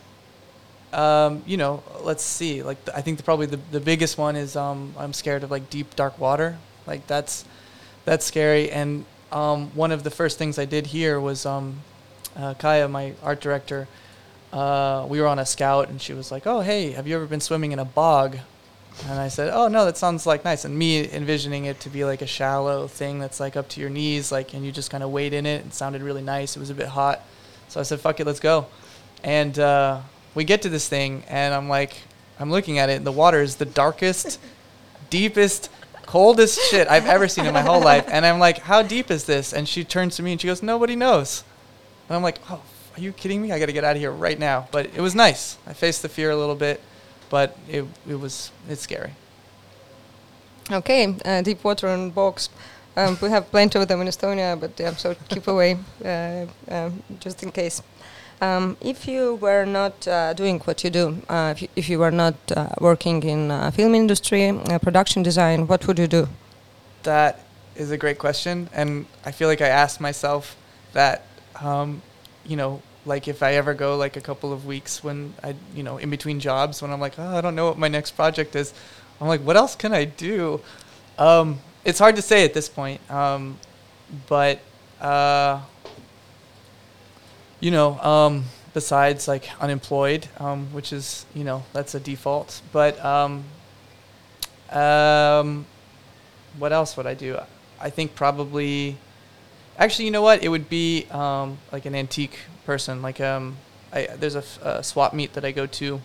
um 0.92 1.42
you 1.46 1.56
know 1.56 1.82
let's 2.02 2.24
see 2.24 2.62
like 2.62 2.78
I 2.94 3.00
think 3.00 3.16
the, 3.16 3.22
probably 3.22 3.46
the 3.46 3.60
the 3.70 3.80
biggest 3.80 4.18
one 4.18 4.36
is 4.36 4.56
um 4.56 4.94
I'm 4.98 5.12
scared 5.12 5.44
of 5.44 5.50
like 5.50 5.70
deep 5.70 5.94
dark 5.94 6.18
water 6.18 6.58
like 6.86 7.06
that's 7.06 7.44
that's 8.04 8.24
scary 8.24 8.70
and 8.70 9.04
um 9.30 9.70
one 9.76 9.92
of 9.92 10.02
the 10.02 10.10
first 10.10 10.38
things 10.38 10.58
I 10.58 10.64
did 10.64 10.88
here 10.88 11.20
was 11.20 11.46
um 11.46 11.80
uh, 12.36 12.54
Kaya, 12.54 12.88
my 12.88 13.14
art 13.22 13.40
director, 13.40 13.88
uh, 14.52 15.06
we 15.08 15.20
were 15.20 15.26
on 15.26 15.38
a 15.38 15.46
scout, 15.46 15.88
and 15.88 16.00
she 16.00 16.12
was 16.12 16.30
like, 16.30 16.46
"Oh, 16.46 16.60
hey, 16.60 16.92
have 16.92 17.06
you 17.06 17.14
ever 17.16 17.26
been 17.26 17.40
swimming 17.40 17.72
in 17.72 17.78
a 17.78 17.84
bog?" 17.84 18.38
And 19.08 19.18
I 19.18 19.28
said, 19.28 19.50
"Oh 19.52 19.68
no, 19.68 19.84
that 19.84 19.96
sounds 19.96 20.26
like 20.26 20.44
nice." 20.44 20.64
And 20.64 20.76
me 20.76 21.08
envisioning 21.10 21.66
it 21.66 21.80
to 21.80 21.88
be 21.88 22.04
like 22.04 22.22
a 22.22 22.26
shallow 22.26 22.88
thing 22.88 23.18
that's 23.18 23.40
like 23.40 23.56
up 23.56 23.68
to 23.70 23.80
your 23.80 23.90
knees, 23.90 24.32
like, 24.32 24.54
and 24.54 24.64
you 24.64 24.72
just 24.72 24.90
kind 24.90 25.04
of 25.04 25.10
wade 25.10 25.32
in 25.32 25.46
it. 25.46 25.66
It 25.66 25.74
sounded 25.74 26.02
really 26.02 26.22
nice. 26.22 26.56
It 26.56 26.60
was 26.60 26.70
a 26.70 26.74
bit 26.74 26.88
hot, 26.88 27.20
so 27.68 27.80
I 27.80 27.82
said, 27.84 28.00
"Fuck 28.00 28.20
it, 28.20 28.26
let's 28.26 28.40
go." 28.40 28.66
And 29.22 29.58
uh, 29.58 30.00
we 30.34 30.44
get 30.44 30.62
to 30.62 30.68
this 30.68 30.88
thing, 30.88 31.24
and 31.28 31.54
I'm 31.54 31.68
like, 31.68 31.96
I'm 32.38 32.50
looking 32.50 32.78
at 32.78 32.88
it, 32.88 32.96
and 32.96 33.06
the 33.06 33.12
water 33.12 33.42
is 33.42 33.56
the 33.56 33.66
darkest, 33.66 34.40
deepest, 35.10 35.70
coldest 36.06 36.60
shit 36.70 36.88
I've 36.88 37.06
ever 37.06 37.28
seen 37.28 37.46
in 37.46 37.54
my 37.54 37.62
whole 37.62 37.80
life. 37.80 38.06
And 38.08 38.26
I'm 38.26 38.38
like, 38.38 38.58
"How 38.58 38.82
deep 38.82 39.10
is 39.10 39.24
this?" 39.24 39.52
And 39.52 39.68
she 39.68 39.84
turns 39.84 40.16
to 40.16 40.22
me 40.22 40.32
and 40.32 40.40
she 40.40 40.46
goes, 40.46 40.62
"Nobody 40.62 40.96
knows." 40.96 41.44
And 42.10 42.16
I'm 42.16 42.24
like, 42.24 42.40
oh, 42.50 42.60
are 42.96 43.00
you 43.00 43.12
kidding 43.12 43.40
me? 43.40 43.52
I 43.52 43.60
got 43.60 43.66
to 43.66 43.72
get 43.72 43.84
out 43.84 43.94
of 43.94 44.02
here 44.02 44.10
right 44.10 44.36
now. 44.36 44.66
But 44.72 44.86
it 44.86 45.00
was 45.00 45.14
nice. 45.14 45.56
I 45.64 45.72
faced 45.72 46.02
the 46.02 46.08
fear 46.08 46.32
a 46.32 46.36
little 46.36 46.56
bit, 46.56 46.80
but 47.28 47.56
it, 47.68 47.84
it 48.08 48.16
was, 48.16 48.50
it's 48.68 48.82
scary. 48.82 49.12
okay, 50.72 51.14
uh, 51.24 51.42
deep 51.42 51.62
water 51.62 51.86
and 51.86 52.12
box. 52.12 52.48
Um, 52.96 53.16
we 53.22 53.30
have 53.30 53.48
plenty 53.52 53.78
of 53.78 53.86
them 53.86 54.00
in 54.00 54.08
Estonia, 54.08 54.58
but 54.58 54.72
yeah, 54.76 54.90
so 54.96 55.14
keep 55.28 55.46
away 55.46 55.78
uh, 56.04 56.46
um, 56.68 57.00
just 57.20 57.44
in 57.44 57.52
case. 57.52 57.80
Um, 58.40 58.78
if 58.80 59.06
you 59.06 59.34
were 59.34 59.66
not 59.66 60.08
uh, 60.08 60.32
doing 60.32 60.60
what 60.60 60.82
you 60.82 60.88
do, 60.88 61.22
uh, 61.28 61.52
if, 61.54 61.62
you, 61.62 61.68
if 61.76 61.88
you 61.90 61.98
were 61.98 62.10
not 62.10 62.34
uh, 62.56 62.70
working 62.80 63.22
in 63.22 63.50
uh, 63.50 63.70
film 63.70 63.94
industry, 63.94 64.48
uh, 64.48 64.78
production 64.78 65.22
design, 65.22 65.66
what 65.66 65.86
would 65.86 65.98
you 65.98 66.06
do? 66.06 66.26
That 67.02 67.44
is 67.76 67.90
a 67.90 67.98
great 67.98 68.18
question. 68.18 68.70
And 68.72 69.04
I 69.26 69.32
feel 69.32 69.46
like 69.48 69.60
I 69.60 69.68
asked 69.68 70.00
myself 70.00 70.56
that, 70.94 71.26
um, 71.60 72.00
you 72.46 72.56
know, 72.56 72.80
like 73.04 73.28
if 73.28 73.42
I 73.42 73.54
ever 73.54 73.74
go 73.74 73.96
like 73.96 74.16
a 74.16 74.20
couple 74.20 74.52
of 74.52 74.64
weeks 74.64 75.04
when 75.04 75.34
I, 75.42 75.54
you 75.74 75.82
know, 75.82 75.98
in 75.98 76.08
between 76.08 76.40
jobs 76.40 76.80
when 76.80 76.90
I'm 76.90 77.00
like, 77.00 77.18
oh, 77.18 77.36
I 77.36 77.42
don't 77.42 77.54
know 77.54 77.66
what 77.66 77.78
my 77.78 77.88
next 77.88 78.12
project 78.12 78.56
is. 78.56 78.72
I'm 79.20 79.28
like, 79.28 79.42
what 79.42 79.56
else 79.56 79.76
can 79.76 79.92
I 79.92 80.04
do? 80.04 80.60
Um, 81.18 81.60
it's 81.84 81.98
hard 81.98 82.16
to 82.16 82.22
say 82.22 82.44
at 82.44 82.54
this 82.54 82.70
point. 82.70 83.00
Um, 83.10 83.58
but, 84.28 84.60
uh, 84.98 85.60
you 87.60 87.70
know, 87.70 87.98
um, 88.00 88.44
besides 88.74 89.28
like 89.28 89.48
unemployed, 89.60 90.28
um, 90.38 90.72
which 90.72 90.92
is, 90.92 91.26
you 91.34 91.44
know, 91.44 91.62
that's 91.72 91.94
a 91.94 92.00
default. 92.00 92.62
But 92.72 93.02
um, 93.04 93.44
um, 94.70 95.66
what 96.58 96.72
else 96.72 96.96
would 96.96 97.06
I 97.06 97.14
do? 97.14 97.38
I 97.80 97.90
think 97.90 98.14
probably, 98.14 98.96
actually, 99.78 100.06
you 100.06 100.10
know 100.10 100.22
what? 100.22 100.42
It 100.42 100.48
would 100.48 100.68
be 100.68 101.06
um, 101.10 101.58
like 101.72 101.86
an 101.86 101.94
antique 101.94 102.38
person, 102.64 103.02
like 103.02 103.20
um, 103.20 103.56
I 103.92 104.08
there's 104.16 104.36
a, 104.36 104.82
swap 104.82 105.12
meet 105.12 105.32
that 105.34 105.44
I 105.44 105.52
go 105.52 105.66
to 105.66 106.00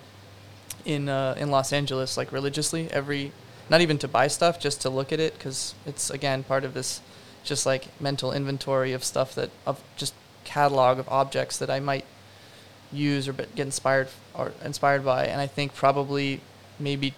in 0.86 1.10
uh, 1.10 1.36
in 1.38 1.51
Los 1.51 1.74
Angeles 1.74 2.18
like 2.18 2.32
religiously 2.32 2.89
every 2.91 3.32
not 3.70 3.82
even 3.82 3.97
to 3.99 4.08
buy 4.08 4.28
stuff 4.28 4.60
just 4.60 4.82
to 4.82 4.89
look 4.89 5.12
at 5.12 5.20
it 5.20 5.34
because 5.34 5.74
it's 5.86 6.10
again 6.10 6.43
part 6.43 6.64
of 6.64 6.74
this 6.74 7.01
just 7.43 7.66
like 7.66 7.88
mental 7.99 8.32
inventory 8.32 8.93
of 8.93 9.03
stuff 9.03 9.36
that 9.36 9.49
of 9.66 9.82
just 9.97 10.14
catalog 10.46 11.00
of 11.00 11.10
objects 11.10 11.58
that 11.58 11.70
I 11.70 11.80
might 11.80 12.06
use 12.91 13.28
or 13.28 13.34
get 13.34 13.60
inspired 13.60 14.08
or 14.34 14.54
inspired 14.64 15.04
by 15.04 15.26
and 15.26 15.41
I 15.41 15.48
think 15.48 15.74
probably 15.74 16.39
maybe 16.80 17.14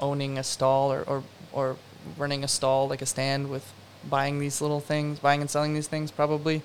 owning 0.00 0.38
a 0.38 0.42
stall 0.44 0.92
or, 0.92 1.02
or 1.02 1.22
or 1.52 1.76
running 2.16 2.42
a 2.44 2.48
stall 2.48 2.88
like 2.88 3.02
a 3.02 3.06
stand 3.06 3.50
with 3.50 3.72
buying 4.08 4.38
these 4.38 4.60
little 4.60 4.80
things 4.80 5.18
buying 5.18 5.40
and 5.40 5.50
selling 5.50 5.74
these 5.74 5.88
things 5.88 6.10
probably 6.10 6.62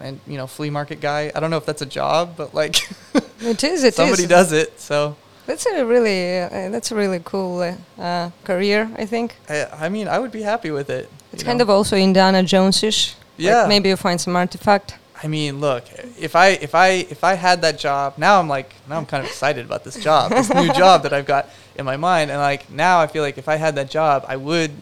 and 0.00 0.20
you 0.26 0.36
know 0.36 0.46
flea 0.46 0.70
market 0.70 1.00
guy 1.00 1.30
i 1.34 1.40
don't 1.40 1.50
know 1.50 1.56
if 1.58 1.66
that's 1.66 1.82
a 1.82 1.86
job 1.86 2.34
but 2.36 2.54
like 2.54 2.76
It 3.40 3.62
is. 3.62 3.84
It 3.84 3.88
is. 3.88 3.94
somebody 3.94 4.26
does 4.26 4.52
it 4.52 4.80
so 4.80 5.16
That's 5.46 5.66
a 5.66 5.84
really. 5.84 6.40
Uh, 6.42 6.70
that's 6.74 6.90
a 6.90 6.96
really 6.96 7.20
cool 7.22 7.60
uh, 7.60 8.02
uh, 8.02 8.30
career. 8.42 8.90
I 8.96 9.06
think 9.06 9.36
I, 9.48 9.86
I 9.86 9.88
mean 9.88 10.08
i 10.08 10.18
would 10.18 10.32
be 10.32 10.42
happy 10.42 10.70
with 10.72 10.90
it 10.90 11.08
it's 11.32 11.44
kind 11.44 11.58
know? 11.58 11.64
of 11.64 11.70
also 11.70 11.96
Indiana 11.96 12.42
Jones-ish. 12.42 13.14
Like 13.38 13.44
Yeah. 13.46 13.66
maybe 13.68 13.88
you 13.88 13.96
find 13.96 14.20
some 14.20 14.36
artifact. 14.36 14.94
I 15.22 15.28
mean, 15.28 15.60
look, 15.60 15.84
if 16.18 16.36
I 16.36 16.48
if 16.48 16.74
I 16.74 16.88
if 16.88 17.24
I 17.24 17.34
had 17.34 17.62
that 17.62 17.78
job, 17.78 18.14
now 18.18 18.38
I'm 18.38 18.48
like 18.48 18.74
now 18.88 18.98
I'm 18.98 19.06
kind 19.06 19.22
of 19.24 19.28
excited 19.30 19.64
about 19.64 19.82
this 19.84 19.96
job, 20.02 20.30
this 20.30 20.52
new 20.52 20.70
job 20.84 21.02
that 21.04 21.12
I've 21.12 21.26
got 21.26 21.48
in 21.74 21.84
my 21.86 21.96
mind, 21.96 22.30
and 22.30 22.38
like 22.40 22.68
now 22.70 23.00
I 23.00 23.06
feel 23.06 23.22
like 23.22 23.38
if 23.38 23.48
I 23.48 23.56
had 23.56 23.74
that 23.76 23.88
job, 23.90 24.24
I 24.28 24.36
would, 24.36 24.72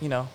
you 0.00 0.08
know, 0.08 0.28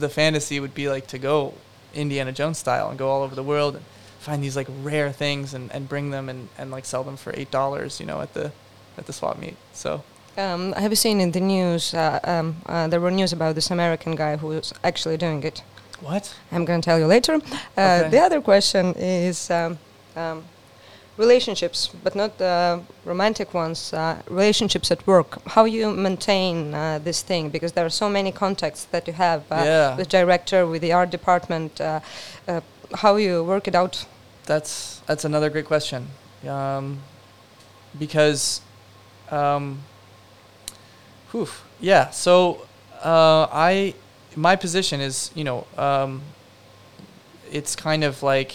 the 0.00 0.08
fantasy 0.08 0.58
would 0.58 0.74
be 0.74 0.88
like 0.88 1.06
to 1.08 1.18
go 1.18 1.52
Indiana 1.94 2.32
Jones 2.32 2.58
style 2.58 2.88
and 2.88 2.98
go 2.98 3.08
all 3.10 3.22
over 3.22 3.34
the 3.34 3.42
world 3.42 3.76
and 3.76 3.84
find 4.20 4.42
these 4.42 4.56
like 4.56 4.68
rare 4.82 5.12
things 5.12 5.52
and, 5.54 5.70
and 5.72 5.86
bring 5.86 6.10
them 6.10 6.28
and, 6.30 6.48
and 6.56 6.70
like 6.70 6.86
sell 6.86 7.04
them 7.04 7.16
for 7.18 7.32
eight 7.36 7.50
dollars, 7.50 8.00
you 8.00 8.06
know, 8.06 8.20
at 8.22 8.32
the 8.32 8.52
at 8.96 9.04
the 9.06 9.12
swap 9.12 9.38
meet. 9.38 9.56
So 9.74 10.02
Um, 10.38 10.72
have 10.72 10.90
you 10.92 10.96
seen 10.96 11.20
in 11.20 11.32
the 11.32 11.40
news? 11.40 11.92
Uh, 11.94 12.18
um, 12.24 12.56
uh, 12.66 12.88
there 12.88 13.00
were 13.00 13.10
news 13.10 13.32
about 13.32 13.54
this 13.54 13.70
American 13.70 14.16
guy 14.16 14.36
who 14.38 14.48
was 14.48 14.72
actually 14.82 15.16
doing 15.18 15.44
it. 15.44 15.62
What? 16.00 16.34
I'm 16.52 16.64
going 16.64 16.80
to 16.80 16.84
tell 16.84 16.98
you 16.98 17.06
later. 17.06 17.34
Uh, 17.34 17.38
Okay. 17.78 18.08
The 18.10 18.20
other 18.20 18.40
question 18.40 18.94
is 18.96 19.50
um, 19.50 19.78
um, 20.16 20.44
relationships, 21.16 21.90
but 22.02 22.14
not 22.14 22.40
uh, 22.40 22.80
romantic 23.04 23.54
ones. 23.54 23.92
Uh, 23.92 24.16
relationships 24.28 24.90
at 24.90 25.06
work. 25.06 25.38
How 25.46 25.64
you 25.64 25.90
maintain 25.92 26.74
uh, 26.74 26.98
this 27.04 27.22
thing? 27.22 27.50
Because 27.50 27.72
there 27.72 27.84
are 27.86 27.90
so 27.90 28.08
many 28.08 28.32
contacts 28.32 28.84
that 28.90 29.06
you 29.06 29.14
have 29.14 29.40
uh, 29.50 29.62
Yeah. 29.64 29.96
with 29.96 30.08
director, 30.08 30.66
with 30.66 30.82
the 30.82 30.92
art 30.92 31.10
department. 31.10 31.80
Uh, 31.80 32.00
uh, 32.48 32.60
how 33.02 33.16
you 33.16 33.44
work 33.44 33.68
it 33.68 33.74
out? 33.74 34.06
That's 34.46 35.00
that's 35.06 35.24
another 35.24 35.50
great 35.50 35.66
question. 35.66 36.08
Um, 36.48 36.98
because, 37.98 38.60
um, 39.30 39.78
whew, 41.30 41.48
yeah. 41.80 42.10
So 42.10 42.66
uh, 43.04 43.46
I 43.52 43.94
my 44.36 44.56
position 44.56 45.00
is 45.00 45.30
you 45.34 45.44
know 45.44 45.66
um, 45.76 46.22
it's 47.50 47.76
kind 47.76 48.04
of 48.04 48.22
like 48.22 48.54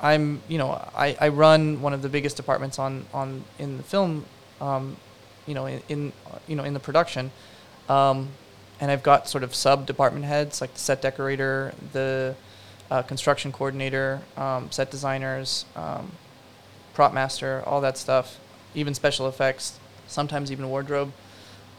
I'm 0.00 0.42
you 0.48 0.58
know 0.58 0.70
I, 0.94 1.16
I 1.20 1.28
run 1.28 1.80
one 1.80 1.92
of 1.92 2.02
the 2.02 2.08
biggest 2.08 2.36
departments 2.36 2.78
on 2.78 3.06
on 3.12 3.44
in 3.58 3.76
the 3.76 3.82
film 3.82 4.24
um, 4.60 4.96
you 5.46 5.54
know 5.54 5.66
in, 5.66 5.82
in 5.88 6.12
you 6.46 6.56
know 6.56 6.64
in 6.64 6.74
the 6.74 6.80
production. 6.80 7.30
Um, 7.88 8.28
and 8.78 8.90
I've 8.90 9.02
got 9.02 9.28
sort 9.28 9.42
of 9.42 9.54
sub 9.54 9.86
department 9.86 10.26
heads 10.26 10.60
like 10.60 10.74
the 10.74 10.80
set 10.80 11.00
decorator 11.00 11.72
the 11.92 12.34
uh, 12.90 13.02
construction 13.02 13.52
coordinator 13.52 14.20
um, 14.36 14.70
set 14.70 14.90
designers 14.90 15.64
um, 15.76 16.12
prop 16.94 17.14
master 17.14 17.62
all 17.64 17.80
that 17.80 17.96
stuff 17.96 18.38
even 18.74 18.92
special 18.92 19.28
effects 19.28 19.78
sometimes 20.06 20.52
even 20.52 20.68
wardrobe. 20.68 21.12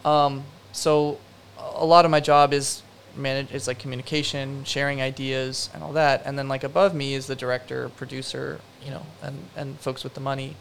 Um, 0.06 0.44
so 0.72 1.20
a 1.58 1.86
lot 1.86 2.06
of 2.06 2.12
my 2.12 2.20
job 2.20 2.54
is 2.54 2.82
manage 3.18 3.52
it's 3.52 3.68
like 3.68 3.80
communication, 3.80 4.64
sharing 4.64 5.02
ideas, 5.02 5.70
and 5.74 5.84
all 5.84 5.94
that. 5.94 6.22
And 6.26 6.38
then 6.38 6.48
like 6.48 6.64
above 6.64 6.94
me 6.94 7.14
is 7.14 7.28
the 7.28 7.36
director, 7.36 7.90
producer, 7.90 8.60
you 8.84 8.92
know, 8.92 9.06
and 9.22 9.50
and 9.56 9.80
folks 9.80 10.04
with 10.04 10.14
the 10.14 10.22
money. 10.22 10.56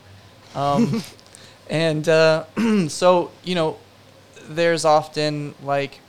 Um, 0.55 1.03
and 1.71 2.09
uh, 2.09 2.45
so 2.89 3.31
you 3.45 3.55
know, 3.55 3.79
there's 4.49 4.85
often 4.85 5.55
like 5.63 6.01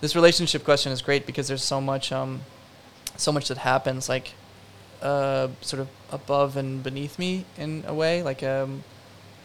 this 0.00 0.14
relationship 0.14 0.64
question 0.64 0.92
is 0.92 1.02
great 1.02 1.26
because 1.26 1.48
there's 1.48 1.64
so 1.64 1.80
much 1.80 2.12
um, 2.12 2.42
so 3.16 3.32
much 3.32 3.48
that 3.48 3.58
happens 3.58 4.08
like 4.08 4.34
uh, 5.02 5.48
sort 5.60 5.80
of 5.80 5.88
above 6.10 6.56
and 6.56 6.82
beneath 6.82 7.18
me 7.18 7.44
in 7.58 7.84
a 7.86 7.94
way 7.94 8.22
like 8.22 8.42
um, 8.42 8.82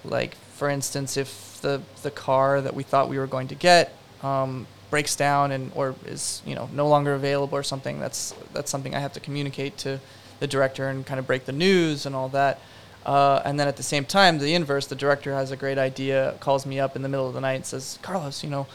like 0.03 0.35
for 0.55 0.69
instance 0.69 1.17
if 1.17 1.59
the 1.61 1.81
the 2.03 2.11
car 2.11 2.61
that 2.61 2.73
we 2.73 2.83
thought 2.83 3.09
we 3.09 3.17
were 3.17 3.27
going 3.27 3.47
to 3.47 3.55
get 3.55 3.95
um, 4.23 4.67
breaks 4.91 5.15
down 5.15 5.51
and 5.51 5.71
or 5.73 5.95
is 6.05 6.43
you 6.45 6.53
know 6.53 6.69
no 6.73 6.87
longer 6.87 7.13
available 7.15 7.57
or 7.57 7.63
something 7.63 7.99
that's 7.99 8.35
that's 8.53 8.69
something 8.69 8.93
I 8.93 8.99
have 8.99 9.13
to 9.13 9.19
communicate 9.19 9.77
to 9.79 9.99
the 10.39 10.47
director 10.47 10.87
and 10.89 11.03
kind 11.05 11.19
of 11.19 11.25
break 11.25 11.45
the 11.45 11.51
news 11.53 12.05
and 12.05 12.13
all 12.15 12.29
that. 12.29 12.59
Uh, 13.05 13.41
and 13.45 13.59
then 13.59 13.67
at 13.67 13.77
the 13.77 13.83
same 13.83 14.05
time 14.05 14.37
the 14.37 14.53
inverse 14.53 14.85
the 14.85 14.95
director 14.95 15.33
has 15.33 15.49
a 15.49 15.55
great 15.55 15.79
idea 15.79 16.35
calls 16.39 16.67
me 16.67 16.79
up 16.79 16.95
in 16.95 17.01
the 17.01 17.09
middle 17.09 17.27
of 17.27 17.33
the 17.33 17.41
night 17.41 17.53
and 17.53 17.65
says 17.65 17.97
Carlos 18.03 18.43
you 18.43 18.49
know 18.49 18.67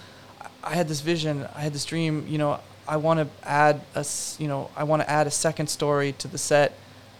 I- 0.64 0.74
had 0.74 0.88
this 0.88 1.00
vision 1.00 1.46
I 1.54 1.60
had 1.60 1.72
this 1.72 1.84
dream 1.84 2.26
you 2.26 2.38
know 2.38 2.58
I 2.88 2.96
want 2.96 3.20
to 3.20 3.28
add 3.48 3.82
a, 3.94 4.04
you 4.38 4.48
know 4.48 4.70
I 4.74 4.82
want 4.84 5.02
to 5.02 5.08
add 5.10 5.26
a 5.28 5.30
second 5.30 5.68
story 5.68 6.12
to 6.18 6.26
the 6.28 6.38
set 6.38 6.72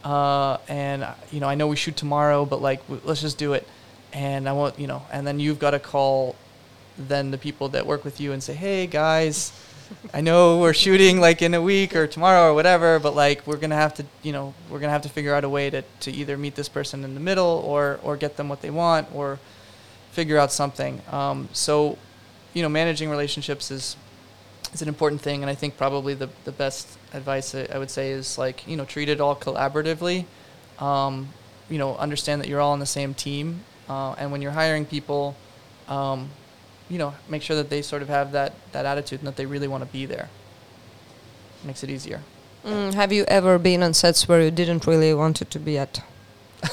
uh, 0.04 0.56
and 0.68 1.06
you 1.30 1.38
know 1.40 1.48
I 1.48 1.54
know 1.54 1.66
we 1.68 1.76
shoot 1.76 1.96
tomorrow 1.96 2.44
but 2.44 2.60
like 2.62 2.80
w- 2.88 3.00
let's 3.04 3.20
just 3.20 3.38
do 3.38 3.52
it. 3.52 3.66
And 4.12 4.48
I 4.48 4.52
want 4.52 4.78
you 4.78 4.86
know 4.86 5.02
and 5.12 5.26
then 5.26 5.38
you've 5.38 5.58
got 5.58 5.72
to 5.72 5.78
call 5.78 6.34
then 6.98 7.30
the 7.30 7.38
people 7.38 7.68
that 7.68 7.86
work 7.86 8.04
with 8.04 8.20
you 8.20 8.32
and 8.32 8.42
say 8.42 8.54
hey 8.54 8.86
guys 8.86 9.52
I 10.12 10.20
know 10.20 10.58
we're 10.58 10.72
shooting 10.72 11.20
like 11.20 11.42
in 11.42 11.54
a 11.54 11.62
week 11.62 11.94
or 11.94 12.06
tomorrow 12.06 12.50
or 12.50 12.54
whatever 12.54 12.98
but 12.98 13.14
like 13.14 13.46
we're 13.46 13.56
gonna 13.56 13.76
have 13.76 13.94
to 13.94 14.04
you 14.22 14.32
know 14.32 14.54
we're 14.70 14.80
gonna 14.80 14.92
have 14.92 15.02
to 15.02 15.08
figure 15.08 15.34
out 15.34 15.44
a 15.44 15.48
way 15.48 15.70
to, 15.70 15.82
to 16.00 16.10
either 16.10 16.36
meet 16.36 16.54
this 16.54 16.68
person 16.68 17.04
in 17.04 17.14
the 17.14 17.20
middle 17.20 17.62
or 17.64 18.00
or 18.02 18.16
get 18.16 18.36
them 18.36 18.48
what 18.48 18.62
they 18.62 18.70
want 18.70 19.08
or 19.14 19.38
figure 20.12 20.38
out 20.38 20.50
something. 20.50 21.02
Um, 21.10 21.48
so 21.52 21.98
you 22.54 22.62
know 22.62 22.68
managing 22.68 23.10
relationships 23.10 23.70
is 23.70 23.96
is 24.72 24.82
an 24.82 24.88
important 24.88 25.20
thing 25.20 25.42
and 25.42 25.50
I 25.50 25.54
think 25.54 25.76
probably 25.76 26.14
the, 26.14 26.28
the 26.44 26.52
best 26.52 26.98
advice 27.12 27.54
I, 27.54 27.68
I 27.72 27.78
would 27.78 27.90
say 27.90 28.10
is 28.10 28.38
like 28.38 28.66
you 28.66 28.76
know 28.76 28.84
treat 28.84 29.08
it 29.08 29.20
all 29.20 29.36
collaboratively. 29.36 30.24
Um, 30.78 31.28
you 31.68 31.78
know 31.78 31.96
understand 31.96 32.40
that 32.40 32.48
you're 32.48 32.60
all 32.60 32.72
on 32.72 32.80
the 32.80 32.86
same 32.86 33.14
team 33.14 33.64
uh, 33.88 34.12
and 34.18 34.32
when 34.32 34.42
you're 34.42 34.52
hiring 34.52 34.84
people 34.84 35.36
um, 35.88 36.30
you 36.88 36.98
know 36.98 37.14
make 37.28 37.42
sure 37.42 37.56
that 37.56 37.70
they 37.70 37.82
sort 37.82 38.02
of 38.02 38.08
have 38.08 38.32
that 38.32 38.54
that 38.72 38.86
attitude 38.86 39.20
and 39.20 39.26
that 39.26 39.36
they 39.36 39.46
really 39.46 39.68
want 39.68 39.82
to 39.82 39.90
be 39.92 40.06
there 40.06 40.28
makes 41.64 41.82
it 41.82 41.90
easier 41.90 42.20
Mm, 42.66 42.94
have 42.94 43.12
you 43.12 43.24
ever 43.28 43.60
been 43.60 43.80
on 43.84 43.94
sets 43.94 44.26
where 44.26 44.42
you 44.42 44.50
didn't 44.50 44.88
really 44.88 45.14
want 45.14 45.40
it 45.40 45.52
to 45.52 45.60
be 45.60 45.78
at? 45.78 46.02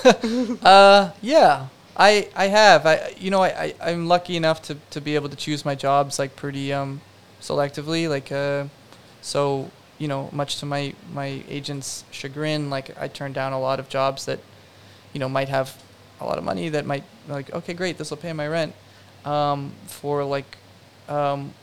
uh, 0.63 1.11
yeah, 1.21 1.67
I 1.95 2.29
I 2.35 2.47
have. 2.47 2.87
I 2.87 3.13
you 3.19 3.29
know 3.29 3.43
I, 3.43 3.75
I 3.79 3.91
I'm 3.91 4.07
lucky 4.07 4.35
enough 4.35 4.59
to, 4.63 4.77
to 4.89 4.99
be 4.99 5.13
able 5.13 5.29
to 5.29 5.35
choose 5.35 5.63
my 5.63 5.75
jobs 5.75 6.17
like 6.17 6.35
pretty 6.35 6.73
um 6.73 7.01
selectively. 7.39 8.09
Like 8.09 8.31
uh, 8.31 8.65
so 9.21 9.69
you 9.99 10.07
know 10.07 10.29
much 10.31 10.57
to 10.61 10.65
my 10.65 10.95
my 11.13 11.43
agent's 11.47 12.05
chagrin, 12.09 12.71
like 12.71 12.97
I 12.99 13.07
turned 13.07 13.35
down 13.35 13.53
a 13.53 13.59
lot 13.59 13.79
of 13.79 13.87
jobs 13.87 14.25
that 14.25 14.39
you 15.13 15.19
know 15.19 15.29
might 15.29 15.49
have 15.49 15.77
a 16.19 16.25
lot 16.25 16.39
of 16.39 16.43
money 16.43 16.69
that 16.69 16.87
might 16.87 17.03
like 17.27 17.53
okay 17.53 17.73
great 17.73 17.97
this 17.99 18.09
will 18.09 18.17
pay 18.17 18.33
my 18.33 18.47
rent 18.47 18.73
um, 19.25 19.73
for 19.87 20.23
like 20.23 20.57
um, 21.07 21.53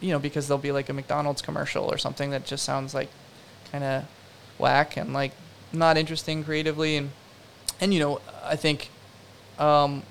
you 0.00 0.10
know 0.10 0.18
because 0.18 0.48
there'll 0.48 0.60
be 0.60 0.72
like 0.72 0.88
a 0.88 0.92
McDonald's 0.92 1.42
commercial 1.42 1.84
or 1.84 1.98
something 1.98 2.30
that 2.30 2.44
just 2.44 2.64
sounds 2.64 2.94
like 2.94 3.08
kind 3.70 3.84
of 3.84 4.04
whack 4.58 4.96
and 4.96 5.12
like 5.12 5.32
not 5.72 5.96
interesting 5.96 6.44
creatively. 6.44 6.96
And 6.96 7.10
and 7.80 7.92
you 7.94 8.00
know 8.00 8.20
I 8.44 8.56
think 8.56 8.90
um, 9.58 10.02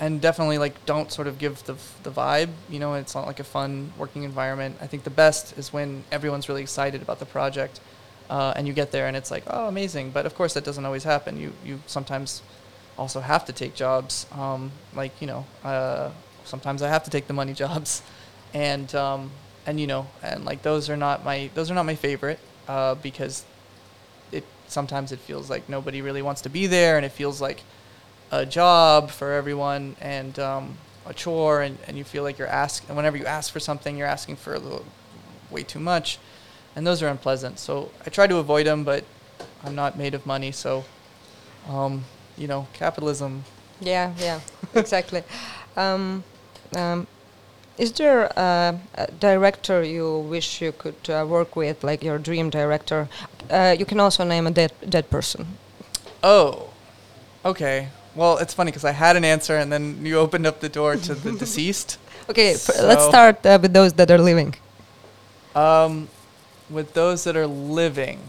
and 0.00 0.20
definitely 0.20 0.58
like 0.58 0.84
don't 0.86 1.10
sort 1.10 1.28
of 1.28 1.38
give 1.38 1.64
the 1.64 1.76
the 2.02 2.10
vibe 2.10 2.50
you 2.68 2.78
know 2.78 2.94
it's 2.94 3.14
not 3.14 3.26
like 3.26 3.40
a 3.40 3.44
fun 3.44 3.92
working 3.98 4.22
environment. 4.22 4.76
I 4.80 4.86
think 4.86 5.04
the 5.04 5.10
best 5.10 5.56
is 5.58 5.72
when 5.72 6.04
everyone's 6.10 6.48
really 6.48 6.62
excited 6.62 7.02
about 7.02 7.18
the 7.18 7.26
project 7.26 7.80
uh, 8.28 8.52
and 8.56 8.66
you 8.66 8.72
get 8.72 8.92
there 8.92 9.06
and 9.06 9.16
it's 9.16 9.30
like 9.30 9.44
oh 9.46 9.68
amazing. 9.68 10.10
But 10.10 10.26
of 10.26 10.34
course 10.34 10.54
that 10.54 10.64
doesn't 10.64 10.84
always 10.84 11.04
happen. 11.04 11.38
You 11.38 11.52
you 11.64 11.80
sometimes 11.86 12.42
also 12.98 13.20
have 13.20 13.44
to 13.44 13.52
take 13.52 13.74
jobs 13.74 14.26
um, 14.32 14.72
like 14.94 15.20
you 15.20 15.26
know 15.26 15.46
uh, 15.64 16.10
sometimes 16.46 16.82
I 16.82 16.88
have 16.88 17.04
to 17.04 17.10
take 17.10 17.26
the 17.26 17.32
money 17.32 17.52
jobs 17.64 18.02
and 18.54 18.94
um, 18.94 19.30
and 19.66 19.80
you 19.80 19.86
know 19.86 20.06
and 20.22 20.44
like 20.44 20.62
those 20.62 20.88
are 20.88 20.96
not 20.96 21.24
my 21.24 21.50
those 21.54 21.70
are 21.70 21.74
not 21.74 21.84
my 21.86 21.94
favorite 21.94 22.38
uh, 22.68 22.94
because 22.96 23.44
it 24.32 24.44
sometimes 24.66 25.12
it 25.12 25.18
feels 25.18 25.50
like 25.50 25.68
nobody 25.68 26.02
really 26.02 26.22
wants 26.22 26.40
to 26.42 26.48
be 26.48 26.66
there 26.66 26.96
and 26.96 27.04
it 27.04 27.12
feels 27.12 27.40
like 27.40 27.62
a 28.30 28.44
job 28.44 29.10
for 29.10 29.32
everyone 29.32 29.96
and 30.00 30.38
um, 30.38 30.76
a 31.06 31.14
chore 31.14 31.62
and, 31.62 31.78
and 31.86 31.96
you 31.96 32.02
feel 32.02 32.22
like 32.22 32.38
you're 32.38 32.48
ask 32.48 32.86
and 32.88 32.96
whenever 32.96 33.16
you 33.16 33.24
ask 33.24 33.52
for 33.52 33.60
something 33.60 33.96
you're 33.96 34.06
asking 34.06 34.36
for 34.36 34.54
a 34.54 34.58
little 34.58 34.84
way 35.50 35.62
too 35.62 35.78
much 35.78 36.18
and 36.74 36.86
those 36.86 37.02
are 37.02 37.08
unpleasant 37.08 37.58
so 37.58 37.90
I 38.04 38.10
try 38.10 38.26
to 38.26 38.36
avoid 38.38 38.66
them 38.66 38.82
but 38.82 39.04
I'm 39.62 39.76
not 39.76 39.96
made 39.96 40.14
of 40.14 40.26
money 40.26 40.50
so 40.50 40.84
um, 41.68 42.04
you 42.36 42.46
know, 42.46 42.66
capitalism. 42.72 43.44
Yeah, 43.80 44.12
yeah, 44.18 44.40
exactly. 44.74 45.22
Um, 45.76 46.24
um, 46.74 47.06
is 47.78 47.92
there 47.92 48.24
a, 48.36 48.78
a 48.94 49.10
director 49.12 49.82
you 49.82 50.18
wish 50.18 50.60
you 50.62 50.72
could 50.72 51.10
uh, 51.10 51.26
work 51.28 51.56
with, 51.56 51.84
like 51.84 52.02
your 52.02 52.18
dream 52.18 52.50
director? 52.50 53.08
Uh, 53.50 53.76
you 53.78 53.84
can 53.84 54.00
also 54.00 54.24
name 54.24 54.46
a 54.46 54.50
dead 54.50 54.72
dead 54.88 55.10
person. 55.10 55.46
Oh, 56.22 56.70
okay. 57.44 57.88
Well, 58.14 58.38
it's 58.38 58.54
funny 58.54 58.70
because 58.70 58.84
I 58.84 58.92
had 58.92 59.16
an 59.16 59.24
answer 59.24 59.56
and 59.56 59.70
then 59.70 60.04
you 60.04 60.18
opened 60.18 60.46
up 60.46 60.60
the 60.60 60.70
door 60.70 60.96
to 60.96 61.14
the 61.14 61.32
deceased. 61.38 61.98
Okay, 62.30 62.54
f- 62.54 62.80
let's 62.82 63.04
start 63.04 63.44
uh, 63.44 63.58
with 63.60 63.72
those 63.74 63.92
that 63.94 64.10
are 64.10 64.18
living. 64.18 64.54
Um, 65.54 66.08
with 66.70 66.94
those 66.94 67.24
that 67.24 67.36
are 67.36 67.46
living, 67.46 68.20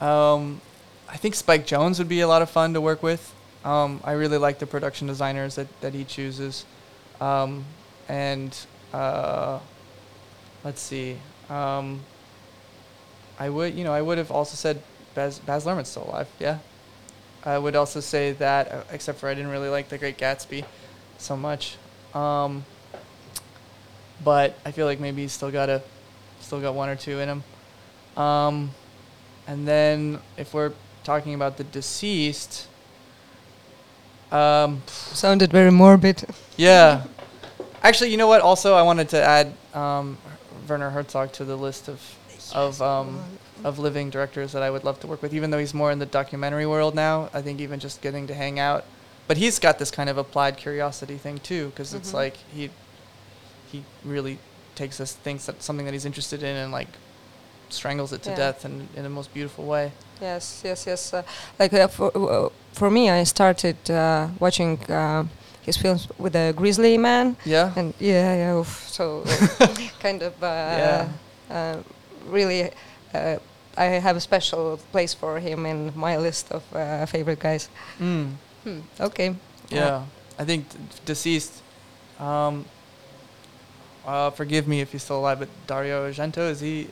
um, 0.00 0.60
I 1.08 1.16
think 1.16 1.34
Spike 1.34 1.66
Jonze 1.66 1.98
would 1.98 2.08
be 2.08 2.20
a 2.20 2.28
lot 2.28 2.42
of 2.42 2.50
fun 2.50 2.74
to 2.74 2.80
work 2.80 3.02
with. 3.02 3.32
Um, 3.64 4.00
I 4.02 4.12
really 4.12 4.38
like 4.38 4.58
the 4.58 4.66
production 4.66 5.06
designers 5.06 5.54
that, 5.54 5.68
that 5.80 5.94
he 5.94 6.04
chooses. 6.04 6.64
Um, 7.22 7.64
and 8.08 8.56
uh, 8.92 9.60
let's 10.64 10.80
see. 10.80 11.16
Um, 11.48 12.00
I 13.38 13.48
would, 13.48 13.74
you 13.74 13.84
know, 13.84 13.92
I 13.92 14.02
would 14.02 14.18
have 14.18 14.32
also 14.32 14.56
said 14.56 14.82
Baz, 15.14 15.38
Baz 15.38 15.64
Luhrmann's 15.64 15.88
still 15.88 16.04
alive. 16.04 16.28
Yeah. 16.40 16.58
I 17.44 17.58
would 17.58 17.76
also 17.76 18.00
say 18.00 18.32
that, 18.32 18.72
uh, 18.72 18.82
except 18.90 19.18
for 19.20 19.28
I 19.28 19.34
didn't 19.34 19.50
really 19.50 19.68
like 19.68 19.88
The 19.88 19.98
Great 19.98 20.18
Gatsby 20.18 20.64
so 21.18 21.36
much. 21.36 21.76
Um, 22.12 22.64
but 24.24 24.58
I 24.64 24.72
feel 24.72 24.86
like 24.86 24.98
maybe 24.98 25.22
he's 25.22 25.32
still 25.32 25.50
got 25.50 25.68
a, 25.68 25.82
still 26.40 26.60
got 26.60 26.74
one 26.74 26.88
or 26.88 26.96
two 26.96 27.20
in 27.20 27.28
him. 27.28 27.44
Um, 28.22 28.70
and 29.46 29.66
then 29.66 30.18
if 30.36 30.54
we're 30.54 30.72
talking 31.04 31.34
about 31.34 31.56
the 31.56 31.64
deceased, 31.64 32.66
um, 34.32 34.82
Sounded 34.86 35.50
very 35.52 35.70
morbid. 35.70 36.24
yeah. 36.56 37.04
Actually, 37.82 38.10
you 38.10 38.16
know 38.16 38.28
what? 38.28 38.40
Also, 38.40 38.74
I 38.74 38.82
wanted 38.82 39.08
to 39.10 39.20
add 39.22 39.52
um, 39.74 40.16
Werner 40.68 40.90
Herzog 40.90 41.32
to 41.32 41.44
the 41.44 41.56
list 41.56 41.88
of 41.88 42.00
of 42.54 42.80
um, 42.82 43.20
of 43.64 43.78
living 43.78 44.10
directors 44.10 44.52
that 44.52 44.62
I 44.62 44.70
would 44.70 44.84
love 44.84 45.00
to 45.00 45.06
work 45.06 45.20
with. 45.22 45.34
Even 45.34 45.50
though 45.50 45.58
he's 45.58 45.74
more 45.74 45.90
in 45.90 45.98
the 45.98 46.06
documentary 46.06 46.66
world 46.66 46.94
now, 46.94 47.28
I 47.34 47.42
think 47.42 47.60
even 47.60 47.80
just 47.80 48.00
getting 48.00 48.26
to 48.28 48.34
hang 48.34 48.58
out. 48.58 48.84
But 49.28 49.36
he's 49.36 49.58
got 49.58 49.78
this 49.78 49.90
kind 49.90 50.08
of 50.10 50.18
applied 50.18 50.56
curiosity 50.56 51.16
thing 51.16 51.38
too, 51.38 51.68
because 51.70 51.92
it's 51.94 52.10
Mhm. 52.10 52.14
like 52.14 52.36
he 52.54 52.70
he 53.70 53.84
really 54.04 54.38
takes 54.74 54.98
this 54.98 55.12
thinks 55.14 55.46
that 55.46 55.62
something 55.62 55.84
that 55.86 55.92
he's 55.92 56.04
interested 56.06 56.42
in 56.42 56.54
and 56.56 56.70
like 56.72 56.88
strangles 57.72 58.12
it 58.12 58.22
to 58.22 58.30
Yeah. 58.30 58.36
death 58.36 58.64
in 58.64 58.88
in 58.96 59.02
the 59.02 59.08
most 59.10 59.32
beautiful 59.34 59.64
way. 59.64 59.90
Yes, 60.20 60.62
yes, 60.64 60.86
yes. 60.86 61.12
Uh, 61.14 61.22
like 61.58 61.72
uh, 61.72 61.88
for 61.88 62.10
uh, 62.14 62.48
for 62.72 62.90
me, 62.90 63.10
I 63.10 63.24
started 63.24 63.76
uh, 63.90 64.28
watching 64.40 64.78
uh, 64.90 65.24
his 65.66 65.76
films 65.76 66.08
with 66.18 66.32
the 66.32 66.52
Grizzly 66.56 66.98
Man, 66.98 67.36
Yeah. 67.44 67.72
and 67.76 67.94
yeah, 68.00 68.34
yeah. 68.36 68.58
oof, 68.58 68.84
so 68.88 69.22
kind 70.02 70.22
of 70.22 70.32
uh, 70.42 70.46
Yeah. 70.78 71.08
uh, 71.50 71.76
really, 72.32 72.70
uh, 73.14 73.36
I 73.76 73.84
have 74.00 74.16
a 74.16 74.20
special 74.20 74.78
place 74.92 75.14
for 75.14 75.40
him 75.40 75.66
in 75.66 75.92
my 75.94 76.16
list 76.18 76.50
of 76.52 76.62
uh, 76.74 77.06
favorite 77.06 77.38
guys. 77.40 77.68
Mm. 78.00 78.26
Hmm. 78.64 78.80
Okay. 79.00 79.34
Yeah, 79.70 80.02
I 80.38 80.44
think 80.44 80.64
deceased. 81.04 81.52
Um, 82.20 82.64
uh, 84.06 84.30
forgive 84.30 84.66
me 84.66 84.80
if 84.80 84.92
he's 84.92 85.02
still 85.02 85.18
alive, 85.18 85.38
but 85.38 85.48
Dario 85.66 86.08
Argento 86.10 86.50
is 86.50 86.60
he? 86.60 86.88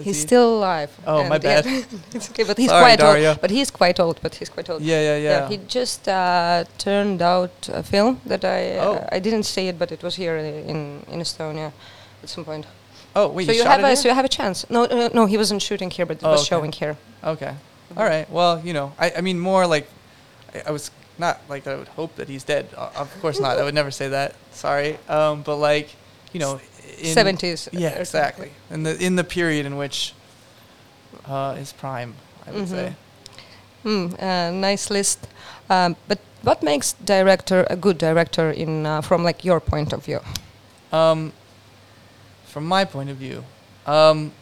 Is 0.00 0.06
He's 0.06 0.16
he- 0.16 0.26
still 0.28 0.48
alive. 0.58 0.90
Oh, 1.06 1.24
my 1.28 1.36
and 1.36 1.44
yeah, 1.44 1.62
bad. 1.62 1.84
it's 2.14 2.30
okay, 2.30 2.44
but 2.44 2.56
he's 2.58 2.70
Sorry, 2.70 2.82
quite 2.82 2.98
Dario. 2.98 3.30
old. 3.30 3.40
But 3.40 3.50
he's 3.50 3.70
quite 3.70 3.98
old. 4.00 4.16
But 4.22 4.34
he's 4.34 4.48
quite 4.50 4.68
old. 4.70 4.82
Yeah, 4.82 5.00
yeah, 5.00 5.16
yeah. 5.16 5.30
yeah 5.40 5.48
he 5.48 5.56
just 5.78 6.08
uh, 6.08 6.64
turned 6.78 7.20
out 7.22 7.68
a 7.72 7.82
film 7.82 8.20
that 8.26 8.44
I 8.44 8.76
uh, 8.78 8.84
Oh. 8.86 9.08
I 9.16 9.18
didn't 9.20 9.44
see 9.44 9.68
it, 9.68 9.78
but 9.78 9.90
it 9.92 10.02
was 10.02 10.14
here 10.16 10.36
in 10.72 11.04
in 11.12 11.20
Estonia 11.20 11.72
at 12.22 12.28
some 12.28 12.44
point. 12.44 12.66
oh, 13.16 13.28
wait, 13.34 13.46
so 13.46 13.52
you 13.52 13.64
have 13.64 13.80
it 13.80 13.92
a 13.92 13.96
so 13.96 14.08
you 14.08 14.14
have 14.14 14.24
a 14.32 14.34
chance. 14.40 14.58
No, 14.70 14.80
uh, 14.84 15.08
no, 15.14 15.26
he 15.26 15.36
wasn't 15.36 15.62
shooting 15.62 15.90
here, 15.96 16.06
but 16.06 16.16
it 16.16 16.24
Oh, 16.24 16.30
was 16.30 16.40
okay. 16.40 16.48
showing 16.48 16.72
here. 16.72 16.94
Okay. 17.24 17.54
All 17.96 18.04
right. 18.14 18.26
Well, 18.30 18.60
you 18.64 18.72
know, 18.72 18.92
I, 19.04 19.06
I 19.18 19.20
mean, 19.20 19.38
more 19.38 19.66
like, 19.74 19.86
I, 20.54 20.62
I 20.68 20.70
was 20.70 20.90
not 21.18 21.34
like 21.48 21.66
I 21.66 21.74
would 21.76 21.88
hope 21.96 22.14
that 22.16 22.28
he's 22.28 22.44
dead. 22.44 22.64
Uh, 22.76 22.90
of 23.02 23.08
course 23.20 23.40
not. 23.40 23.58
I 23.58 23.62
would 23.64 23.74
never 23.74 23.90
say 23.90 24.08
that. 24.08 24.34
Sorry. 24.52 24.96
Um, 25.08 25.42
but 25.42 25.56
like, 25.56 25.88
you 26.32 26.40
know, 26.40 26.60
Seventies. 27.02 27.68
Yeah, 27.72 27.90
exactly. 27.90 28.50
In 28.70 28.82
the 28.82 28.96
in 29.04 29.16
the 29.16 29.24
period 29.24 29.66
in 29.66 29.76
which 29.76 30.14
uh, 31.26 31.54
his 31.54 31.72
prime, 31.72 32.14
I 32.46 32.52
would 32.52 32.68
say. 32.68 32.94
Hmm. 33.82 34.08
Uh, 34.18 34.50
nice 34.50 34.90
list. 34.90 35.26
Um, 35.70 35.96
but 36.06 36.18
what 36.42 36.62
makes 36.62 36.92
director 36.92 37.66
a 37.70 37.76
good 37.76 37.98
director 37.98 38.50
in 38.50 38.86
uh, 38.86 39.00
from 39.00 39.24
like 39.24 39.44
your 39.44 39.60
point 39.60 39.92
of 39.92 40.04
view? 40.04 40.20
Um, 40.92 41.32
from 42.44 42.66
my 42.66 42.84
point 42.84 43.10
of 43.10 43.16
view, 43.16 43.44
um, 43.86 44.32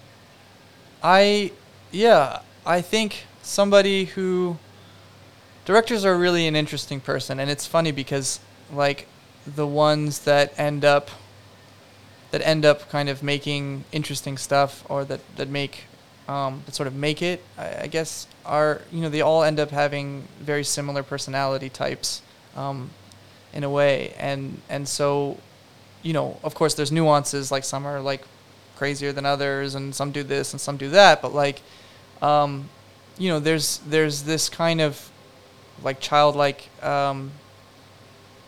I, 1.03 1.53
yeah, 1.91 2.41
I 2.65 2.81
think 2.81 3.27
somebody 3.43 4.07
who, 4.07 4.59
directors 5.65 6.05
are 6.05 6.17
really 6.17 6.47
an 6.47 6.57
interesting 6.57 7.01
person, 7.01 7.39
and 7.39 7.51
it's 7.51 7.67
funny 7.67 7.93
because 7.93 8.41
like 8.73 9.07
the 9.47 9.67
ones 9.67 10.21
that 10.21 10.59
end 10.59 10.85
up, 10.85 11.11
that 12.31 12.47
end 12.47 12.65
up 12.65 12.89
kind 12.91 13.09
of 13.09 13.23
making 13.23 13.85
interesting 13.93 14.37
stuff 14.37 14.85
or 14.89 15.05
that 15.05 15.21
that 15.37 15.49
make, 15.49 15.85
um, 16.29 16.63
that 16.67 16.75
sort 16.75 16.87
of 16.87 16.95
make 16.95 17.23
it, 17.23 17.43
I, 17.57 17.83
I 17.83 17.87
guess, 17.87 18.27
are 18.45 18.83
you 18.93 19.01
know 19.01 19.09
they 19.09 19.21
all 19.21 19.43
end 19.43 19.59
up 19.59 19.71
having 19.71 20.25
very 20.41 20.65
similar 20.65 21.03
personality 21.03 21.69
types, 21.69 22.23
um, 22.57 22.91
in 23.53 23.65
a 23.65 23.71
way, 23.71 24.15
and 24.19 24.61
and 24.69 24.89
so 24.89 25.39
you 26.03 26.13
know, 26.13 26.39
of 26.43 26.55
course, 26.55 26.75
there's 26.75 26.93
nuances. 26.93 27.51
Like 27.51 27.65
some 27.65 27.87
are 27.87 28.01
like 28.01 28.23
crazier 28.77 29.13
than 29.13 29.27
others, 29.27 29.75
and 29.75 29.95
some 29.95 30.13
do 30.13 30.23
this 30.23 30.53
and 30.53 30.61
some 30.61 30.77
do 30.77 30.91
that. 30.91 31.21
But 31.21 31.35
like, 31.35 31.63
um, 32.23 32.69
you 33.19 33.29
know, 33.29 33.41
there's 33.41 33.79
there's 33.87 34.23
this 34.23 34.49
kind 34.49 34.81
of 34.81 35.11
like 35.83 36.01
childlike 36.01 36.69
um, 36.83 37.33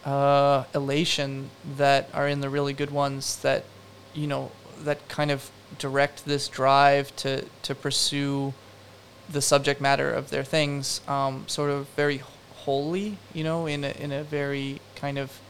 uh, 0.04 0.64
elation 0.74 1.50
that 1.76 2.08
are 2.14 2.28
in 2.28 2.40
the 2.40 2.48
really 2.48 2.72
good 2.72 2.90
ones 2.90 3.36
that 3.42 3.64
you 4.14 4.26
know 4.26 4.50
that 4.82 5.08
kind 5.08 5.30
of 5.30 5.50
direct 5.78 6.24
this 6.24 6.48
drive 6.48 7.14
to 7.16 7.44
to 7.62 7.74
pursue 7.74 8.52
the 9.30 9.42
subject 9.42 9.80
matter 9.80 10.10
of 10.10 10.30
their 10.30 10.42
things 10.42 11.00
um, 11.06 11.44
sort 11.46 11.70
of 11.70 11.86
very 11.96 12.22
wholly 12.54 13.16
you 13.32 13.44
know 13.44 13.66
in 13.66 13.84
a, 13.84 13.90
in 13.90 14.10
a 14.12 14.24
very 14.24 14.80
kind 14.96 15.18
of 15.18 15.40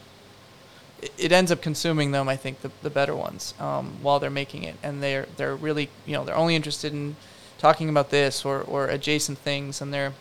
it- 1.19 1.33
ends 1.33 1.51
up 1.51 1.63
consuming 1.63 2.11
them. 2.11 2.29
I 2.29 2.37
think 2.37 2.61
the, 2.61 2.71
the 2.83 2.91
better 2.91 3.15
ones 3.15 3.55
um, 3.59 3.99
while 4.03 4.19
they're 4.21 4.31
making 4.31 4.65
it, 4.65 4.77
and 4.83 5.03
they're 5.03 5.27
they're 5.37 5.57
really 5.57 5.89
you 6.07 6.15
know 6.15 6.25
they're 6.25 6.37
only 6.37 6.57
interested 6.57 6.93
in 6.93 7.17
talking 7.59 7.89
about 7.89 8.11
this 8.11 8.45
or, 8.45 8.61
or 8.63 8.87
adjacent 8.89 9.39
things, 9.39 9.81
and 9.81 9.93
they're 9.93 10.13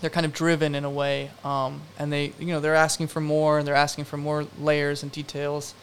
they're 0.00 0.10
kind 0.10 0.26
of 0.26 0.32
driven 0.32 0.74
in 0.74 0.84
a 0.84 0.90
way, 0.90 1.30
um, 1.44 1.82
and 1.98 2.12
they 2.12 2.32
you 2.38 2.46
know 2.46 2.60
they're 2.60 2.74
asking 2.74 3.08
for 3.08 3.20
more, 3.20 3.58
and 3.58 3.66
they're 3.66 3.74
asking 3.74 4.04
for 4.04 4.16
more 4.16 4.46
layers 4.58 5.02
and 5.02 5.10
details, 5.10 5.74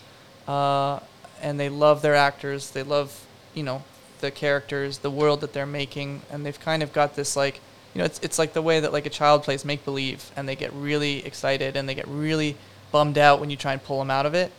uh, 0.48 1.00
and 1.42 1.60
they 1.60 1.70
love 1.70 2.02
their 2.02 2.16
actors, 2.16 2.72
they 2.72 2.84
love 2.84 3.26
you 3.54 3.64
know 3.64 3.84
the 4.22 4.32
characters, 4.32 5.00
the 5.00 5.12
world 5.12 5.42
that 5.42 5.54
they're 5.54 5.66
making, 5.66 6.22
and 6.32 6.46
they've 6.46 6.60
kind 6.60 6.84
of 6.84 6.94
got 6.94 7.16
this 7.16 7.36
like 7.36 7.60
you 7.94 8.00
know 8.00 8.06
it's 8.06 8.20
it's 8.20 8.40
like 8.40 8.54
the 8.54 8.62
way 8.62 8.80
that 8.80 8.94
like 8.94 9.06
a 9.06 9.10
child 9.10 9.44
plays 9.44 9.66
make 9.66 9.84
believe, 9.84 10.32
and 10.36 10.48
they 10.48 10.56
get 10.56 10.72
really 10.74 11.26
excited 11.26 11.76
and 11.76 11.88
they 11.88 11.96
get 11.96 12.08
really 12.08 12.56
bummed 12.92 13.18
out 13.18 13.40
when 13.40 13.50
you 13.50 13.58
try 13.58 13.74
and 13.74 13.84
pull 13.84 14.00
them 14.00 14.12
out 14.12 14.26
of 14.26 14.34
it. 14.34 14.52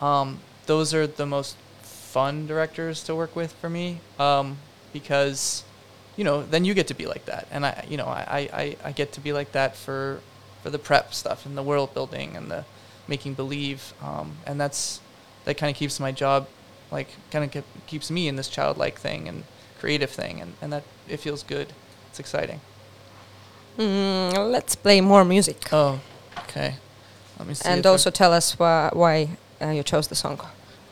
Um, 0.00 0.40
those 0.66 0.94
are 0.94 1.06
the 1.06 1.26
most 1.26 1.56
fun 1.82 2.46
directors 2.46 3.02
to 3.04 3.14
work 3.14 3.34
with 3.36 3.52
for 3.52 3.70
me 3.70 4.00
um, 4.18 4.58
because 4.92 5.64
you 6.16 6.24
know 6.24 6.42
then 6.42 6.64
you 6.64 6.74
get 6.74 6.86
to 6.88 6.94
be 6.94 7.06
like 7.06 7.24
that. 7.26 7.46
And 7.50 7.64
i 7.64 7.84
you 7.88 7.96
know 7.96 8.06
I, 8.06 8.48
I, 8.52 8.76
I 8.84 8.92
get 8.92 9.12
to 9.12 9.20
be 9.20 9.32
like 9.32 9.52
that 9.52 9.76
for 9.76 10.20
for 10.62 10.70
the 10.70 10.78
prep 10.78 11.14
stuff 11.14 11.46
and 11.46 11.56
the 11.56 11.62
world 11.62 11.94
building 11.94 12.36
and 12.36 12.50
the 12.50 12.64
making 13.08 13.34
believe. 13.34 13.92
Um, 14.02 14.36
and 14.46 14.60
that's 14.60 15.00
that 15.44 15.56
kind 15.56 15.70
of 15.70 15.76
keeps 15.76 15.98
my 16.00 16.12
job 16.12 16.48
like 16.90 17.08
kind 17.30 17.44
of 17.44 17.50
ke- 17.64 17.86
keeps 17.86 18.10
me 18.10 18.28
in 18.28 18.36
this 18.36 18.48
childlike 18.48 18.98
thing 18.98 19.28
and 19.28 19.44
creative 19.78 20.10
thing. 20.10 20.40
And, 20.40 20.54
and 20.60 20.72
that 20.72 20.82
it 21.08 21.18
feels 21.18 21.42
good. 21.42 21.72
It's 22.08 22.20
exciting. 22.20 22.60
Mm, 23.78 24.50
let's 24.50 24.74
play 24.74 25.00
more 25.00 25.24
music. 25.24 25.68
oh 25.72 26.00
okay. 26.38 26.74
Let 27.38 27.48
me 27.48 27.54
see 27.54 27.68
and 27.68 27.80
if 27.80 27.86
I- 27.86 27.88
also 27.90 28.10
tell 28.10 28.32
us 28.32 28.58
why, 28.58 28.90
why 28.92 29.38
uh, 29.62 29.70
you 29.70 29.82
chose 29.82 30.08
the 30.08 30.14
song. 30.14 30.40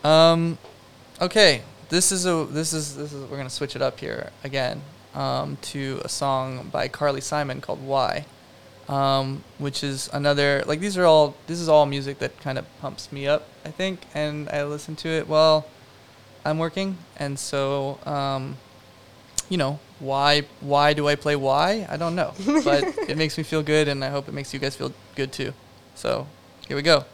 Um, 0.05 0.57
okay. 1.21 1.63
This 1.91 2.13
is 2.13 2.27
a 2.27 2.47
this 2.51 2.73
is 2.73 2.97
this 2.97 3.13
is 3.13 3.29
we're 3.31 3.37
gonna 3.37 3.51
switch 3.51 3.75
it 3.77 3.83
up 3.83 3.99
here 4.01 4.31
again 4.45 4.83
um, 5.15 5.59
to 5.63 6.01
a 6.05 6.09
song 6.09 6.69
by 6.73 6.89
Carly 6.89 7.21
Simon 7.21 7.61
called 7.61 7.85
"Why," 7.85 8.27
um, 8.89 9.45
which 9.59 9.83
is 9.83 10.09
another 10.13 10.63
like 10.67 10.81
these 10.81 10.97
are 10.97 11.05
all 11.05 11.35
this 11.47 11.61
is 11.61 11.69
all 11.69 11.87
music 11.87 12.19
that 12.19 12.39
kind 12.41 12.59
of 12.59 12.67
pumps 12.81 13.11
me 13.13 13.27
up 13.27 13.49
I 13.65 13.71
think 13.71 14.01
and 14.15 14.49
I 14.51 14.65
listen 14.65 14.97
to 14.97 15.09
it 15.09 15.29
while 15.29 15.67
I'm 16.45 16.59
working 16.59 16.99
and 17.17 17.39
so 17.39 17.99
um, 18.05 18.57
you 19.49 19.57
know 19.57 19.79
why 19.99 20.43
why 20.61 20.93
do 20.93 21.09
I 21.09 21.17
play 21.17 21.37
why? 21.37 21.87
I 21.89 21.97
don't 21.97 22.15
know, 22.15 22.35
but 22.65 22.85
it 23.09 23.17
makes 23.17 23.37
me 23.37 23.45
feel 23.45 23.63
good, 23.63 23.89
and 23.89 24.05
I 24.05 24.11
hope 24.11 24.29
it 24.29 24.35
makes 24.35 24.55
you 24.55 24.61
guys 24.61 24.77
feel 24.77 24.93
good 25.17 25.33
too. 25.33 25.53
So 25.95 26.27
here 26.67 26.77
we 26.77 26.83
go. 26.83 27.05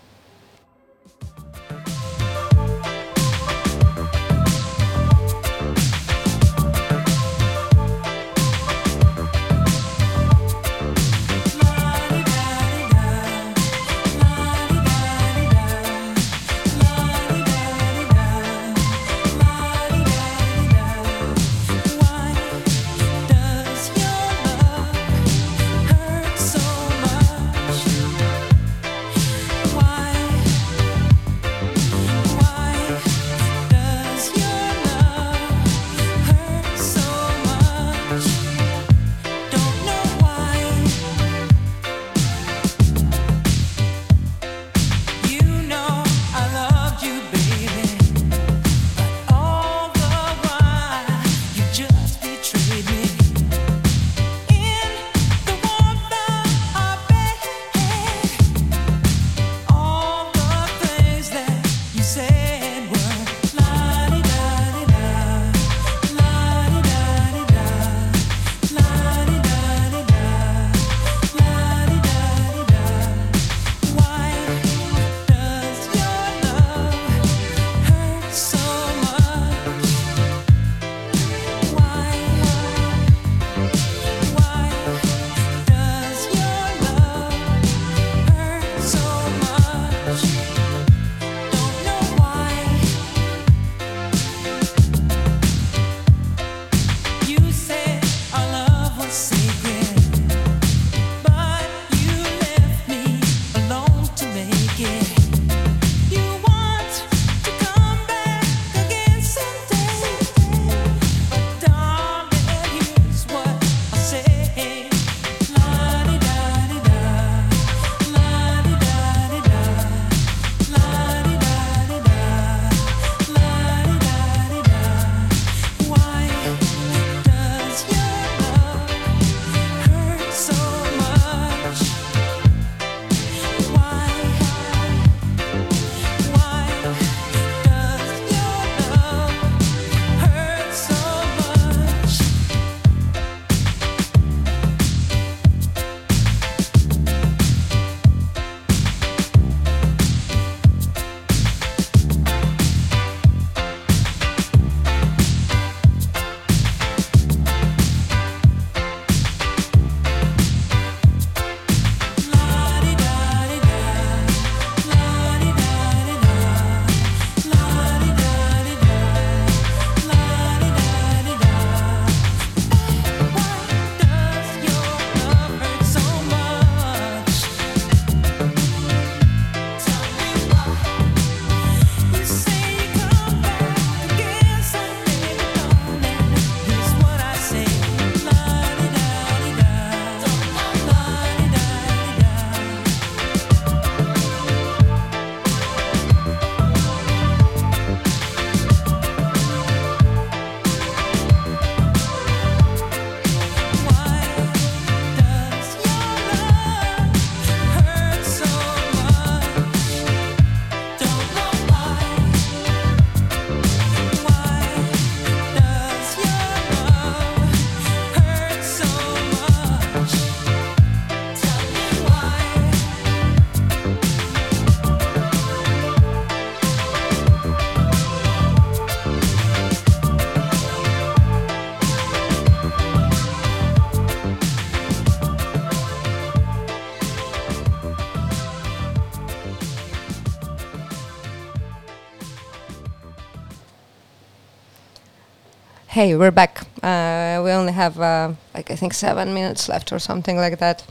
Hey, 245.94 246.16
we're 246.16 246.32
back. 246.32 246.62
Uh, 246.82 247.40
we 247.44 247.52
only 247.52 247.72
have 247.72 248.00
uh, 248.00 248.32
like 248.52 248.68
I 248.68 248.74
think 248.74 248.94
seven 248.94 249.32
minutes 249.32 249.68
left 249.68 249.92
or 249.92 250.00
something 250.00 250.36
like 250.36 250.58
that. 250.58 250.82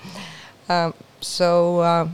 Um, 0.69 0.93
so, 1.19 1.79
uh, 1.79 2.07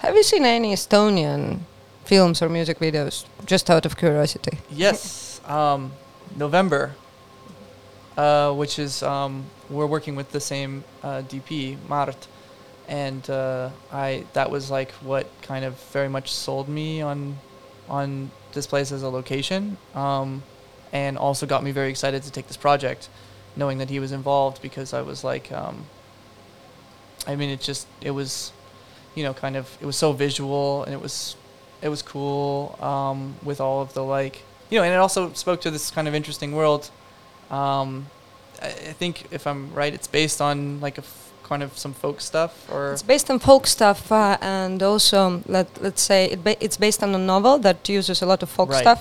have 0.00 0.14
you 0.14 0.22
seen 0.22 0.44
any 0.44 0.74
Estonian 0.74 1.60
films 2.04 2.42
or 2.42 2.50
music 2.50 2.80
videos? 2.80 3.24
Just 3.46 3.70
out 3.70 3.86
of 3.86 3.96
curiosity. 3.96 4.58
Yes, 4.70 5.40
um, 5.46 5.92
November, 6.36 6.92
uh, 8.18 8.52
which 8.52 8.78
is 8.78 9.02
um, 9.02 9.46
we're 9.70 9.86
working 9.86 10.16
with 10.16 10.32
the 10.32 10.40
same 10.40 10.84
uh, 11.02 11.22
DP 11.22 11.78
Mart, 11.88 12.28
and 12.88 13.30
uh, 13.30 13.70
I 13.90 14.26
that 14.34 14.50
was 14.50 14.70
like 14.70 14.92
what 15.00 15.26
kind 15.40 15.64
of 15.64 15.80
very 15.94 16.10
much 16.10 16.30
sold 16.30 16.68
me 16.68 17.00
on 17.00 17.38
on 17.88 18.30
this 18.52 18.66
place 18.66 18.92
as 18.92 19.02
a 19.02 19.08
location, 19.08 19.78
um, 19.94 20.42
and 20.94 21.18
also 21.18 21.44
got 21.44 21.62
me 21.62 21.72
very 21.72 21.90
excited 21.90 22.22
to 22.22 22.30
take 22.30 22.46
this 22.46 22.56
project, 22.56 23.08
knowing 23.56 23.76
that 23.78 23.90
he 23.90 23.98
was 24.00 24.12
involved 24.12 24.62
because 24.62 24.94
I 24.94 25.02
was 25.02 25.22
like, 25.24 25.52
um, 25.52 25.84
I 27.26 27.36
mean, 27.36 27.50
it 27.50 27.60
just 27.60 27.86
it 28.00 28.12
was, 28.12 28.52
you 29.14 29.24
know, 29.24 29.34
kind 29.34 29.56
of 29.56 29.76
it 29.82 29.86
was 29.86 29.96
so 29.96 30.12
visual 30.12 30.84
and 30.84 30.94
it 30.94 31.02
was 31.02 31.36
it 31.82 31.88
was 31.90 32.00
cool 32.02 32.78
um, 32.80 33.34
with 33.42 33.60
all 33.60 33.82
of 33.82 33.92
the 33.92 34.02
like 34.02 34.42
you 34.70 34.78
know, 34.78 34.84
and 34.84 34.94
it 34.94 34.96
also 34.96 35.32
spoke 35.34 35.60
to 35.60 35.70
this 35.70 35.90
kind 35.90 36.08
of 36.08 36.14
interesting 36.14 36.52
world 36.56 36.90
um, 37.50 38.06
I, 38.62 38.68
I 38.68 38.92
think 39.00 39.26
if 39.30 39.46
I'm 39.46 39.72
right, 39.74 39.92
it's 39.92 40.06
based 40.06 40.40
on 40.40 40.80
like 40.80 40.96
a 40.98 41.02
f- 41.02 41.32
kind 41.42 41.62
of 41.62 41.76
some 41.76 41.92
folk 41.92 42.20
stuff 42.20 42.52
or 42.72 42.92
It's 42.92 43.02
based 43.02 43.30
on 43.30 43.38
folk 43.38 43.66
stuff, 43.66 44.10
uh, 44.10 44.38
and 44.40 44.82
also 44.82 45.42
let 45.46 45.66
let's 45.82 46.00
say 46.02 46.24
it 46.30 46.42
ba- 46.42 46.56
it's 46.64 46.78
based 46.78 47.02
on 47.02 47.14
a 47.14 47.18
novel 47.18 47.58
that 47.58 47.86
uses 47.88 48.22
a 48.22 48.26
lot 48.26 48.42
of 48.42 48.48
folk 48.48 48.70
Right. 48.70 48.80
stuff. 48.80 49.00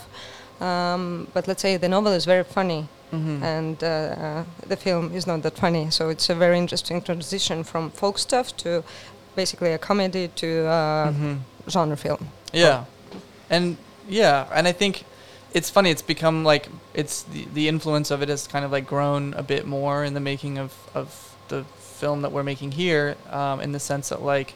Um, 0.64 1.28
but 1.34 1.48
let's 1.48 1.62
say 1.62 1.78
the 1.78 1.90
novel 1.90 2.14
is 2.14 2.26
very 2.26 2.44
funny, 2.44 2.88
Mhm. 3.12 3.42
and 3.44 3.84
uh, 3.84 3.88
uh, 3.88 4.44
the 4.70 4.76
film 4.78 5.12
is 5.18 5.26
not 5.28 5.42
that 5.44 5.58
funny. 5.58 5.92
So 5.92 6.10
it's 6.10 6.30
a 6.30 6.36
very 6.36 6.58
interesting 6.58 7.02
transition 7.02 7.64
from 7.64 7.92
folk 7.92 8.18
stuff 8.18 8.48
to 8.64 8.84
basically 9.36 9.74
a 9.74 9.78
comedy 9.78 10.28
to 10.36 10.48
uh, 10.68 11.12
Mhm. 11.12 11.38
genre 11.70 11.98
film. 11.98 12.30
Yeah, 12.54 12.86
and 13.50 13.78
yeah, 14.10 14.46
and 14.58 14.68
I 14.68 14.74
think 14.74 15.04
it's 15.54 15.70
funny. 15.70 15.90
It's 15.92 16.06
become 16.06 16.44
like 16.54 16.70
it's 16.94 17.24
the 17.34 17.46
the 17.54 17.68
influence 17.68 18.14
of 18.14 18.22
it 18.22 18.30
has 18.30 18.48
kind 18.48 18.66
of 18.66 18.72
like 18.72 18.86
grown 18.88 19.34
a 19.38 19.44
bit 19.44 19.66
more 19.66 20.06
in 20.08 20.14
the 20.14 20.20
making 20.32 20.58
of 20.60 20.72
of 20.96 21.08
the 21.50 21.64
film 22.00 22.22
that 22.22 22.32
we're 22.32 22.44
making 22.44 22.72
here, 22.74 23.16
um, 23.32 23.60
in 23.62 23.72
the 23.74 23.80
sense 23.80 24.10
that 24.10 24.22
like, 24.22 24.54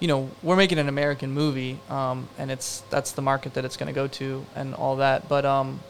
you 0.00 0.08
know, 0.08 0.30
we're 0.42 0.56
making 0.56 0.78
an 0.78 0.88
American 0.88 1.32
movie, 1.32 1.78
um, 1.88 2.28
and 2.38 2.50
it's 2.50 2.82
that's 2.90 3.12
the 3.12 3.22
market 3.22 3.54
that 3.54 3.64
it's 3.64 3.76
going 3.76 3.88
to 3.88 3.92
go 3.92 4.06
to 4.06 4.44
and 4.54 4.74
all 4.74 4.96
that. 4.96 5.28
But 5.28 5.44
um, 5.44 5.80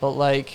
but 0.00 0.10
like, 0.10 0.52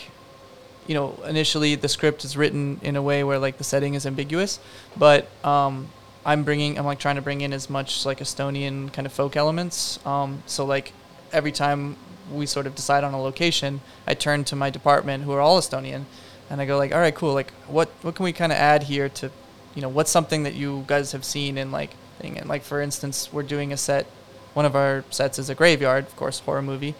you 0.86 0.94
know, 0.94 1.18
initially 1.28 1.76
the 1.76 1.88
script 1.88 2.24
is 2.24 2.38
written 2.38 2.80
in 2.84 2.96
a 2.96 3.02
way 3.02 3.24
where 3.24 3.40
like 3.40 3.58
the 3.58 3.64
setting 3.64 3.96
is 3.96 4.06
ambiguous, 4.06 4.60
but 4.96 5.28
um, 5.44 5.90
I'm 6.26 6.44
bringing, 6.44 6.78
I'm 6.78 6.86
like 6.86 7.00
trying 7.00 7.16
to 7.16 7.22
bring 7.22 7.42
in 7.42 7.54
as 7.54 7.70
much 7.70 8.06
like 8.06 8.20
Estonian 8.20 8.92
kind 8.92 9.06
of 9.06 9.14
folk 9.14 9.36
elements. 9.36 10.06
Um, 10.06 10.44
so 10.46 10.66
like 10.66 10.92
every 11.32 11.54
time 11.54 11.96
we 12.32 12.46
sort 12.46 12.68
of 12.68 12.76
decide 12.76 13.04
on 13.04 13.14
a 13.14 13.22
location, 13.22 13.80
I 14.06 14.14
turn 14.14 14.44
to 14.46 14.56
my 14.56 14.70
department 14.70 15.24
who 15.24 15.32
are 15.32 15.40
all 15.40 15.60
Estonian, 15.60 16.04
and 16.50 16.62
I 16.62 16.66
go 16.66 16.78
like, 16.78 16.94
all 16.94 17.00
right, 17.00 17.16
cool. 17.16 17.34
Like 17.34 17.52
what 17.68 17.90
what 18.02 18.14
can 18.16 18.24
we 18.26 18.34
kind 18.34 18.52
of 18.52 18.58
add 18.58 18.84
here 18.84 19.10
to, 19.10 19.32
you 19.74 19.82
know, 19.82 19.90
what's 19.90 20.12
something 20.12 20.44
that 20.44 20.54
you 20.54 20.84
guys 20.86 21.14
have 21.14 21.26
seen 21.26 21.58
in 21.58 21.72
like 21.72 21.92
thing 22.20 22.38
and 22.38 22.48
like 22.50 22.64
for 22.64 22.82
instance, 22.82 23.32
we're 23.32 23.44
doing 23.44 23.72
a 23.74 23.78
set. 23.78 24.06
One 24.54 24.66
of 24.66 24.76
our 24.76 25.04
sets 25.12 25.38
is 25.40 25.50
a 25.50 25.56
graveyard, 25.56 26.06
of 26.06 26.16
course, 26.16 26.40
horror 26.40 26.62
movie, 26.62 26.96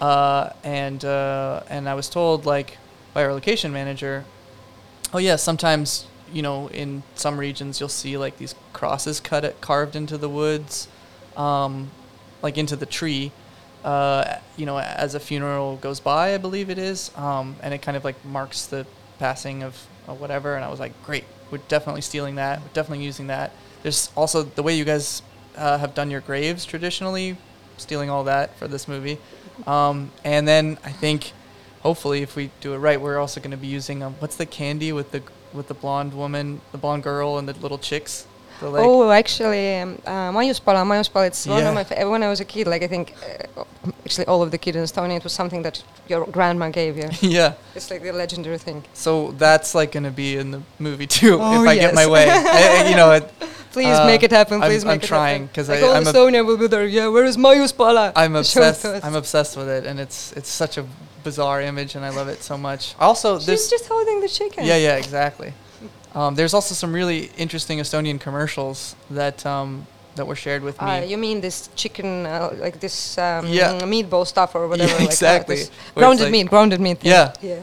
uh, 0.00 0.50
and 0.62 1.04
uh, 1.04 1.62
and 1.68 1.88
I 1.88 1.94
was 1.94 2.08
told 2.08 2.46
like 2.46 2.78
by 3.12 3.24
our 3.24 3.32
location 3.32 3.72
manager, 3.72 4.24
oh 5.12 5.18
yeah, 5.18 5.36
sometimes 5.36 6.06
you 6.32 6.42
know 6.42 6.68
in 6.68 7.02
some 7.14 7.38
regions 7.38 7.78
you'll 7.78 7.88
see 7.88 8.16
like 8.16 8.38
these 8.38 8.54
crosses 8.72 9.20
cut 9.20 9.44
it, 9.44 9.60
carved 9.60 9.96
into 9.96 10.16
the 10.16 10.28
woods, 10.28 10.88
um, 11.36 11.90
like 12.42 12.58
into 12.58 12.76
the 12.76 12.86
tree. 12.86 13.32
Uh, 13.84 14.38
you 14.56 14.64
know, 14.64 14.78
as 14.78 15.14
a 15.14 15.20
funeral 15.20 15.76
goes 15.76 16.00
by, 16.00 16.34
I 16.34 16.38
believe 16.38 16.70
it 16.70 16.78
is, 16.78 17.10
um, 17.16 17.56
and 17.62 17.74
it 17.74 17.82
kind 17.82 17.98
of 17.98 18.04
like 18.04 18.24
marks 18.24 18.64
the 18.64 18.86
passing 19.18 19.62
of, 19.62 19.86
of 20.08 20.20
whatever. 20.20 20.54
And 20.54 20.64
I 20.64 20.68
was 20.68 20.80
like, 20.80 20.92
great, 21.04 21.24
we're 21.54 21.62
definitely 21.68 22.00
stealing 22.00 22.34
that. 22.34 22.60
We're 22.60 22.74
definitely 22.74 23.04
using 23.04 23.28
that. 23.28 23.52
There's 23.84 24.10
also 24.16 24.42
the 24.42 24.62
way 24.64 24.74
you 24.74 24.84
guys 24.84 25.22
uh, 25.56 25.78
have 25.78 25.94
done 25.94 26.10
your 26.10 26.20
graves 26.20 26.64
traditionally, 26.64 27.36
stealing 27.76 28.10
all 28.10 28.24
that 28.24 28.56
for 28.58 28.66
this 28.66 28.88
movie. 28.88 29.18
Um, 29.68 30.10
and 30.24 30.48
then 30.48 30.78
I 30.82 30.90
think, 30.90 31.32
hopefully, 31.82 32.22
if 32.22 32.34
we 32.34 32.50
do 32.60 32.74
it 32.74 32.78
right, 32.78 33.00
we're 33.00 33.18
also 33.18 33.40
going 33.40 33.52
to 33.52 33.56
be 33.56 33.68
using 33.68 34.02
um, 34.02 34.14
what's 34.18 34.34
the 34.34 34.46
candy 34.46 34.90
with 34.92 35.12
the 35.12 35.22
with 35.52 35.68
the 35.68 35.74
blonde 35.74 36.12
woman, 36.12 36.60
the 36.72 36.78
blonde 36.78 37.04
girl, 37.04 37.38
and 37.38 37.48
the 37.48 37.52
little 37.60 37.78
chicks. 37.78 38.26
The, 38.58 38.70
like, 38.70 38.82
oh, 38.84 39.12
actually, 39.12 39.78
um, 39.78 40.02
uh, 40.04 40.32
Maiuspala, 40.32 40.82
Maiuspala, 40.84 41.28
it's 41.28 41.46
one 41.46 41.64
of 41.64 41.74
my 41.74 41.84
fa- 41.84 42.10
when 42.10 42.24
I 42.24 42.28
was 42.28 42.40
a 42.40 42.44
kid. 42.44 42.66
Like 42.66 42.82
I 42.82 42.88
think, 42.88 43.14
uh, 43.56 43.62
actually, 44.04 44.26
all 44.26 44.42
of 44.42 44.50
the 44.50 44.58
kids 44.58 44.76
in 44.76 44.82
Estonia, 44.84 45.16
it 45.16 45.24
was 45.24 45.32
something 45.32 45.62
that 45.62 45.82
your 46.08 46.26
grandma 46.26 46.68
gave 46.70 46.96
you. 46.96 47.08
yeah. 47.20 47.54
It's 47.74 47.90
like 47.90 48.02
the 48.02 48.12
legendary 48.12 48.58
thing. 48.58 48.84
So 48.94 49.32
that's 49.32 49.74
like 49.74 49.92
going 49.92 50.04
to 50.04 50.10
be 50.10 50.36
in 50.36 50.50
the 50.50 50.62
movie 50.78 51.06
too, 51.06 51.38
Oh, 51.40 51.62
if 51.62 51.68
I 51.68 51.76
get 51.76 51.94
my 51.94 52.06
way. 52.06 52.28
I, 52.30 52.82
I- 52.84 52.88
you 52.90 52.96
know, 52.96 53.12
it, 53.12 53.30
Please 53.72 53.96
Uh, 53.98 54.06
make 54.06 54.22
it 54.22 54.30
happen. 54.30 54.62
I'm- 54.62 54.70
Please 54.70 54.84
I'm 54.84 54.88
make 54.94 55.02
it 55.02 55.06
trying, 55.08 55.42
happen. 55.48 55.54
'cause 55.54 55.68
like 55.68 55.82
I- 55.82 55.86
all 55.86 55.94
I'm 55.96 56.06
a- 56.06 56.12
Estonia 56.12 56.46
will 56.46 56.56
be 56.56 56.68
there. 56.68 56.86
Yeah, 56.86 57.08
where 57.08 57.24
is 57.24 57.36
Maiuspala? 57.36 58.12
I'm 58.14 58.32
Show 58.44 58.62
obsessed. 58.68 59.04
I'm 59.04 59.16
obsessed 59.16 59.56
with 59.56 59.68
it, 59.68 59.84
and 59.84 59.98
it's 59.98 60.32
it's 60.36 60.48
such 60.48 60.78
a 60.78 60.84
bizarre 61.24 61.60
image, 61.60 61.96
and 61.96 62.04
I 62.04 62.10
love 62.10 62.28
it 62.28 62.42
so 62.44 62.56
much. 62.56 62.94
Also, 63.00 63.40
She's 63.40 63.68
just 63.68 63.86
holding 63.88 64.20
the 64.20 64.28
chicken. 64.28 64.64
yeah, 64.64 64.76
yeah, 64.76 64.94
exactly. 64.96 65.54
Um, 66.14 66.36
there's 66.36 66.54
also 66.54 66.72
some 66.74 66.92
really 66.94 67.30
interesting 67.36 67.80
Estonian 67.80 68.20
commercials 68.20 68.94
that 69.10 69.44
um, 69.44 69.86
that 70.16 70.26
were 70.26 70.36
shared 70.36 70.62
with 70.62 70.80
me. 70.80 70.86
Uh, 70.90 71.02
you 71.04 71.18
mean 71.18 71.40
this 71.40 71.68
chicken, 71.74 72.26
uh, 72.26 72.50
like 72.58 72.78
this 72.80 73.18
um, 73.18 73.46
Yeah. 73.48 73.78
meatball 73.82 74.26
stuff 74.26 74.54
or 74.54 74.68
whatever? 74.68 74.92
Yeah, 74.98 75.04
exactly. 75.06 75.56
this 75.56 75.68
Where 75.68 75.76
it's 75.76 75.94
Grounded 75.94 76.24
like- 76.24 76.32
meat, 76.32 76.48
grounded 76.50 76.80
meat. 76.80 76.98
thing. 77.00 77.10
Yeah. 77.10 77.32
Yeah. 77.42 77.62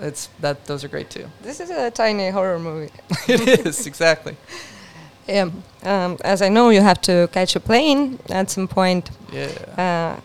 it's 0.08 0.28
that 0.40 0.64
those 0.66 0.84
are 0.84 0.88
great 0.88 1.10
too. 1.10 1.26
This 1.42 1.60
is 1.60 1.70
a 1.70 1.90
tiny 1.90 2.30
horror 2.30 2.58
movie. 2.58 2.90
it 3.28 3.66
is 3.66 3.86
exactly. 3.86 4.36
Yeah. 5.28 5.50
Um, 5.82 6.16
as 6.24 6.42
I 6.42 6.48
know, 6.48 6.70
you 6.70 6.82
have 6.82 7.00
to 7.02 7.28
catch 7.32 7.56
a 7.56 7.60
plane 7.60 8.18
at 8.30 8.50
some 8.50 8.66
point. 8.68 9.10
Yeah. 9.32 9.48
Uh, 9.78 10.20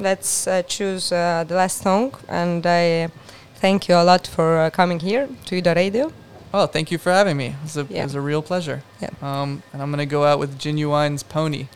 let's 0.00 0.46
uh, 0.46 0.62
choose 0.62 1.12
uh, 1.12 1.44
the 1.46 1.54
last 1.54 1.82
song, 1.82 2.12
and 2.28 2.64
I 2.66 3.08
thank 3.60 3.88
you 3.88 3.94
a 3.96 4.02
lot 4.04 4.26
for 4.26 4.58
uh, 4.58 4.70
coming 4.70 5.00
here 5.00 5.28
to 5.46 5.56
Ida 5.56 5.74
Radio. 5.74 6.12
Oh, 6.54 6.66
thank 6.66 6.90
you 6.90 6.98
for 6.98 7.10
having 7.12 7.36
me. 7.36 7.46
It 7.48 7.54
was 7.62 7.76
a, 7.76 7.84
Yeah. 7.90 8.00
it 8.02 8.04
was 8.04 8.14
a 8.14 8.20
real 8.20 8.42
pleasure. 8.42 8.82
Yeah. 9.00 9.10
Um, 9.20 9.62
and 9.72 9.82
I'm 9.82 9.90
gonna 9.90 10.06
go 10.06 10.24
out 10.24 10.38
with 10.38 10.58
Ginuwine's 10.58 11.22
Pony. 11.22 11.66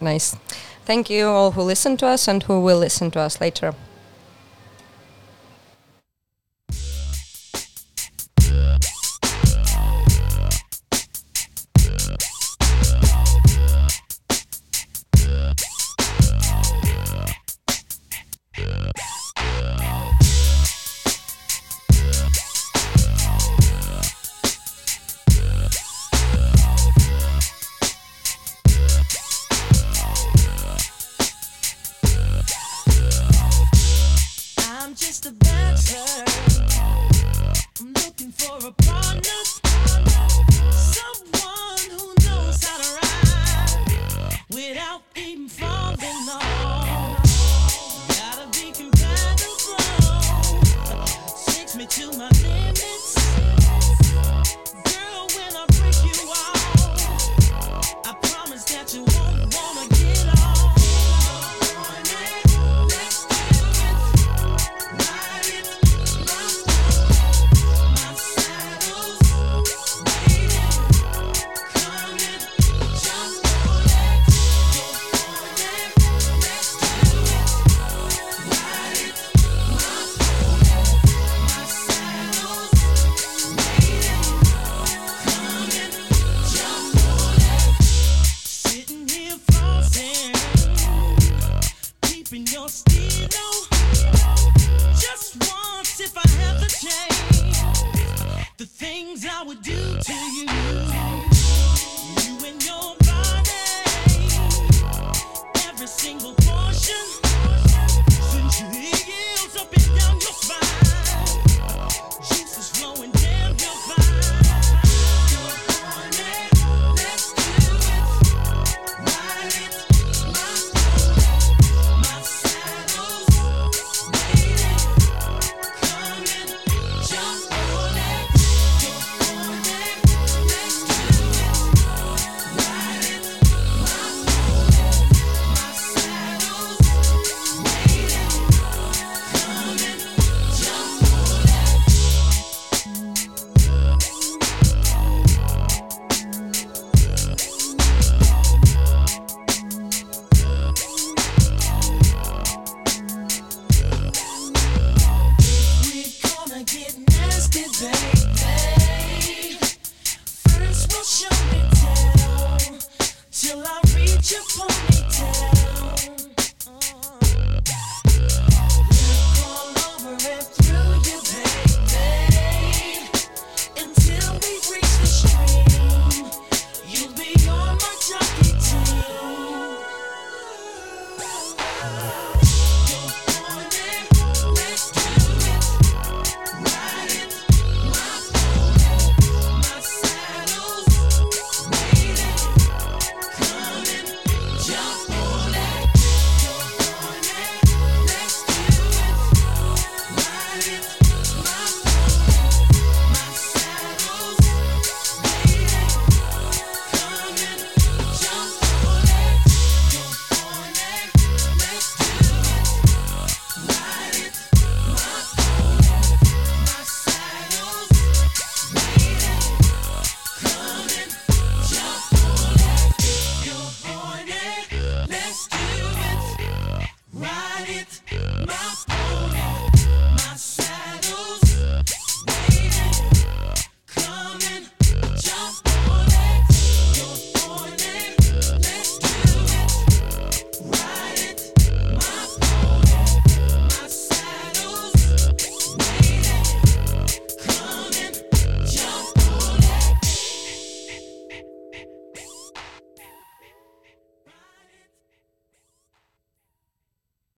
Nice. 0.00 0.36
Thank 0.84 1.08
you 1.10 1.26
all 1.26 1.52
who 1.52 1.62
listened 1.62 1.98
to 2.00 2.06
us 2.06 2.26
and 2.28 2.42
who 2.44 2.60
will 2.60 2.78
listen 2.78 3.10
to 3.12 3.20
us 3.20 3.40
later. 3.40 3.74